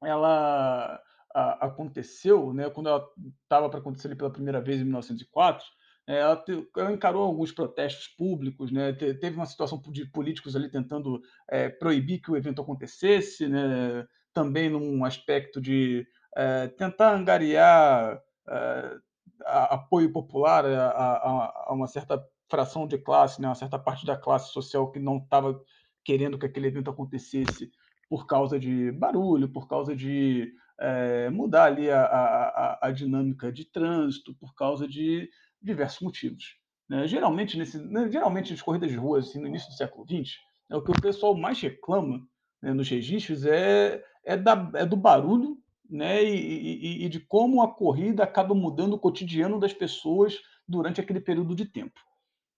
ela 0.02 1.00
aconteceu, 1.34 2.52
né, 2.52 2.70
quando 2.70 2.88
ela 2.88 3.06
estava 3.42 3.68
para 3.68 3.80
acontecer 3.80 4.14
pela 4.16 4.30
primeira 4.30 4.60
vez 4.60 4.80
em 4.80 4.84
1904, 4.84 5.64
é, 5.64 5.77
ela, 6.16 6.36
te, 6.36 6.66
ela, 6.76 6.92
encarou 6.92 7.22
alguns 7.22 7.52
protestos 7.52 8.08
públicos, 8.08 8.70
né? 8.70 8.92
Te, 8.92 9.14
teve 9.14 9.36
uma 9.36 9.46
situação 9.46 9.80
de 9.88 10.06
políticos 10.06 10.56
ali 10.56 10.70
tentando 10.70 11.20
é, 11.48 11.68
proibir 11.68 12.20
que 12.20 12.30
o 12.30 12.36
evento 12.36 12.62
acontecesse, 12.62 13.46
né? 13.46 14.06
também 14.32 14.70
num 14.70 15.04
aspecto 15.04 15.60
de 15.60 16.06
é, 16.36 16.68
tentar 16.68 17.14
angariar 17.14 18.20
é, 18.48 18.96
apoio 19.44 20.12
popular 20.12 20.64
a, 20.64 20.88
a, 20.88 21.64
a, 21.66 21.72
uma 21.72 21.88
certa 21.88 22.22
fração 22.50 22.86
de 22.86 22.98
classe, 22.98 23.40
né, 23.40 23.48
uma 23.48 23.54
certa 23.54 23.78
parte 23.78 24.06
da 24.06 24.16
classe 24.16 24.52
social 24.52 24.90
que 24.90 24.98
não 24.98 25.18
estava 25.18 25.60
querendo 26.04 26.38
que 26.38 26.46
aquele 26.46 26.68
evento 26.68 26.90
acontecesse 26.90 27.70
por 28.08 28.26
causa 28.26 28.58
de 28.58 28.90
barulho, 28.92 29.48
por 29.48 29.68
causa 29.68 29.94
de 29.94 30.52
é, 30.80 31.28
mudar 31.30 31.64
ali 31.64 31.90
a, 31.90 32.78
a, 32.80 32.90
dinâmica 32.90 33.52
de 33.52 33.64
trânsito, 33.64 34.34
por 34.34 34.54
causa 34.54 34.86
de 34.88 35.28
diversos 35.62 36.00
motivos. 36.00 36.56
Né? 36.88 37.06
Geralmente, 37.06 37.56
nesse, 37.58 37.78
né, 37.78 38.10
geralmente, 38.10 38.50
nas 38.50 38.62
corridas 38.62 38.90
de 38.90 38.96
rua, 38.96 39.18
assim, 39.18 39.40
no 39.40 39.46
início 39.46 39.68
do 39.68 39.76
século 39.76 40.06
XX, 40.06 40.36
é 40.70 40.76
o 40.76 40.82
que 40.82 40.90
o 40.90 41.00
pessoal 41.00 41.36
mais 41.36 41.60
reclama 41.60 42.26
né, 42.62 42.72
nos 42.72 42.88
registros 42.88 43.44
é, 43.44 44.02
é, 44.24 44.36
da, 44.36 44.70
é 44.74 44.86
do 44.86 44.96
barulho 44.96 45.58
né, 45.88 46.22
e, 46.22 47.02
e, 47.02 47.04
e, 47.04 47.08
de 47.08 47.20
como 47.20 47.62
a 47.62 47.74
corrida 47.74 48.22
acaba 48.22 48.54
mudando 48.54 48.94
o 48.94 48.98
cotidiano 48.98 49.58
das 49.58 49.72
pessoas 49.72 50.38
durante 50.66 51.00
aquele 51.00 51.20
período 51.20 51.54
de 51.54 51.64
tempo. 51.64 51.98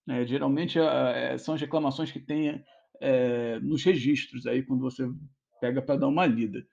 Né? 0.06 0.26
Geralmente 0.26 0.78
é, 0.78 1.36
são 1.38 1.54
as 1.54 1.60
reclamações 1.60 2.10
que 2.10 2.18
tem 2.18 2.64
é, 3.00 3.58
nos 3.60 3.84
registros, 3.84 4.46
aí 4.46 4.62
quando 4.62 4.80
você 4.80 5.08
pega 5.60 5.80
para 5.80 6.00
dar 6.00 6.08
uma 6.08 6.26
lida. 6.26 6.64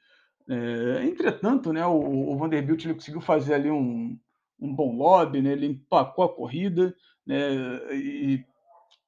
É, 0.50 1.04
entretanto, 1.04 1.74
né, 1.74 1.86
o, 1.86 2.32
o 2.32 2.38
Vanderbilt 2.38 2.84
ele 2.86 2.94
conseguiu 2.94 3.22
fazer 3.22 3.54
ali 3.54 3.70
um, 3.70 4.18
um 4.60 4.74
bom 4.74 4.96
lobby, 4.96 5.42
né, 5.42 5.52
ele 5.52 5.68
empacou 5.68 6.26
a 6.26 6.34
corrida 6.34 6.96
né, 7.26 7.38
e, 7.94 8.46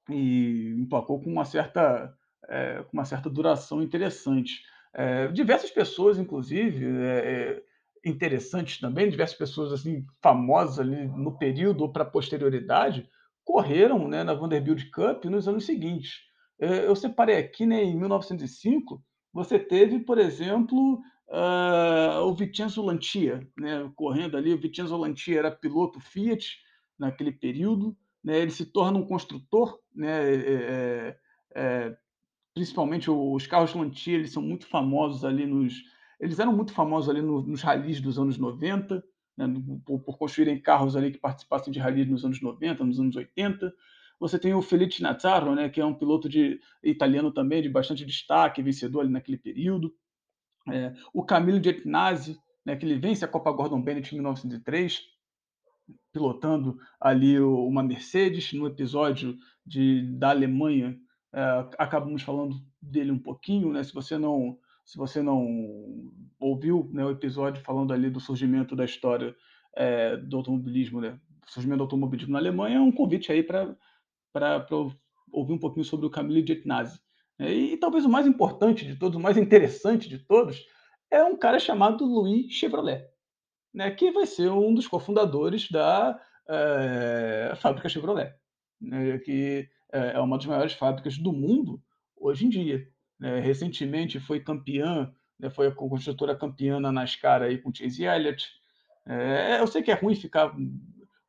e 0.10 0.76
empacou 0.78 1.22
com 1.22 1.32
uma 1.32 1.46
certa, 1.46 2.14
é, 2.48 2.84
uma 2.94 3.06
certa 3.06 3.30
duração 3.30 3.82
interessante. 3.82 4.62
É, 4.94 5.28
diversas 5.28 5.72
pessoas, 5.72 6.18
inclusive, 6.18 6.86
é, 6.86 7.64
interessantes 8.06 8.80
também, 8.80 9.10
diversas 9.10 9.38
pessoas 9.38 9.74
assim 9.74 10.06
famosas 10.22 10.80
ali 10.80 11.08
no 11.08 11.38
período 11.38 11.82
ou 11.82 11.92
para 11.92 12.06
posterioridade, 12.06 13.10
correram 13.44 14.08
né, 14.08 14.24
na 14.24 14.34
Vanderbilt 14.34 14.90
Cup 14.92 15.26
nos 15.26 15.48
anos 15.48 15.66
seguintes. 15.66 16.28
Eu 16.60 16.94
separei 16.94 17.38
aqui, 17.38 17.66
né, 17.66 17.82
em 17.82 17.98
1905, 17.98 19.02
você 19.32 19.58
teve, 19.58 20.00
por 20.00 20.18
exemplo, 20.18 21.02
uh, 21.30 22.24
o 22.24 22.34
Vincenzo 22.34 22.84
Lantia, 22.84 23.48
né, 23.58 23.90
correndo 23.96 24.38
ali. 24.38 24.54
O 24.54 24.60
Vincenzo 24.60 24.98
Lantia 24.98 25.40
era 25.40 25.52
piloto 25.52 26.00
Fiat 26.00 26.58
naquele 26.98 27.32
período. 27.32 27.96
Né, 28.24 28.40
ele 28.40 28.52
se 28.52 28.66
torna 28.66 28.98
um 28.98 29.06
construtor, 29.06 29.80
né, 29.96 30.34
é, 30.34 30.36
é, 30.36 31.18
é 31.56 31.98
principalmente 32.54 33.10
os 33.10 33.48
carros 33.48 33.74
Lantia, 33.74 34.16
eles 34.16 34.34
são 34.34 34.44
muito 34.44 34.68
famosos 34.68 35.24
ali 35.24 35.46
nos... 35.46 35.82
Eles 36.20 36.38
eram 36.38 36.52
muito 36.52 36.74
famosos 36.74 37.10
ali 37.10 37.22
no, 37.22 37.42
nos 37.42 37.62
ralis 37.62 38.02
dos 38.02 38.20
anos 38.20 38.38
90, 38.38 39.02
né, 39.38 39.48
por, 39.86 40.00
por, 40.02 40.18
construírem 40.18 40.62
carros 40.62 40.98
ali 40.98 41.12
que 41.12 41.18
participassem 41.18 41.72
de 41.72 41.80
ralis 41.80 42.10
nos 42.10 42.26
anos 42.26 42.42
90, 42.42 42.84
nos 42.84 43.00
anos 43.00 43.16
80. 43.16 43.74
Você 44.20 44.38
tem 44.38 44.54
o 44.54 44.62
Felice 44.62 45.02
Nazzaro, 45.02 45.56
né, 45.56 45.70
que 45.70 45.80
é 45.80 45.86
um 45.86 45.94
piloto 45.94 46.28
de, 46.28 46.60
italiano 46.84 47.32
também 47.32 47.62
de 47.62 47.70
bastante 47.70 48.06
destaque, 48.06 48.62
vencedor 48.62 49.02
ali 49.02 49.10
naquele 49.10 49.38
período. 49.38 49.96
É, 50.74 50.94
o 51.14 51.24
Camilo 51.24 51.64
Gettinazzi, 51.64 52.38
né, 52.66 52.76
que 52.76 52.86
ele 52.86 53.00
vence 53.00 53.24
a 53.24 53.28
Copa 53.28 53.52
Gordon 53.52 53.82
Bennett 53.82 54.14
em 54.14 54.18
1903, 54.18 55.02
pilotando 56.12 56.78
ali 57.00 57.40
uma 57.40 57.84
Mercedes. 57.84 58.54
No 58.54 58.68
episódio 58.68 59.38
de, 59.66 60.04
da 60.18 60.30
Alemanha, 60.30 60.98
é, 61.34 61.70
acabamos 61.78 62.22
falando 62.22 62.56
dele 62.82 63.12
um 63.12 63.20
pouquinho. 63.20 63.72
Né, 63.72 63.84
se 63.84 63.94
você 63.94 64.18
não 64.18 64.58
se 64.86 64.98
você 64.98 65.22
não 65.22 65.46
ouviu 66.40 66.90
né, 66.92 67.06
o 67.06 67.12
episódio 67.12 67.62
falando 67.62 67.94
ali 67.94 68.10
do 68.10 68.20
surgimento 68.20 68.76
da 68.76 68.84
história 68.84 69.36
é, 69.76 70.18
do 70.18 70.38
automobilismo, 70.38 71.00
né, 71.00 71.20
surgimento 71.46 71.78
do 71.78 71.84
automobilismo 71.84 72.34
na 72.34 72.40
Alemanha, 72.40 72.78
é 72.78 72.82
um 72.82 72.92
convite 72.92 73.32
aí 73.32 73.44
para 73.44 73.76
ouvir 75.32 75.54
um 75.54 75.60
pouquinho 75.60 75.86
sobre 75.86 76.08
o 76.08 76.10
Camilo 76.10 76.46
Gettinazzi. 76.46 77.00
É, 77.40 77.52
e, 77.52 77.78
talvez 77.78 78.04
o 78.06 78.10
mais 78.10 78.28
importante 78.28 78.86
de 78.86 78.96
todos, 78.98 79.18
o 79.18 79.22
mais 79.22 79.38
interessante 79.38 80.10
de 80.10 80.20
todos, 80.20 80.66
é 81.10 81.24
um 81.24 81.38
cara 81.38 81.58
chamado 81.58 82.06
Louis 82.06 82.52
Chevrolet, 82.52 83.08
né, 83.74 83.90
que 83.92 84.12
vai 84.12 84.28
ser 84.28 84.52
um 84.52 84.74
dos 84.74 84.88
cofundadores 84.88 85.72
da 85.72 86.20
é, 86.48 87.54
fábrica 87.56 87.88
Chevrolet, 87.88 88.34
né, 88.80 89.18
que 89.20 89.70
é, 89.92 90.14
é 90.14 90.20
uma 90.20 90.38
das 90.38 90.46
maiores 90.46 90.74
fábricas 90.74 91.18
do 91.18 91.32
mundo 91.32 91.82
hoje 92.16 92.46
em 92.46 92.50
dia. 92.50 92.88
Né, 93.18 93.40
recentemente 93.40 94.20
foi 94.20 94.42
campeã, 94.42 95.12
né, 95.40 95.50
foi 95.50 95.68
a 95.68 95.72
construtora 95.72 96.36
campeã 96.36 96.80
na 96.80 96.92
NASCAR 96.92 97.42
aí 97.42 97.58
com 97.58 97.74
Chase 97.74 98.04
Elliott. 98.04 98.46
É, 99.06 99.60
eu 99.60 99.68
sei 99.68 99.82
que 99.82 99.92
é 99.92 99.96
ruim 99.96 100.14
ficar 100.14 100.54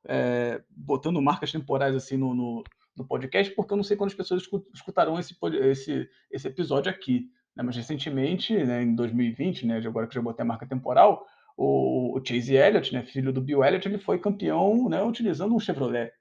é, 0.07 0.63
botando 0.69 1.23
marcas 1.23 1.53
temporais 1.53 1.95
assim 1.95 2.17
no, 2.17 2.35
no, 2.35 2.65
no, 3.01 3.07
podcast, 3.07 3.55
porque 3.55 3.73
eu 3.73 3.77
não 3.77 3.85
sei 3.85 3.97
quando 3.97 4.11
as 4.11 4.17
pessoas 4.17 4.43
escutarão 4.75 5.19
esse, 5.19 5.37
esse, 5.63 6.09
esse 6.31 6.49
episódio 6.49 6.91
aqui. 6.91 7.31
Né, 7.57 7.63
mas 7.63 7.77
recentemente, 7.77 8.55
né, 8.65 8.83
em 8.83 8.95
2020, 8.95 9.67
né, 9.67 9.79
agora 9.79 10.07
que 10.07 10.15
já 10.15 10.23
botei 10.23 10.43
a 10.43 10.47
marca 10.47 10.67
temporal, 10.67 11.27
o, 11.57 12.17
o 12.17 12.25
Chase 12.25 12.55
Elliott, 12.55 12.93
né, 12.93 13.03
filho 13.03 13.33
do 13.33 13.41
Bill 13.41 13.65
Elliott, 13.65 13.87
ele 13.87 13.99
foi 13.99 14.19
campeão 14.19 14.89
né, 14.89 15.03
utilizando 15.03 15.55
um 15.55 15.61
Chevrolet. 15.61 16.13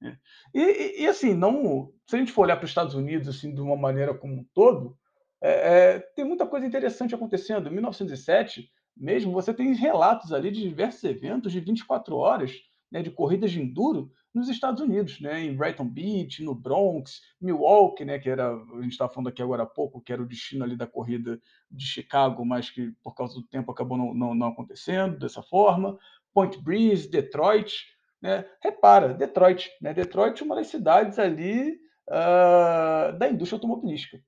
Né. 0.00 0.16
E, 0.54 0.60
e, 0.60 1.02
e, 1.02 1.06
assim, 1.06 1.34
não, 1.34 1.92
se 2.06 2.16
a 2.16 2.18
gente 2.18 2.32
for 2.32 2.42
olhar 2.42 2.56
para 2.56 2.64
os 2.64 2.70
Estados 2.70 2.94
Unidos 2.94 3.28
assim, 3.28 3.54
de 3.54 3.60
uma 3.60 3.76
maneira 3.76 4.14
como 4.14 4.34
um 4.34 4.46
todo, 4.54 4.96
é, 5.40 5.50
é, 5.50 5.98
tem 5.98 6.24
muita 6.24 6.46
coisa 6.46 6.66
interessante 6.66 7.14
acontecendo. 7.14 7.68
Em 7.68 7.72
1907, 7.72 8.70
mesmo, 8.96 9.32
você 9.32 9.52
tem 9.52 9.74
relatos 9.74 10.32
ali 10.32 10.50
de 10.50 10.66
diversos 10.68 11.04
eventos 11.04 11.52
de 11.52 11.60
24 11.60 12.16
horas 12.16 12.52
né, 12.90 13.02
de 13.02 13.10
corridas 13.10 13.50
de 13.50 13.60
enduro 13.60 14.10
nos 14.34 14.48
Estados 14.48 14.82
Unidos, 14.82 15.18
né, 15.20 15.40
em 15.40 15.56
Brighton 15.56 15.88
Beach, 15.88 16.42
no 16.42 16.54
Bronx, 16.54 17.22
Milwaukee, 17.40 18.04
né, 18.04 18.18
que 18.18 18.28
era, 18.28 18.54
a 18.54 18.82
gente 18.82 18.92
estava 18.92 19.12
falando 19.12 19.28
aqui 19.28 19.40
agora 19.40 19.62
há 19.62 19.66
pouco, 19.66 20.00
que 20.00 20.12
era 20.12 20.22
o 20.22 20.26
destino 20.26 20.62
ali 20.62 20.76
da 20.76 20.86
corrida 20.86 21.40
de 21.70 21.86
Chicago, 21.86 22.44
mas 22.44 22.68
que 22.68 22.92
por 23.02 23.14
causa 23.14 23.34
do 23.34 23.46
tempo 23.46 23.72
acabou 23.72 23.96
não, 23.96 24.12
não, 24.12 24.34
não 24.34 24.48
acontecendo 24.48 25.18
dessa 25.18 25.42
forma, 25.42 25.98
Point 26.34 26.62
Breeze, 26.62 27.08
Detroit, 27.08 27.86
né, 28.20 28.44
repara, 28.62 29.14
Detroit, 29.14 29.70
né, 29.80 29.94
Detroit 29.94 30.42
é 30.42 30.44
uma 30.44 30.56
das 30.56 30.66
cidades 30.66 31.18
ali 31.18 31.80
uh, 32.08 33.18
da 33.18 33.28
indústria 33.30 33.56
automobilística, 33.56 34.20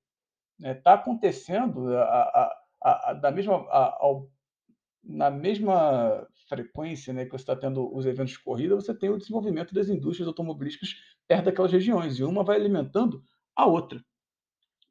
Está 0.59 0.95
né, 0.95 1.01
acontecendo 1.01 1.97
a, 1.97 2.03
a, 2.03 3.11
a, 3.11 3.13
da 3.13 3.31
mesma, 3.31 3.55
ao, 3.71 4.29
na 5.03 5.30
mesma 5.30 6.26
frequência 6.49 7.12
né, 7.12 7.24
que 7.24 7.30
você 7.30 7.42
está 7.42 7.57
tendo 7.57 7.94
os 7.94 8.07
eventos 8.07 8.32
de 8.32 8.40
corrida, 8.40 8.74
você 8.74 8.94
tem 8.94 9.11
o 9.11 9.18
desenvolvimento 9.18 9.74
das 9.74 9.88
indústrias 9.88 10.28
automobilísticas 10.28 10.94
perto 11.26 11.46
daquelas 11.46 11.72
regiões, 11.72 12.18
e 12.18 12.24
uma 12.24 12.42
vai 12.42 12.57
alimentando 12.57 13.22
a 13.55 13.66
outra. 13.66 14.03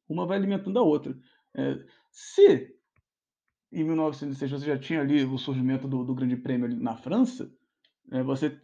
Uma 0.07 0.25
vai 0.25 0.37
alimentando 0.37 0.79
a 0.79 0.83
outra. 0.83 1.17
É, 1.55 1.83
se 2.11 2.75
em 3.71 3.83
1906 3.83 4.51
você 4.51 4.65
já 4.65 4.77
tinha 4.77 5.01
ali 5.01 5.23
o 5.23 5.37
surgimento 5.37 5.87
do, 5.87 6.03
do 6.03 6.15
Grande 6.15 6.37
Prêmio 6.37 6.69
na 6.79 6.95
França, 6.95 7.51
é, 8.11 8.23
você 8.23 8.59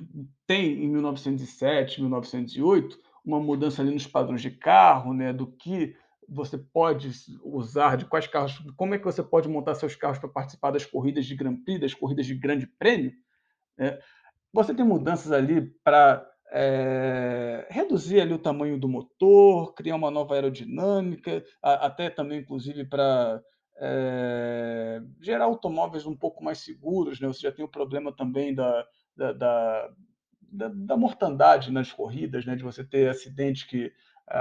tem 0.48 0.84
em 0.84 0.90
1907, 0.90 2.02
1908 2.02 2.98
uma 3.26 3.40
mudança 3.40 3.82
ali 3.82 3.92
nos 3.92 4.08
padrões 4.08 4.42
de 4.42 4.52
carro, 4.52 5.14
né, 5.14 5.34
do 5.34 5.48
que 5.48 5.96
você 6.34 6.58
pode 6.58 7.12
usar, 7.44 7.96
de 7.96 8.06
quais 8.06 8.28
carros, 8.28 8.58
como 8.76 8.96
é 8.96 8.98
que 8.98 9.06
você 9.06 9.22
pode 9.22 9.48
montar 9.48 9.76
seus 9.76 9.96
carros 9.96 10.18
para 10.18 10.30
participar 10.30 10.72
das 10.72 10.86
corridas 10.86 11.26
de 11.26 11.36
Grand 11.36 11.58
Prix, 11.64 11.80
das 11.80 11.94
corridas 11.94 12.26
de 12.26 12.36
Grande 12.36 12.66
Prêmio. 12.66 13.14
Né? 13.78 14.00
Você 14.52 14.74
tem 14.74 14.86
mudanças 14.86 15.32
ali 15.32 15.62
para 15.84 16.28
é, 16.52 17.68
reduzir 17.70 18.20
ali 18.20 18.34
o 18.34 18.40
tamanho 18.40 18.80
do 18.80 18.88
motor, 18.90 19.74
criar 19.74 19.96
uma 19.96 20.12
nova 20.12 20.34
aerodinâmica, 20.34 21.44
a, 21.62 21.86
até 21.86 22.10
também, 22.10 22.40
inclusive, 22.40 22.86
para 22.86 23.42
é, 23.78 25.02
gerar 25.22 25.46
automóveis 25.46 26.06
um 26.06 26.16
pouco 26.16 26.44
mais 26.44 26.60
seguros. 26.60 27.20
Né? 27.20 27.28
Você 27.28 27.42
já 27.42 27.52
tem 27.52 27.64
o 27.64 27.70
problema 27.70 28.12
também 28.12 28.54
da, 28.54 28.86
da, 29.16 29.34
da, 29.34 29.90
da, 30.42 30.68
da 30.70 30.98
mortandade 30.98 31.72
nas 31.72 31.92
corridas, 31.92 32.46
né? 32.46 32.56
de 32.56 32.64
você 32.64 32.84
ter 32.84 33.10
acidentes 33.10 33.64
que 33.64 33.92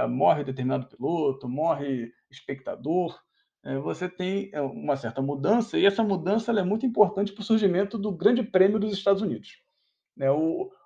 morre 0.07 0.43
determinado 0.43 0.87
piloto, 0.87 1.47
morre 1.47 2.11
espectador, 2.29 3.19
uh, 3.63 3.81
você 3.81 4.09
tem 4.09 4.49
é, 4.51 4.61
uma 4.61 4.97
certa 4.97 5.21
mudança, 5.21 5.77
e 5.77 5.85
essa 5.85 6.03
mudança 6.03 6.51
é 6.51 6.63
muito 6.63 6.85
importante 6.85 7.31
para 7.31 7.41
o 7.41 7.45
surgimento 7.45 7.97
do 7.97 8.11
Grande 8.11 8.43
Prêmio 8.43 8.79
dos 8.79 8.93
Estados 8.93 9.21
Unidos. 9.21 9.61
Né? 10.15 10.27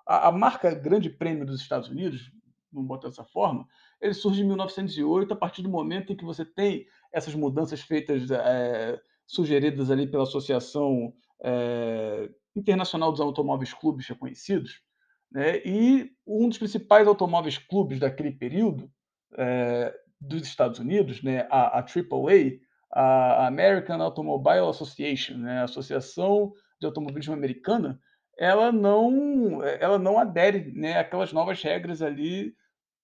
A, 0.06 0.30
marca 0.30 0.74
Grande 0.74 1.10
Prêmio 1.10 1.46
dos 1.46 1.60
Estados 1.60 1.88
Unidos, 1.88 2.30
vamos 2.72 2.88
botar 2.88 3.08
dessa 3.08 3.24
forma, 3.24 3.66
ele 4.00 4.14
surge 4.14 4.42
em 4.42 4.46
1908, 4.46 5.32
a 5.32 5.36
partir 5.36 5.62
do 5.62 5.68
momento 5.68 6.12
em 6.12 6.16
que 6.16 6.24
você 6.24 6.44
tem 6.44 6.86
essas 7.12 7.34
mudanças 7.34 7.80
feitas, 7.80 8.30
é, 8.30 9.00
sugeridas 9.26 9.90
ali 9.90 10.06
pela 10.06 10.22
Associação 10.22 11.12
é, 11.42 12.30
Internacional 12.54 13.10
dos 13.10 13.20
Automóveis 13.20 13.72
Clubes 13.72 14.06
Reconhecidos, 14.06 14.82
né? 15.30 15.58
E 15.64 16.10
um 16.26 16.48
dos 16.48 16.58
principais 16.58 17.06
automóveis 17.06 17.58
clubes 17.58 17.98
daquele 17.98 18.32
período 18.32 18.90
é, 19.36 19.94
dos 20.20 20.42
Estados 20.42 20.78
Unidos, 20.78 21.22
né, 21.22 21.46
a, 21.50 21.78
a 21.78 21.80
AAA, 21.80 22.58
a 22.90 23.46
American 23.46 24.00
Automobile 24.00 24.68
Association, 24.68 25.36
né, 25.38 25.60
a 25.60 25.64
Associação 25.64 26.52
de 26.80 26.86
Automobilismo 26.86 27.34
Americana, 27.34 28.00
ela 28.38 28.70
não, 28.70 29.62
ela 29.64 29.98
não 29.98 30.18
adere 30.18 30.72
né, 30.72 30.98
àquelas 30.98 31.32
novas 31.32 31.60
regras 31.62 32.00
ali 32.00 32.54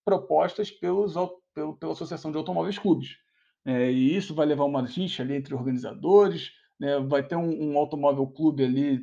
propostas 0.05 0.71
pelos, 0.71 1.15
pelo, 1.53 1.77
pela 1.77 1.93
Associação 1.93 2.31
de 2.31 2.39
Automóveis 2.39 2.79
Clubes. 2.79 3.17
É, 3.65 3.91
e 3.91 4.15
isso 4.15 4.35
vai 4.35 4.47
levar 4.47 4.65
uma 4.65 4.87
rixa 4.87 5.23
ali 5.23 5.35
entre 5.35 5.55
organizadores, 5.55 6.53
né, 6.79 6.99
vai 7.01 7.23
ter 7.23 7.37
um, 7.37 7.73
um 7.73 7.79
automóvel 7.79 8.27
clube 8.27 8.65
ali 8.65 9.01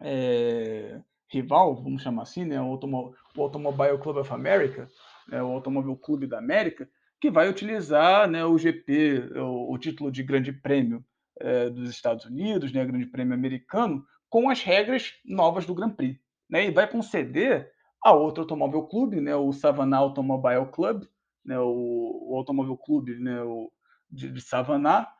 é, 0.00 1.00
rival, 1.28 1.82
vamos 1.82 2.02
chamar 2.02 2.22
assim, 2.22 2.44
né, 2.44 2.60
o, 2.60 2.64
Automo 2.64 3.14
o 3.36 3.42
Automobile 3.42 3.98
Club 3.98 4.16
of 4.16 4.32
America, 4.32 4.88
né, 5.28 5.42
o 5.42 5.48
Automóvel 5.48 5.96
Clube 5.96 6.26
da 6.26 6.38
América, 6.38 6.88
que 7.20 7.30
vai 7.30 7.48
utilizar 7.48 8.28
né, 8.28 8.44
o 8.44 8.58
GP, 8.58 9.30
o, 9.36 9.72
o, 9.72 9.78
título 9.78 10.10
de 10.10 10.22
Grande 10.22 10.52
Prêmio 10.52 11.04
é, 11.40 11.70
dos 11.70 11.90
Estados 11.90 12.24
Unidos, 12.24 12.72
né, 12.72 12.84
Grande 12.84 13.06
Prêmio 13.06 13.34
americano, 13.34 14.04
com 14.28 14.50
as 14.50 14.62
regras 14.62 15.12
novas 15.24 15.64
do 15.66 15.74
Grand 15.74 15.90
Prix. 15.90 16.20
Né, 16.48 16.66
e 16.66 16.70
vai 16.70 16.88
conceder 16.88 17.70
a 18.02 18.12
outro 18.12 18.42
automóvel 18.42 18.84
clube, 18.84 19.20
né, 19.20 19.34
o 19.34 19.52
Savannah 19.52 19.98
Automobile 19.98 20.66
Club, 20.72 21.04
né, 21.44 21.58
o, 21.58 22.28
o 22.30 22.36
automóvel 22.36 22.76
clube 22.76 23.18
né, 23.18 23.42
o, 23.42 23.72
de, 24.10 24.30
de 24.30 24.40
Savannah, 24.40 25.10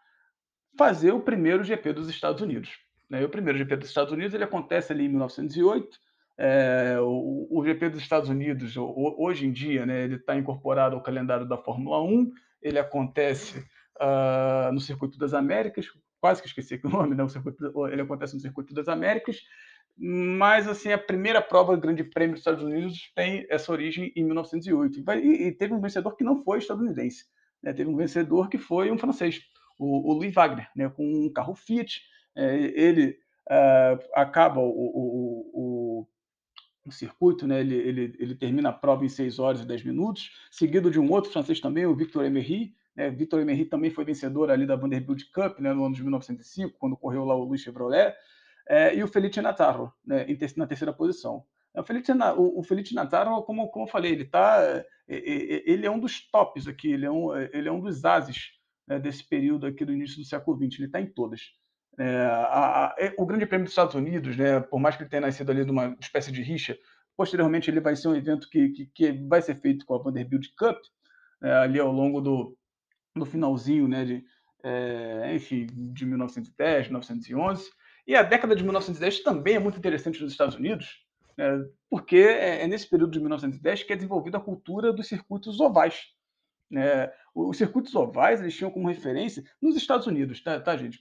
fazer 0.76 1.12
o 1.12 1.20
primeiro 1.20 1.64
GP 1.64 1.92
dos 1.92 2.08
Estados 2.08 2.42
Unidos. 2.42 2.78
Né? 3.08 3.24
o 3.24 3.28
primeiro 3.28 3.58
GP 3.58 3.76
dos 3.76 3.88
Estados 3.88 4.12
Unidos 4.12 4.34
ele 4.34 4.44
acontece 4.44 4.92
ali 4.92 5.04
em 5.04 5.08
1908. 5.08 5.98
É, 6.38 6.96
o, 7.00 7.48
o, 7.50 7.64
GP 7.64 7.90
dos 7.90 8.00
Estados 8.00 8.28
Unidos, 8.28 8.74
hoje 8.76 9.46
em 9.46 9.52
dia, 9.52 9.86
né, 9.86 10.04
ele 10.04 10.16
está 10.16 10.36
incorporado 10.36 10.94
ao 10.94 11.02
calendário 11.02 11.46
da 11.46 11.56
Fórmula 11.56 12.02
1. 12.02 12.30
Ele 12.60 12.78
acontece 12.78 13.58
uh, 14.00 14.72
no 14.72 14.80
Circuito 14.80 15.18
das 15.18 15.32
Américas, 15.32 15.86
quase 16.20 16.42
que 16.42 16.48
esqueci 16.48 16.80
o 16.84 16.88
nome, 16.88 17.14
né? 17.14 17.22
o 17.22 17.28
circuito, 17.28 17.88
ele 17.88 18.02
acontece 18.02 18.34
no 18.34 18.40
Circuito 18.40 18.74
das 18.74 18.88
Américas. 18.88 19.40
Mas 19.98 20.68
assim, 20.68 20.92
a 20.92 20.98
primeira 20.98 21.40
prova 21.40 21.74
do 21.74 21.80
Grande 21.80 22.04
Prêmio 22.04 22.34
dos 22.34 22.40
Estados 22.40 22.62
Unidos 22.62 23.10
tem 23.14 23.46
essa 23.48 23.72
origem 23.72 24.12
em 24.14 24.24
1908. 24.24 25.02
E, 25.22 25.46
e 25.46 25.52
teve 25.52 25.72
um 25.72 25.80
vencedor 25.80 26.16
que 26.16 26.24
não 26.24 26.42
foi 26.44 26.58
estadunidense. 26.58 27.24
Né? 27.62 27.72
Teve 27.72 27.88
um 27.88 27.96
vencedor 27.96 28.50
que 28.50 28.58
foi 28.58 28.90
um 28.90 28.98
francês, 28.98 29.40
o, 29.78 30.10
o 30.10 30.14
Louis 30.14 30.34
Wagner, 30.34 30.68
né? 30.76 30.90
com 30.90 31.02
um 31.02 31.32
carro 31.32 31.54
Fiat 31.54 32.02
é, 32.36 32.54
ele 32.78 33.16
uh, 33.50 33.98
acaba 34.14 34.60
o, 34.60 34.68
o, 34.68 35.50
o, 35.54 35.85
o, 36.86 36.92
circuito, 36.92 37.46
né? 37.46 37.60
ele, 37.60 37.74
ele, 37.74 38.16
ele 38.18 38.34
termina 38.34 38.68
a 38.68 38.72
prova 38.72 39.04
em 39.04 39.08
6 39.08 39.38
horas 39.38 39.60
e 39.60 39.66
10 39.66 39.84
minutos, 39.84 40.30
seguido 40.50 40.90
de 40.90 41.00
um 41.00 41.10
outro 41.10 41.30
francês 41.30 41.60
também, 41.60 41.86
o 41.86 41.94
Victor 41.94 42.24
Emery. 42.24 42.74
Né? 42.94 43.10
Victor 43.10 43.40
Emery 43.40 43.64
também 43.64 43.90
foi 43.90 44.04
vencedor 44.04 44.50
ali 44.50 44.66
da 44.66 44.76
Vanderbilt 44.76 45.24
Cup 45.32 45.58
né? 45.60 45.72
no 45.72 45.84
ano 45.84 45.94
de 45.94 46.02
1905, 46.02 46.78
quando 46.78 46.96
correu 46.96 47.24
lá 47.24 47.34
o 47.34 47.44
Luiz 47.44 47.60
Chevrolet, 47.60 48.14
é, 48.68 48.96
e 48.96 49.02
o 49.02 49.08
Felice 49.08 49.40
Natarro 49.40 49.92
né? 50.04 50.26
na 50.56 50.66
terceira 50.66 50.92
posição. 50.92 51.44
O 51.74 51.82
Felipe, 51.84 52.10
o, 52.38 52.62
Felipe 52.62 52.94
Natarro, 52.94 53.42
como, 53.42 53.68
como 53.68 53.84
eu 53.84 53.90
falei, 53.90 54.12
ele 54.12 54.24
tá, 54.24 54.82
ele 55.06 55.84
é 55.84 55.90
um 55.90 55.98
dos 55.98 56.22
tops 56.30 56.66
aqui, 56.66 56.90
ele 56.90 57.04
é 57.04 57.10
um, 57.10 57.36
ele 57.36 57.68
é 57.68 57.72
um 57.72 57.80
dos 57.80 58.02
ases 58.02 58.56
né, 58.86 58.98
desse 58.98 59.22
período 59.22 59.66
aqui 59.66 59.84
do 59.84 59.92
início 59.92 60.16
do 60.16 60.24
século 60.24 60.56
XX, 60.56 60.78
ele 60.78 60.86
está 60.86 61.00
em 61.00 61.06
todas. 61.06 61.40
É, 61.98 62.26
a, 62.26 62.86
a, 62.86 62.94
é, 62.98 63.14
o 63.16 63.24
Grande 63.24 63.46
Prêmio 63.46 63.64
dos 63.64 63.72
Estados 63.72 63.94
Unidos, 63.94 64.36
né, 64.36 64.60
por 64.60 64.78
mais 64.78 64.96
que 64.96 65.02
ele 65.02 65.10
tenha 65.10 65.22
nascido 65.22 65.50
ali 65.50 65.64
de 65.64 65.70
uma 65.70 65.96
espécie 65.98 66.30
de 66.30 66.42
rixa, 66.42 66.76
posteriormente 67.16 67.70
ele 67.70 67.80
vai 67.80 67.96
ser 67.96 68.08
um 68.08 68.14
evento 68.14 68.48
que, 68.50 68.68
que, 68.68 68.86
que 68.86 69.12
vai 69.26 69.40
ser 69.40 69.58
feito 69.60 69.86
com 69.86 69.94
a 69.94 69.98
Vanderbilt 69.98 70.48
Cup, 70.58 70.76
é, 71.42 71.52
ali 71.52 71.80
ao 71.80 71.90
longo 71.90 72.20
do, 72.20 72.56
do 73.14 73.24
finalzinho, 73.24 73.88
né, 73.88 74.04
de, 74.04 74.24
é, 74.62 75.34
enfim, 75.34 75.66
de 75.72 76.04
1910, 76.04 76.88
1911. 76.88 77.70
E 78.06 78.14
a 78.14 78.22
década 78.22 78.54
de 78.54 78.62
1910 78.62 79.22
também 79.22 79.56
é 79.56 79.58
muito 79.58 79.78
interessante 79.78 80.22
nos 80.22 80.32
Estados 80.32 80.54
Unidos, 80.54 81.04
né, 81.36 81.64
porque 81.88 82.16
é, 82.16 82.62
é 82.62 82.66
nesse 82.66 82.88
período 82.88 83.12
de 83.12 83.20
1910 83.20 83.84
que 83.84 83.92
é 83.92 83.96
desenvolvida 83.96 84.36
a 84.36 84.40
cultura 84.40 84.92
dos 84.92 85.08
circuitos 85.08 85.60
ovais. 85.60 86.14
Né? 86.70 87.10
Os 87.34 87.56
circuitos 87.56 87.94
ovais 87.94 88.40
eles 88.40 88.54
tinham 88.54 88.70
como 88.70 88.88
referência 88.88 89.44
nos 89.62 89.76
Estados 89.76 90.06
Unidos, 90.06 90.42
tá, 90.42 90.60
tá 90.60 90.76
gente? 90.76 91.00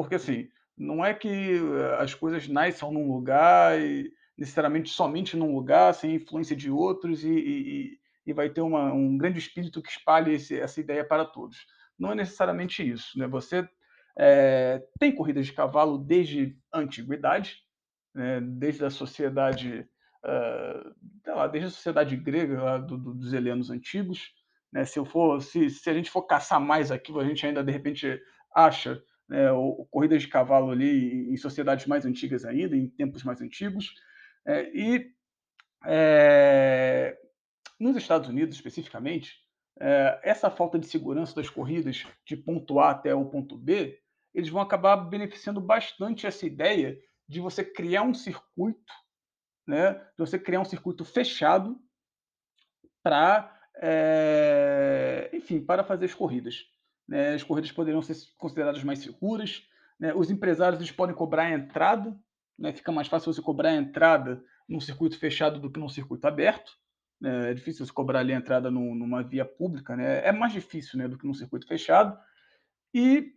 Porque, 0.00 0.14
assim, 0.14 0.48
não 0.78 1.04
é 1.04 1.12
que 1.12 1.28
eh, 1.28 1.96
as 1.98 2.14
coisas 2.14 2.48
nasçam 2.48 2.90
num 2.90 3.12
lugar 3.12 3.78
e 3.78 4.10
necessariamente 4.36 4.88
somente 4.88 5.36
num 5.36 5.54
lugar, 5.54 5.92
sem 5.92 6.14
influência 6.14 6.56
de 6.56 6.70
outros, 6.70 7.22
e, 7.22 7.28
e, 7.28 7.98
e 8.26 8.32
vai 8.32 8.48
ter 8.48 8.62
uma, 8.62 8.90
um 8.94 9.18
grande 9.18 9.38
espírito 9.38 9.82
que 9.82 9.90
espalhe 9.90 10.32
esse, 10.32 10.58
essa 10.58 10.80
ideia 10.80 11.04
para 11.04 11.26
todos. 11.26 11.66
Não 11.98 12.12
é 12.12 12.14
necessariamente 12.14 12.82
isso. 12.82 13.18
Né? 13.18 13.28
Você 13.28 13.68
é, 14.18 14.82
tem 14.98 15.14
corridas 15.14 15.44
de 15.44 15.52
cavalo 15.52 15.98
desde 15.98 16.56
a 16.72 16.78
antiguidade, 16.78 17.58
né? 18.14 18.40
desde 18.40 18.86
a 18.86 18.88
sociedade, 18.88 19.86
uh, 20.24 21.30
lá, 21.30 21.46
desde 21.46 21.66
a 21.66 21.70
sociedade 21.72 22.16
grega, 22.16 22.62
lá, 22.62 22.78
do, 22.78 22.96
do, 22.96 23.12
dos 23.12 23.34
helenos 23.34 23.68
antigos. 23.68 24.32
Né? 24.72 24.82
Se, 24.86 24.98
eu 24.98 25.04
for, 25.04 25.42
se, 25.42 25.68
se 25.68 25.90
a 25.90 25.92
gente 25.92 26.10
for 26.10 26.22
caçar 26.22 26.58
mais 26.58 26.90
aqui, 26.90 27.12
a 27.18 27.24
gente 27.24 27.46
ainda 27.46 27.62
de 27.62 27.70
repente 27.70 28.18
acha 28.56 29.02
né, 29.30 29.52
ou, 29.52 29.86
corridas 29.86 30.22
de 30.22 30.28
cavalo 30.28 30.72
ali 30.72 31.32
em 31.32 31.36
sociedades 31.36 31.86
mais 31.86 32.04
antigas 32.04 32.44
ainda, 32.44 32.76
em 32.76 32.88
tempos 32.88 33.22
mais 33.22 33.40
antigos. 33.40 33.94
É, 34.44 34.68
e 34.74 35.14
é, 35.86 37.16
nos 37.78 37.96
Estados 37.96 38.28
Unidos, 38.28 38.56
especificamente, 38.56 39.38
é, 39.78 40.20
essa 40.24 40.50
falta 40.50 40.78
de 40.78 40.86
segurança 40.86 41.34
das 41.36 41.48
corridas 41.48 42.04
de 42.26 42.36
ponto 42.36 42.80
A 42.80 42.90
até 42.90 43.14
o 43.14 43.24
ponto 43.24 43.56
B, 43.56 44.00
eles 44.34 44.48
vão 44.48 44.60
acabar 44.60 44.96
beneficiando 44.96 45.60
bastante 45.60 46.26
essa 46.26 46.44
ideia 46.44 47.00
de 47.28 47.40
você 47.40 47.64
criar 47.64 48.02
um 48.02 48.12
circuito, 48.12 48.92
né, 49.64 49.94
de 49.94 50.18
você 50.18 50.40
criar 50.40 50.60
um 50.60 50.64
circuito 50.64 51.04
fechado 51.04 51.80
para, 53.00 53.56
é, 53.76 55.30
enfim, 55.32 55.64
para 55.64 55.84
fazer 55.84 56.06
as 56.06 56.14
corridas 56.14 56.64
né, 57.10 57.34
as 57.34 57.42
corridas 57.42 57.72
poderiam 57.72 58.00
ser 58.00 58.16
consideradas 58.38 58.84
mais 58.84 59.00
seguras. 59.00 59.68
Né, 59.98 60.14
os 60.14 60.30
empresários 60.30 60.80
eles 60.80 60.92
podem 60.92 61.14
cobrar 61.14 61.42
a 61.42 61.50
entrada, 61.50 62.16
né, 62.56 62.72
fica 62.72 62.92
mais 62.92 63.08
fácil 63.08 63.34
você 63.34 63.42
cobrar 63.42 63.70
a 63.70 63.76
entrada 63.76 64.42
num 64.68 64.80
circuito 64.80 65.18
fechado 65.18 65.58
do 65.58 65.68
que 65.68 65.80
num 65.80 65.88
circuito 65.88 66.28
aberto. 66.28 66.72
Né, 67.20 67.50
é 67.50 67.54
difícil 67.54 67.84
você 67.84 67.92
cobrar 67.92 68.20
ali 68.20 68.32
a 68.32 68.36
entrada 68.36 68.70
num, 68.70 68.94
numa 68.94 69.24
via 69.24 69.44
pública, 69.44 69.96
né, 69.96 70.24
é 70.24 70.30
mais 70.30 70.52
difícil 70.52 70.98
né, 70.98 71.08
do 71.08 71.18
que 71.18 71.26
num 71.26 71.34
circuito 71.34 71.66
fechado. 71.66 72.16
E 72.94 73.32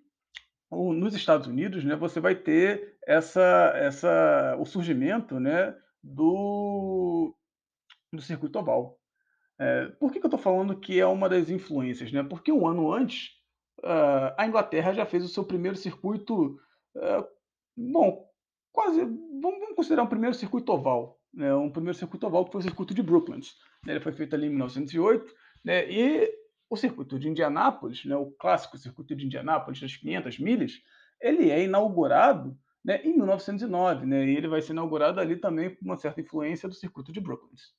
o, 0.70 0.94
nos 0.94 1.16
Estados 1.16 1.48
Unidos, 1.48 1.84
né, 1.84 1.96
você 1.96 2.20
vai 2.20 2.36
ter 2.36 2.96
essa, 3.08 3.74
essa, 3.76 4.56
o 4.60 4.66
surgimento 4.66 5.40
né, 5.40 5.76
do, 6.02 7.36
do 8.12 8.22
circuito 8.22 8.60
oval. 8.60 9.00
É, 9.60 9.86
por 10.00 10.12
que, 10.12 10.20
que 10.20 10.26
eu 10.26 10.30
estou 10.30 10.40
falando 10.40 10.80
que 10.80 11.00
é 11.00 11.06
uma 11.06 11.28
das 11.28 11.50
influências? 11.50 12.12
Né? 12.12 12.24
Porque 12.24 12.52
um 12.52 12.68
ano 12.68 12.92
antes, 12.92 13.33
uh, 13.84 14.34
a 14.38 14.48
Inglaterra 14.48 14.94
já 14.94 15.06
fez 15.06 15.24
o 15.24 15.30
seu 15.30 15.44
primeiro 15.44 15.78
circuito, 15.78 16.60
uh, 16.96 17.28
bom, 17.76 18.28
quase, 18.72 19.02
vamos, 19.02 19.60
vamos, 19.60 19.76
considerar 19.76 20.04
um 20.04 20.08
primeiro 20.08 20.36
circuito 20.36 20.72
oval, 20.72 21.20
né, 21.34 21.54
um 21.54 21.70
primeiro 21.70 21.98
circuito 21.98 22.26
oval 22.26 22.46
que 22.46 22.52
foi 22.52 22.60
o 22.60 22.64
circuito 22.64 22.94
de 22.94 23.04
Brooklands. 23.04 23.56
Né, 23.86 23.94
ele 23.94 24.00
foi 24.00 24.14
feito 24.14 24.36
ali 24.36 24.48
em 24.48 24.50
1908, 24.50 25.34
né, 25.64 25.90
e 25.92 26.32
o 26.70 26.76
circuito 26.76 27.20
de 27.20 27.30
Indianápolis, 27.30 28.06
né, 28.06 28.16
o 28.16 28.32
clássico 28.32 28.78
circuito 28.78 29.16
de 29.16 29.26
Indianápolis, 29.26 29.80
das 29.80 29.96
500 29.96 30.40
milhas, 30.40 30.72
ele 31.22 31.52
é 31.52 31.64
inaugurado 31.64 32.58
né, 32.84 33.02
em 33.04 33.16
1909, 33.16 34.06
né, 34.06 34.26
e 34.26 34.36
ele 34.36 34.48
vai 34.48 34.62
ser 34.62 34.74
inaugurado 34.74 35.20
ali 35.20 35.36
também 35.36 35.76
com 35.76 35.86
uma 35.86 35.98
certa 35.98 36.22
influência 36.22 36.68
do 36.68 36.76
circuito 36.76 37.12
de 37.12 37.22
Brooklands. 37.22 37.74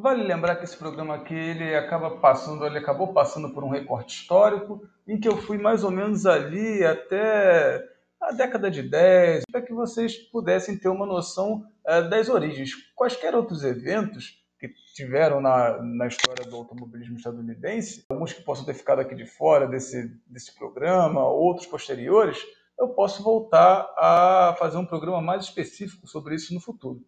Vale 0.00 0.22
lembrar 0.22 0.56
que 0.56 0.64
esse 0.64 0.76
programa 0.76 1.14
aqui 1.14 1.34
ele 1.34 1.74
acaba 1.74 2.18
passando, 2.18 2.66
ele 2.66 2.78
acabou 2.78 3.14
passando 3.14 3.50
por 3.50 3.64
um 3.64 3.70
recorte 3.70 4.20
histórico 4.20 4.86
em 5.08 5.18
que 5.18 5.26
eu 5.26 5.38
fui 5.38 5.56
mais 5.56 5.84
ou 5.84 5.90
menos 5.90 6.26
ali 6.26 6.84
até 6.84 7.82
a 8.20 8.32
década 8.32 8.70
de 8.70 8.82
10, 8.82 9.44
para 9.50 9.62
que 9.62 9.72
vocês 9.72 10.16
pudessem 10.16 10.76
ter 10.76 10.88
uma 10.88 11.06
noção 11.06 11.64
é, 11.86 12.02
das 12.02 12.28
origens. 12.28 12.72
Quaisquer 12.94 13.34
outros 13.34 13.64
eventos 13.64 14.44
que 14.58 14.68
tiveram 14.94 15.40
na, 15.40 15.82
na 15.82 16.06
história 16.06 16.44
do 16.44 16.56
automobilismo 16.56 17.16
estadunidense, 17.16 18.04
alguns 18.10 18.32
que 18.32 18.42
possam 18.42 18.64
ter 18.66 18.74
ficado 18.74 19.00
aqui 19.00 19.14
de 19.14 19.26
fora 19.26 19.66
desse, 19.66 20.10
desse 20.26 20.54
programa, 20.54 21.26
outros 21.26 21.66
posteriores, 21.66 22.38
eu 22.78 22.88
posso 22.90 23.22
voltar 23.22 23.88
a 23.96 24.54
fazer 24.58 24.76
um 24.76 24.84
programa 24.84 25.20
mais 25.22 25.44
específico 25.44 26.06
sobre 26.06 26.34
isso 26.34 26.52
no 26.52 26.60
futuro. 26.60 27.02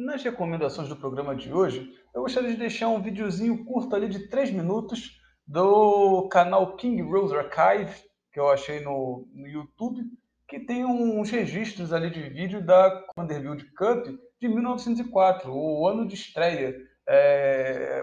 Nas 0.00 0.22
recomendações 0.22 0.88
do 0.88 0.96
programa 0.96 1.36
de 1.36 1.52
hoje, 1.52 1.94
eu 2.14 2.22
gostaria 2.22 2.50
de 2.50 2.56
deixar 2.56 2.88
um 2.88 3.02
videozinho 3.02 3.66
curto 3.66 3.94
ali 3.94 4.08
de 4.08 4.28
3 4.28 4.50
minutos 4.50 5.20
do 5.46 6.26
canal 6.28 6.74
King 6.76 7.02
Rose 7.02 7.36
Archive, 7.36 7.94
que 8.32 8.40
eu 8.40 8.48
achei 8.48 8.80
no, 8.80 9.28
no 9.30 9.46
YouTube, 9.46 10.02
que 10.48 10.58
tem 10.60 10.86
uns 10.86 11.28
registros 11.28 11.92
ali 11.92 12.08
de 12.08 12.22
vídeo 12.30 12.64
da 12.64 13.04
Vanderbilt 13.14 13.62
Cup 13.76 14.06
de 14.40 14.48
1904, 14.48 15.52
o 15.52 15.86
ano 15.86 16.08
de 16.08 16.14
estreia. 16.14 16.74
É, 17.06 18.02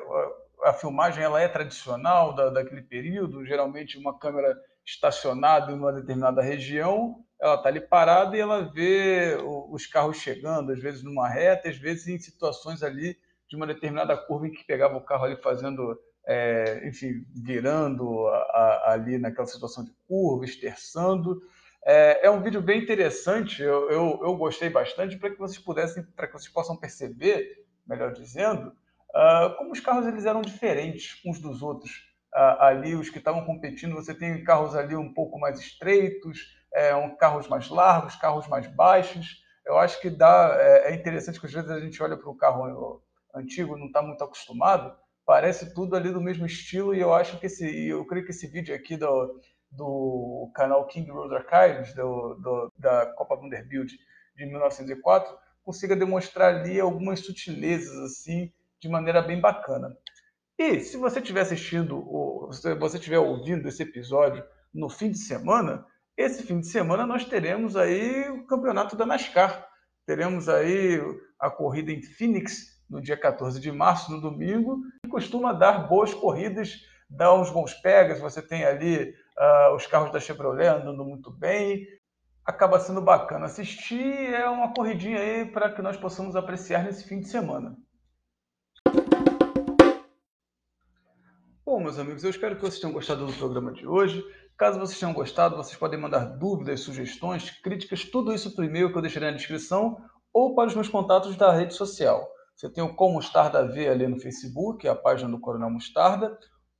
a 0.65 0.73
filmagem 0.73 1.23
ela 1.23 1.41
é 1.41 1.47
tradicional 1.47 2.35
da, 2.35 2.51
daquele 2.51 2.83
período, 2.83 3.43
geralmente 3.43 3.97
uma 3.97 4.19
câmera 4.19 4.55
estacionada 4.85 5.71
em 5.71 5.75
uma 5.75 5.91
determinada 5.91 6.43
região 6.43 7.25
ela 7.39 7.55
está 7.55 7.69
ali 7.69 7.81
parada 7.81 8.35
e 8.35 8.39
ela 8.39 8.61
vê 8.73 9.37
os 9.69 9.85
carros 9.85 10.17
chegando, 10.17 10.71
às 10.71 10.79
vezes 10.79 11.03
numa 11.03 11.29
reta, 11.29 11.69
às 11.69 11.77
vezes 11.77 12.07
em 12.07 12.17
situações 12.17 12.81
ali 12.81 13.17
de 13.47 13.55
uma 13.55 13.67
determinada 13.67 14.17
curva 14.17 14.47
em 14.47 14.51
que 14.51 14.65
pegava 14.65 14.97
o 14.97 15.05
carro 15.05 15.25
ali 15.25 15.37
fazendo, 15.37 15.99
é, 16.25 16.81
enfim, 16.87 17.25
virando 17.33 18.27
a, 18.27 18.37
a, 18.37 18.91
ali 18.93 19.17
naquela 19.17 19.47
situação 19.47 19.83
de 19.85 19.91
curva, 20.07 20.45
esterçando. 20.45 21.41
É, 21.85 22.25
é 22.25 22.29
um 22.29 22.41
vídeo 22.41 22.61
bem 22.61 22.81
interessante, 22.81 23.61
eu, 23.61 23.89
eu, 23.89 24.19
eu 24.23 24.35
gostei 24.35 24.69
bastante 24.69 25.15
para 25.17 25.29
que 25.29 25.37
vocês 25.37 25.59
pudessem, 25.59 26.03
para 26.15 26.27
que 26.27 26.33
vocês 26.33 26.51
possam 26.51 26.75
perceber, 26.75 27.65
melhor 27.87 28.11
dizendo, 28.11 28.73
uh, 29.11 29.55
como 29.57 29.71
os 29.71 29.79
carros 29.79 30.05
eles 30.05 30.25
eram 30.25 30.41
diferentes 30.41 31.21
uns 31.25 31.39
dos 31.39 31.61
outros. 31.61 32.07
Uh, 32.35 32.59
ali, 32.59 32.93
os 32.93 33.09
que 33.09 33.19
estavam 33.19 33.45
competindo, 33.45 33.95
você 33.95 34.13
tem 34.13 34.43
carros 34.43 34.75
ali 34.75 34.95
um 34.95 35.13
pouco 35.13 35.39
mais 35.39 35.59
estreitos, 35.59 36.56
é, 36.73 36.95
um, 36.95 37.15
carros 37.15 37.47
mais 37.47 37.69
largos, 37.69 38.15
carros 38.15 38.47
mais 38.47 38.67
baixos. 38.67 39.43
Eu 39.65 39.77
acho 39.77 39.99
que 40.01 40.09
dá, 40.09 40.55
é, 40.59 40.91
é 40.91 40.95
interessante 40.95 41.39
que 41.39 41.45
às 41.45 41.53
vezes 41.53 41.69
a 41.69 41.79
gente 41.79 42.01
olha 42.01 42.17
para 42.17 42.29
o 42.29 42.37
carro 42.37 43.01
antigo, 43.33 43.77
não 43.77 43.87
está 43.87 44.01
muito 44.01 44.23
acostumado, 44.23 44.95
parece 45.25 45.73
tudo 45.73 45.95
ali 45.95 46.11
do 46.11 46.21
mesmo 46.21 46.45
estilo 46.45 46.95
e 46.95 46.99
eu 46.99 47.13
acho 47.13 47.39
que 47.39 47.45
esse, 47.45 47.87
eu 47.87 48.05
creio 48.05 48.25
que 48.25 48.31
esse 48.31 48.47
vídeo 48.47 48.73
aqui 48.73 48.95
do, 48.95 49.39
do 49.71 50.51
canal 50.55 50.87
King 50.87 51.11
Road 51.11 51.35
Archives, 51.35 51.93
do, 51.93 52.35
do, 52.35 52.71
da 52.77 53.07
Copa 53.07 53.35
Vanderbilt 53.35 53.91
de 54.35 54.45
1904, 54.45 55.37
consiga 55.63 55.95
demonstrar 55.95 56.55
ali 56.55 56.79
algumas 56.79 57.19
sutilezas 57.19 57.97
assim 57.99 58.51
de 58.79 58.87
maneira 58.87 59.21
bem 59.21 59.39
bacana. 59.39 59.95
E 60.57 60.79
se 60.79 60.97
você 60.97 61.19
estiver 61.19 61.41
assistindo, 61.41 62.49
se 62.51 62.73
você 62.75 62.97
estiver 62.97 63.19
ouvindo 63.19 63.67
esse 63.67 63.83
episódio 63.83 64.43
no 64.73 64.89
fim 64.89 65.11
de 65.11 65.17
semana, 65.17 65.85
esse 66.17 66.41
fim 66.41 66.59
de 66.59 66.67
semana 66.67 67.05
nós 67.05 67.23
teremos 67.23 67.77
aí 67.77 68.27
o 68.31 68.45
campeonato 68.47 68.95
da 68.95 69.05
NASCAR. 69.05 69.67
Teremos 70.03 70.49
aí 70.49 70.99
a 71.39 71.49
corrida 71.49 71.91
em 71.91 72.01
Phoenix 72.01 72.81
no 72.89 72.99
dia 72.99 73.15
14 73.15 73.59
de 73.59 73.71
março, 73.71 74.11
no 74.11 74.19
domingo, 74.19 74.81
costuma 75.11 75.53
dar 75.53 75.87
boas 75.87 76.13
corridas, 76.13 76.79
dá 77.07 77.33
uns 77.33 77.51
bons 77.51 77.73
pegas. 77.75 78.19
Você 78.19 78.41
tem 78.41 78.65
ali 78.65 79.13
uh, 79.37 79.75
os 79.75 79.85
carros 79.85 80.11
da 80.11 80.19
Chevrolet 80.19 80.67
andando 80.67 81.05
muito 81.05 81.29
bem. 81.29 81.85
Acaba 82.43 82.79
sendo 82.79 83.01
bacana 83.01 83.45
assistir. 83.45 84.33
É 84.33 84.49
uma 84.49 84.73
corridinha 84.73 85.19
aí 85.19 85.45
para 85.45 85.69
que 85.71 85.81
nós 85.81 85.97
possamos 85.97 86.35
apreciar 86.35 86.83
nesse 86.83 87.03
fim 87.03 87.19
de 87.19 87.27
semana. 87.27 87.77
Bom, 91.63 91.81
meus 91.81 91.99
amigos, 91.99 92.23
eu 92.23 92.29
espero 92.29 92.55
que 92.55 92.61
vocês 92.61 92.79
tenham 92.79 92.93
gostado 92.93 93.27
do 93.27 93.33
programa 93.33 93.73
de 93.73 93.85
hoje. 93.85 94.23
Caso 94.57 94.79
vocês 94.79 94.99
tenham 94.99 95.13
gostado, 95.13 95.55
vocês 95.55 95.77
podem 95.77 95.99
mandar 95.99 96.25
dúvidas, 96.25 96.79
sugestões, 96.79 97.51
críticas, 97.61 98.03
tudo 98.03 98.33
isso 98.33 98.55
por 98.55 98.65
e-mail 98.65 98.91
que 98.91 98.97
eu 98.97 99.03
deixarei 99.03 99.29
na 99.29 99.37
descrição 99.37 100.03
ou 100.33 100.55
para 100.55 100.67
os 100.67 100.73
meus 100.73 100.89
contatos 100.89 101.35
da 101.35 101.51
rede 101.51 101.75
social. 101.75 102.27
Você 102.55 102.67
tem 102.67 102.83
o 102.83 102.95
Com 102.95 103.13
Mostarda 103.13 103.67
V 103.67 103.87
ali 103.87 104.07
no 104.07 104.19
Facebook, 104.19 104.87
a 104.87 104.95
página 104.95 105.29
do 105.29 105.39
Coronel 105.39 105.69
Mostarda, 105.69 106.35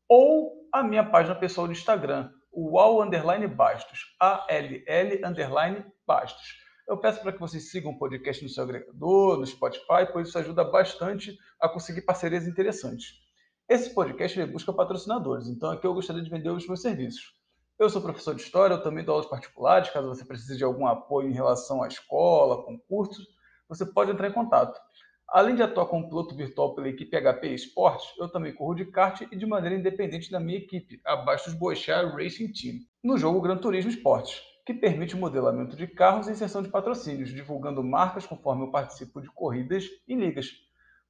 ou 0.09 0.67
a 0.73 0.81
minha 0.81 1.07
página 1.07 1.35
pessoal 1.35 1.67
do 1.67 1.73
Instagram, 1.73 2.31
o 2.51 2.79
Al 2.79 2.99
Underline 2.99 3.45
Bastos, 3.45 4.15
A-L-L 4.19 5.21
Underline 5.23 5.85
Bastos. 6.07 6.55
Eu 6.87 6.97
peço 6.97 7.21
para 7.21 7.31
que 7.31 7.39
vocês 7.39 7.69
sigam 7.69 7.91
o 7.91 7.99
podcast 7.99 8.41
no 8.41 8.49
seu 8.49 8.63
agregador, 8.63 9.37
no 9.37 9.45
Spotify, 9.45 10.11
pois 10.11 10.29
isso 10.29 10.39
ajuda 10.39 10.63
bastante 10.63 11.37
a 11.61 11.69
conseguir 11.69 12.01
parcerias 12.01 12.47
interessantes. 12.47 13.13
Esse 13.69 13.93
podcast 13.93 14.43
busca 14.47 14.73
patrocinadores, 14.73 15.47
então 15.47 15.69
aqui 15.69 15.85
eu 15.85 15.93
gostaria 15.93 16.23
de 16.23 16.29
vender 16.31 16.49
os 16.49 16.65
meus 16.65 16.81
serviços. 16.81 17.36
Eu 17.79 17.91
sou 17.91 18.01
professor 18.01 18.33
de 18.33 18.41
História, 18.41 18.73
eu 18.73 18.81
também 18.81 19.05
dou 19.05 19.13
aulas 19.13 19.29
particulares, 19.29 19.91
caso 19.91 20.07
você 20.07 20.25
precise 20.25 20.57
de 20.57 20.63
algum 20.63 20.87
apoio 20.87 21.29
em 21.29 21.33
relação 21.33 21.83
à 21.83 21.87
escola, 21.87 22.63
concursos, 22.63 23.27
você 23.69 23.85
pode 23.85 24.09
entrar 24.09 24.27
em 24.27 24.33
contato. 24.33 24.81
Além 25.27 25.55
de 25.55 25.61
atuar 25.61 25.85
como 25.85 26.09
piloto 26.09 26.35
virtual 26.35 26.73
pela 26.73 26.89
equipe 26.89 27.15
HP 27.15 27.49
Esportes, 27.49 28.07
eu 28.17 28.29
também 28.29 28.51
corro 28.51 28.73
de 28.73 28.85
kart 28.85 29.21
e 29.31 29.35
de 29.35 29.45
maneira 29.45 29.75
independente 29.75 30.31
da 30.31 30.39
minha 30.39 30.57
equipe, 30.57 30.99
abaixo 31.05 31.51
dos 31.51 31.59
Boechat 31.59 32.03
Racing 32.15 32.51
Team, 32.51 32.79
no 33.03 33.15
jogo 33.15 33.41
Gran 33.41 33.57
Turismo 33.57 33.91
Esportes, 33.91 34.41
que 34.65 34.73
permite 34.73 35.13
o 35.13 35.19
modelamento 35.19 35.75
de 35.75 35.85
carros 35.85 36.27
e 36.27 36.31
inserção 36.31 36.63
de 36.63 36.69
patrocínios, 36.69 37.29
divulgando 37.29 37.83
marcas 37.83 38.25
conforme 38.25 38.63
eu 38.63 38.71
participo 38.71 39.21
de 39.21 39.29
corridas 39.29 39.85
e 40.07 40.15
ligas. 40.15 40.49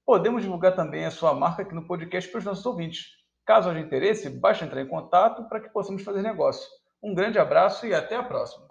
Podemos 0.05 0.41
divulgar 0.41 0.75
também 0.75 1.05
a 1.05 1.11
sua 1.11 1.33
marca 1.33 1.61
aqui 1.61 1.73
no 1.73 1.87
podcast 1.87 2.29
para 2.29 2.39
os 2.39 2.45
nossos 2.45 2.65
ouvintes. 2.65 3.16
Caso 3.47 3.69
haja 3.69 3.79
interesse, 3.79 4.29
basta 4.29 4.65
entrar 4.65 4.81
em 4.81 4.87
contato 4.89 5.47
para 5.47 5.61
que 5.61 5.69
possamos 5.69 6.03
fazer 6.03 6.21
negócio. 6.21 6.69
Um 7.01 7.15
grande 7.15 7.39
abraço 7.39 7.87
e 7.87 7.95
até 7.95 8.17
a 8.17 8.21
próxima! 8.21 8.66